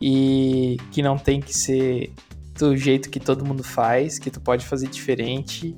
e 0.00 0.76
que 0.92 1.02
não 1.02 1.18
tem 1.18 1.40
que 1.40 1.56
ser 1.56 2.12
do 2.58 2.76
jeito 2.76 3.08
que 3.10 3.20
todo 3.20 3.44
mundo 3.44 3.62
faz, 3.62 4.18
que 4.18 4.30
tu 4.30 4.40
pode 4.40 4.66
fazer 4.66 4.88
diferente. 4.88 5.76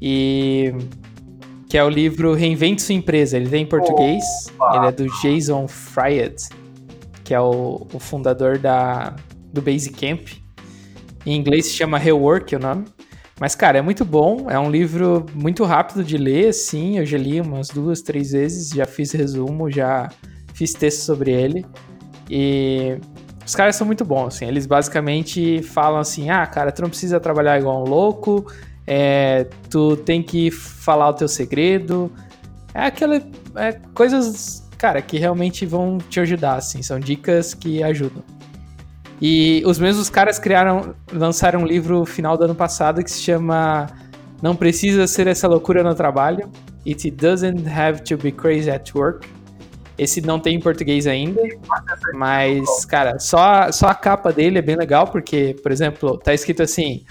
E 0.00 0.72
que 1.68 1.78
é 1.78 1.84
o 1.84 1.88
livro 1.88 2.34
Reinvente 2.34 2.82
Sua 2.82 2.94
Empresa. 2.94 3.36
Ele 3.36 3.48
tem 3.48 3.62
em 3.62 3.66
português, 3.66 4.24
Opa! 4.58 4.76
ele 4.76 4.86
é 4.86 4.92
do 4.92 5.06
Jason 5.22 5.68
Fried, 5.68 6.36
que 7.22 7.32
é 7.32 7.40
o, 7.40 7.86
o 7.92 7.98
fundador 7.98 8.58
da, 8.58 9.14
do 9.52 9.62
Basecamp. 9.62 10.28
Em 11.24 11.36
inglês 11.36 11.66
se 11.66 11.74
chama 11.74 11.96
Rework 11.96 12.56
o 12.56 12.58
nome. 12.58 12.86
Mas, 13.40 13.54
cara, 13.54 13.78
é 13.78 13.82
muito 13.82 14.04
bom. 14.04 14.50
É 14.50 14.58
um 14.58 14.70
livro 14.70 15.24
muito 15.34 15.64
rápido 15.64 16.04
de 16.04 16.18
ler, 16.18 16.48
assim. 16.48 16.98
Eu 16.98 17.06
já 17.06 17.16
li 17.16 17.40
umas 17.40 17.68
duas, 17.68 18.02
três 18.02 18.32
vezes, 18.32 18.68
já 18.68 18.84
fiz 18.84 19.12
resumo, 19.12 19.70
já 19.70 20.10
fiz 20.52 20.74
texto 20.74 21.00
sobre 21.00 21.30
ele. 21.32 21.64
E 22.28 22.98
os 23.44 23.54
caras 23.54 23.76
são 23.76 23.86
muito 23.86 24.04
bons, 24.04 24.34
assim. 24.34 24.44
Eles 24.44 24.66
basicamente 24.66 25.62
falam 25.62 25.98
assim: 25.98 26.28
ah, 26.28 26.46
cara, 26.46 26.70
tu 26.70 26.82
não 26.82 26.90
precisa 26.90 27.18
trabalhar 27.18 27.58
igual 27.58 27.80
um 27.82 27.88
louco, 27.88 28.44
é, 28.86 29.46
tu 29.70 29.96
tem 29.96 30.22
que 30.22 30.50
falar 30.50 31.08
o 31.08 31.14
teu 31.14 31.26
segredo. 31.26 32.12
É 32.74 32.82
aquela. 32.82 33.22
É 33.56 33.72
coisas, 33.94 34.68
cara, 34.76 35.00
que 35.00 35.16
realmente 35.16 35.64
vão 35.64 35.96
te 35.96 36.20
ajudar, 36.20 36.56
assim. 36.56 36.82
São 36.82 37.00
dicas 37.00 37.54
que 37.54 37.82
ajudam. 37.82 38.22
E 39.20 39.62
os 39.66 39.78
mesmos 39.78 40.08
caras 40.08 40.38
criaram, 40.38 40.94
lançaram 41.12 41.60
um 41.60 41.66
livro 41.66 42.06
final 42.06 42.38
do 42.38 42.44
ano 42.44 42.54
passado 42.54 43.04
que 43.04 43.10
se 43.10 43.20
chama 43.20 43.86
Não 44.40 44.56
Precisa 44.56 45.06
Ser 45.06 45.26
Essa 45.26 45.46
Loucura 45.46 45.82
no 45.82 45.94
Trabalho. 45.94 46.50
It 46.86 47.10
Doesn't 47.10 47.68
Have 47.68 48.02
to 48.04 48.16
Be 48.16 48.32
Crazy 48.32 48.70
at 48.70 48.94
Work. 48.94 49.28
Esse 49.98 50.22
não 50.22 50.40
tem 50.40 50.56
em 50.56 50.60
português 50.60 51.06
ainda, 51.06 51.42
mas, 52.14 52.86
cara, 52.86 53.18
só, 53.18 53.70
só 53.70 53.88
a 53.88 53.94
capa 53.94 54.32
dele 54.32 54.58
é 54.58 54.62
bem 54.62 54.74
legal, 54.74 55.06
porque, 55.06 55.54
por 55.62 55.70
exemplo, 55.70 56.16
tá 56.16 56.32
escrito 56.32 56.62
assim: 56.62 57.04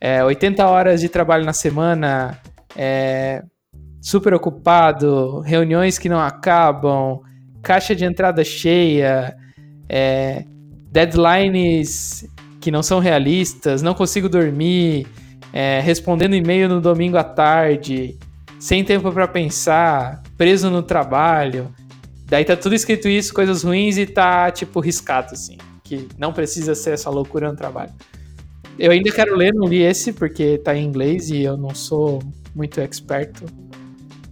é, 0.00 0.22
80 0.22 0.64
horas 0.64 1.00
de 1.00 1.08
trabalho 1.08 1.44
na 1.44 1.52
semana, 1.52 2.38
é, 2.76 3.42
super 4.00 4.32
ocupado, 4.32 5.40
reuniões 5.40 5.98
que 5.98 6.08
não 6.08 6.20
acabam, 6.20 7.20
caixa 7.62 7.96
de 7.96 8.04
entrada 8.04 8.44
cheia, 8.44 9.36
é, 9.88 10.44
deadlines 10.90 12.28
que 12.60 12.70
não 12.70 12.82
são 12.82 12.98
realistas, 12.98 13.80
não 13.80 13.94
consigo 13.94 14.28
dormir, 14.28 15.06
é, 15.52 15.80
respondendo 15.80 16.34
e-mail 16.34 16.68
no 16.68 16.80
domingo 16.80 17.16
à 17.16 17.24
tarde, 17.24 18.18
sem 18.58 18.84
tempo 18.84 19.10
para 19.10 19.26
pensar, 19.26 20.22
preso 20.36 20.68
no 20.68 20.82
trabalho. 20.82 21.72
Daí 22.26 22.44
tá 22.44 22.56
tudo 22.56 22.74
escrito 22.74 23.08
isso, 23.08 23.32
coisas 23.32 23.62
ruins, 23.62 23.96
e 23.96 24.06
tá, 24.06 24.50
tipo, 24.50 24.78
riscado, 24.78 25.32
assim. 25.32 25.56
Que 25.82 26.06
não 26.18 26.32
precisa 26.32 26.74
ser 26.74 26.90
essa 26.90 27.10
loucura 27.10 27.50
no 27.50 27.56
trabalho. 27.56 27.92
Eu 28.78 28.92
ainda 28.92 29.10
quero 29.10 29.34
ler, 29.34 29.52
não 29.52 29.66
li 29.66 29.82
esse, 29.82 30.12
porque 30.12 30.58
tá 30.58 30.76
em 30.76 30.84
inglês 30.84 31.30
e 31.30 31.42
eu 31.42 31.56
não 31.56 31.74
sou 31.74 32.22
muito 32.54 32.80
experto. 32.80 33.44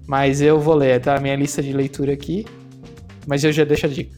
Mas 0.07 0.41
eu 0.41 0.61
vou 0.61 0.75
ler, 0.75 1.01
tá? 1.01 1.17
A 1.17 1.21
minha 1.21 1.35
lista 1.37 1.63
de 1.63 1.73
leitura 1.73 2.13
aqui. 2.13 2.47
Mas 3.27 3.45
eu 3.45 3.53
já 3.53 3.65
deixo 3.65 3.87
a 3.87 3.89
dica. 3.89 4.17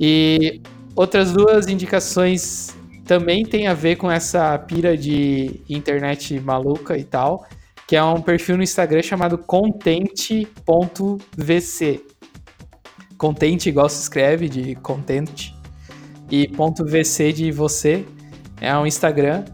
E 0.00 0.60
outras 0.94 1.32
duas 1.32 1.66
indicações 1.66 2.76
também 3.04 3.44
tem 3.44 3.66
a 3.66 3.74
ver 3.74 3.96
com 3.96 4.10
essa 4.10 4.58
pira 4.58 4.96
de 4.96 5.60
internet 5.68 6.38
maluca 6.40 6.96
e 6.96 7.04
tal, 7.04 7.46
que 7.86 7.96
é 7.96 8.02
um 8.02 8.22
perfil 8.22 8.56
no 8.56 8.62
Instagram 8.62 9.02
chamado 9.02 9.36
content.vc. 9.36 10.46
Content 13.18 13.66
igual 13.66 13.88
se 13.88 14.02
escreve, 14.02 14.48
de 14.48 14.74
content. 14.76 15.52
E 16.30 16.48
ponto 16.48 16.84
.vc 16.84 17.32
de 17.32 17.52
você. 17.52 18.06
É 18.60 18.74
um 18.76 18.86
Instagram. 18.86 19.44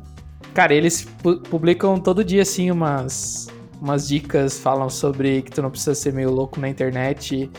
Cara, 0.55 0.73
eles 0.75 1.05
pu- 1.05 1.41
publicam 1.41 1.99
todo 1.99 2.25
dia, 2.25 2.43
assim, 2.43 2.71
umas, 2.71 3.49
umas 3.81 4.07
dicas, 4.09 4.59
falam 4.59 4.89
sobre 4.89 5.43
que 5.43 5.51
tu 5.51 5.61
não 5.63 5.71
precisa 5.71 5.95
ser 5.95 6.13
meio 6.13 6.31
louco 6.31 6.61
na 6.61 6.69
internet, 6.69 7.51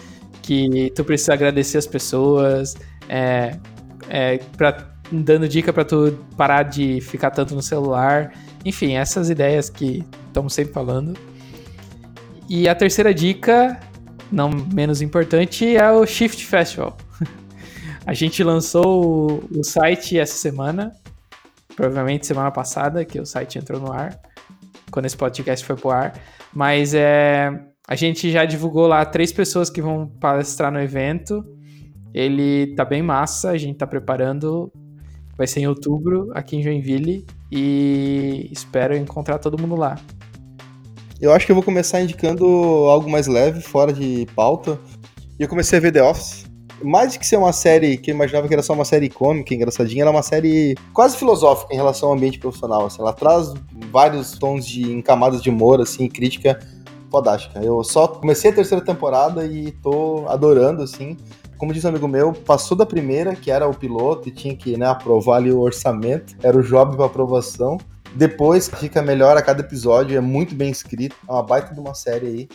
que 0.42 0.92
tu 0.96 1.04
precisa 1.04 1.34
agradecer 1.34 1.78
as 1.78 1.88
pessoas, 1.88 2.76
é, 3.10 3.58
é, 4.08 4.38
pra, 4.56 4.88
dando 5.12 5.50
dica 5.50 5.74
pra 5.74 5.84
tu 5.84 6.18
parar 6.38 6.64
de 6.64 7.02
ficar 7.02 7.32
tanto 7.32 7.56
no 7.56 7.62
celular. 7.62 8.32
Enfim, 8.64 8.94
essas 8.94 9.30
ideias 9.30 9.70
que 9.70 10.06
estamos 10.28 10.54
sempre 10.54 10.74
falando. 10.74 11.18
E 12.48 12.70
a 12.70 12.76
terceira 12.76 13.14
dica, 13.14 13.80
não 14.32 14.50
menos 14.50 15.02
importante, 15.02 15.76
é 15.76 15.92
o 15.92 16.06
Shift 16.06 16.46
Festival. 16.46 16.96
A 18.06 18.14
gente 18.14 18.44
lançou 18.44 19.42
o, 19.54 19.60
o 19.60 19.64
site 19.64 20.18
essa 20.18 20.36
semana, 20.36 20.92
provavelmente 21.76 22.26
semana 22.26 22.50
passada, 22.50 23.06
que 23.06 23.20
o 23.20 23.26
site 23.26 23.60
entrou 23.60 23.80
no 23.80 23.92
ar, 23.92 24.20
quando 24.90 25.06
esse 25.06 25.16
podcast 25.16 25.64
foi 25.64 25.76
pro 25.76 25.92
ar. 25.92 26.20
Mas 26.52 26.96
é, 26.96 27.52
a 27.88 27.96
gente 27.96 28.32
já 28.32 28.46
divulgou 28.46 28.88
lá 28.88 29.06
três 29.06 29.32
pessoas 29.32 29.70
que 29.70 29.82
vão 29.82 30.08
palestrar 30.08 30.72
no 30.72 30.82
evento. 30.82 31.46
Ele 32.14 32.74
tá 32.76 32.84
bem 32.84 33.02
massa, 33.02 33.52
a 33.52 33.58
gente 33.58 33.78
tá 33.78 33.88
preparando. 33.88 34.72
Vai 35.38 35.48
ser 35.48 35.62
em 35.62 35.68
outubro, 35.68 36.30
aqui 36.34 36.58
em 36.58 36.64
Joinville. 36.64 37.26
E 37.52 38.50
espero 38.52 38.96
encontrar 38.96 39.40
todo 39.40 39.60
mundo 39.60 39.76
lá. 39.76 39.98
Eu 41.22 41.34
acho 41.34 41.46
que 41.46 41.52
eu 41.52 41.56
vou 41.56 41.64
começar 41.64 42.02
indicando 42.02 42.46
algo 42.46 43.10
mais 43.10 43.28
leve, 43.28 43.62
fora 43.62 43.92
de 43.92 44.26
pauta. 44.36 44.80
E 45.38 45.44
eu 45.44 45.50
comecei 45.50 45.78
a 45.78 45.82
ver 45.82 45.92
The 45.92 46.04
Office. 46.04 46.46
Mais 46.82 47.12
do 47.12 47.20
que 47.20 47.28
ser 47.28 47.36
uma 47.36 47.52
série 47.52 47.98
que 47.98 48.10
eu 48.10 48.16
imaginava 48.16 48.48
que 48.48 48.54
era 48.54 48.64
só 48.64 48.74
uma 48.74 48.86
série 48.86 49.10
cômica, 49.10 49.54
engraçadinha, 49.54 50.04
ela 50.04 50.12
é 50.12 50.14
uma 50.14 50.24
série 50.24 50.78
quase 50.94 51.18
filosófica 51.18 51.74
em 51.74 51.78
relação 51.78 52.08
ao 52.08 52.16
ambiente 52.16 52.40
profissional. 52.40 52.86
assim. 52.86 53.02
ela 53.02 53.12
traz 53.12 53.54
vários 53.92 54.32
tons 54.32 54.66
de 54.66 55.02
camadas 55.02 55.42
de 55.42 55.50
humor, 55.50 55.82
assim, 55.82 56.08
crítica 56.08 56.58
fodástica. 57.12 57.60
Eu 57.62 57.84
só 57.84 58.08
comecei 58.08 58.52
a 58.52 58.54
terceira 58.54 58.84
temporada 58.84 59.46
e 59.46 59.72
tô 59.72 60.26
adorando, 60.28 60.84
assim. 60.84 61.18
Como 61.60 61.74
diz 61.74 61.84
um 61.84 61.90
amigo 61.90 62.08
meu, 62.08 62.32
passou 62.32 62.76
da 62.76 62.86
primeira, 62.86 63.36
que 63.36 63.52
era 63.52 63.68
o 63.68 63.74
piloto, 63.74 64.30
e 64.30 64.32
tinha 64.32 64.56
que 64.56 64.78
né, 64.78 64.88
aprovar 64.88 65.36
ali 65.36 65.52
o 65.52 65.60
orçamento, 65.60 66.36
era 66.42 66.58
o 66.58 66.64
job 66.64 66.96
para 66.96 67.06
aprovação. 67.06 67.78
Depois 68.16 68.70
fica 68.70 69.02
melhor 69.02 69.36
a 69.36 69.42
cada 69.42 69.60
episódio, 69.60 70.18
é 70.18 70.22
muito 70.22 70.56
bem 70.56 70.72
escrito, 70.72 71.16
é 71.28 71.32
uma 71.32 71.44
baita 71.44 71.74
de 71.74 71.80
uma 71.80 71.94
série 71.94 72.26
aí. 72.26 72.50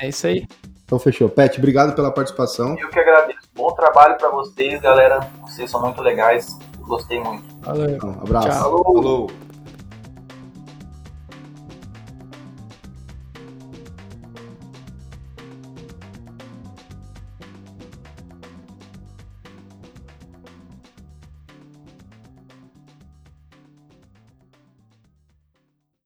É 0.00 0.08
isso 0.08 0.26
aí. 0.26 0.46
Então 0.84 0.98
fechou. 0.98 1.28
Pet, 1.28 1.56
obrigado 1.58 1.94
pela 1.94 2.10
participação. 2.10 2.76
Eu 2.76 2.88
que 2.88 2.98
agradeço. 2.98 3.48
Bom 3.54 3.72
trabalho 3.72 4.16
pra 4.16 4.30
vocês, 4.30 4.80
galera. 4.80 5.20
Vocês 5.42 5.70
são 5.70 5.80
muito 5.80 6.02
legais. 6.02 6.58
Gostei 6.80 7.20
muito. 7.20 7.44
Valeu. 7.60 7.98
Um 8.02 8.22
abraço. 8.22 8.48
Tchau. 8.48 8.60
Falou! 8.60 8.84
Falou! 8.84 9.47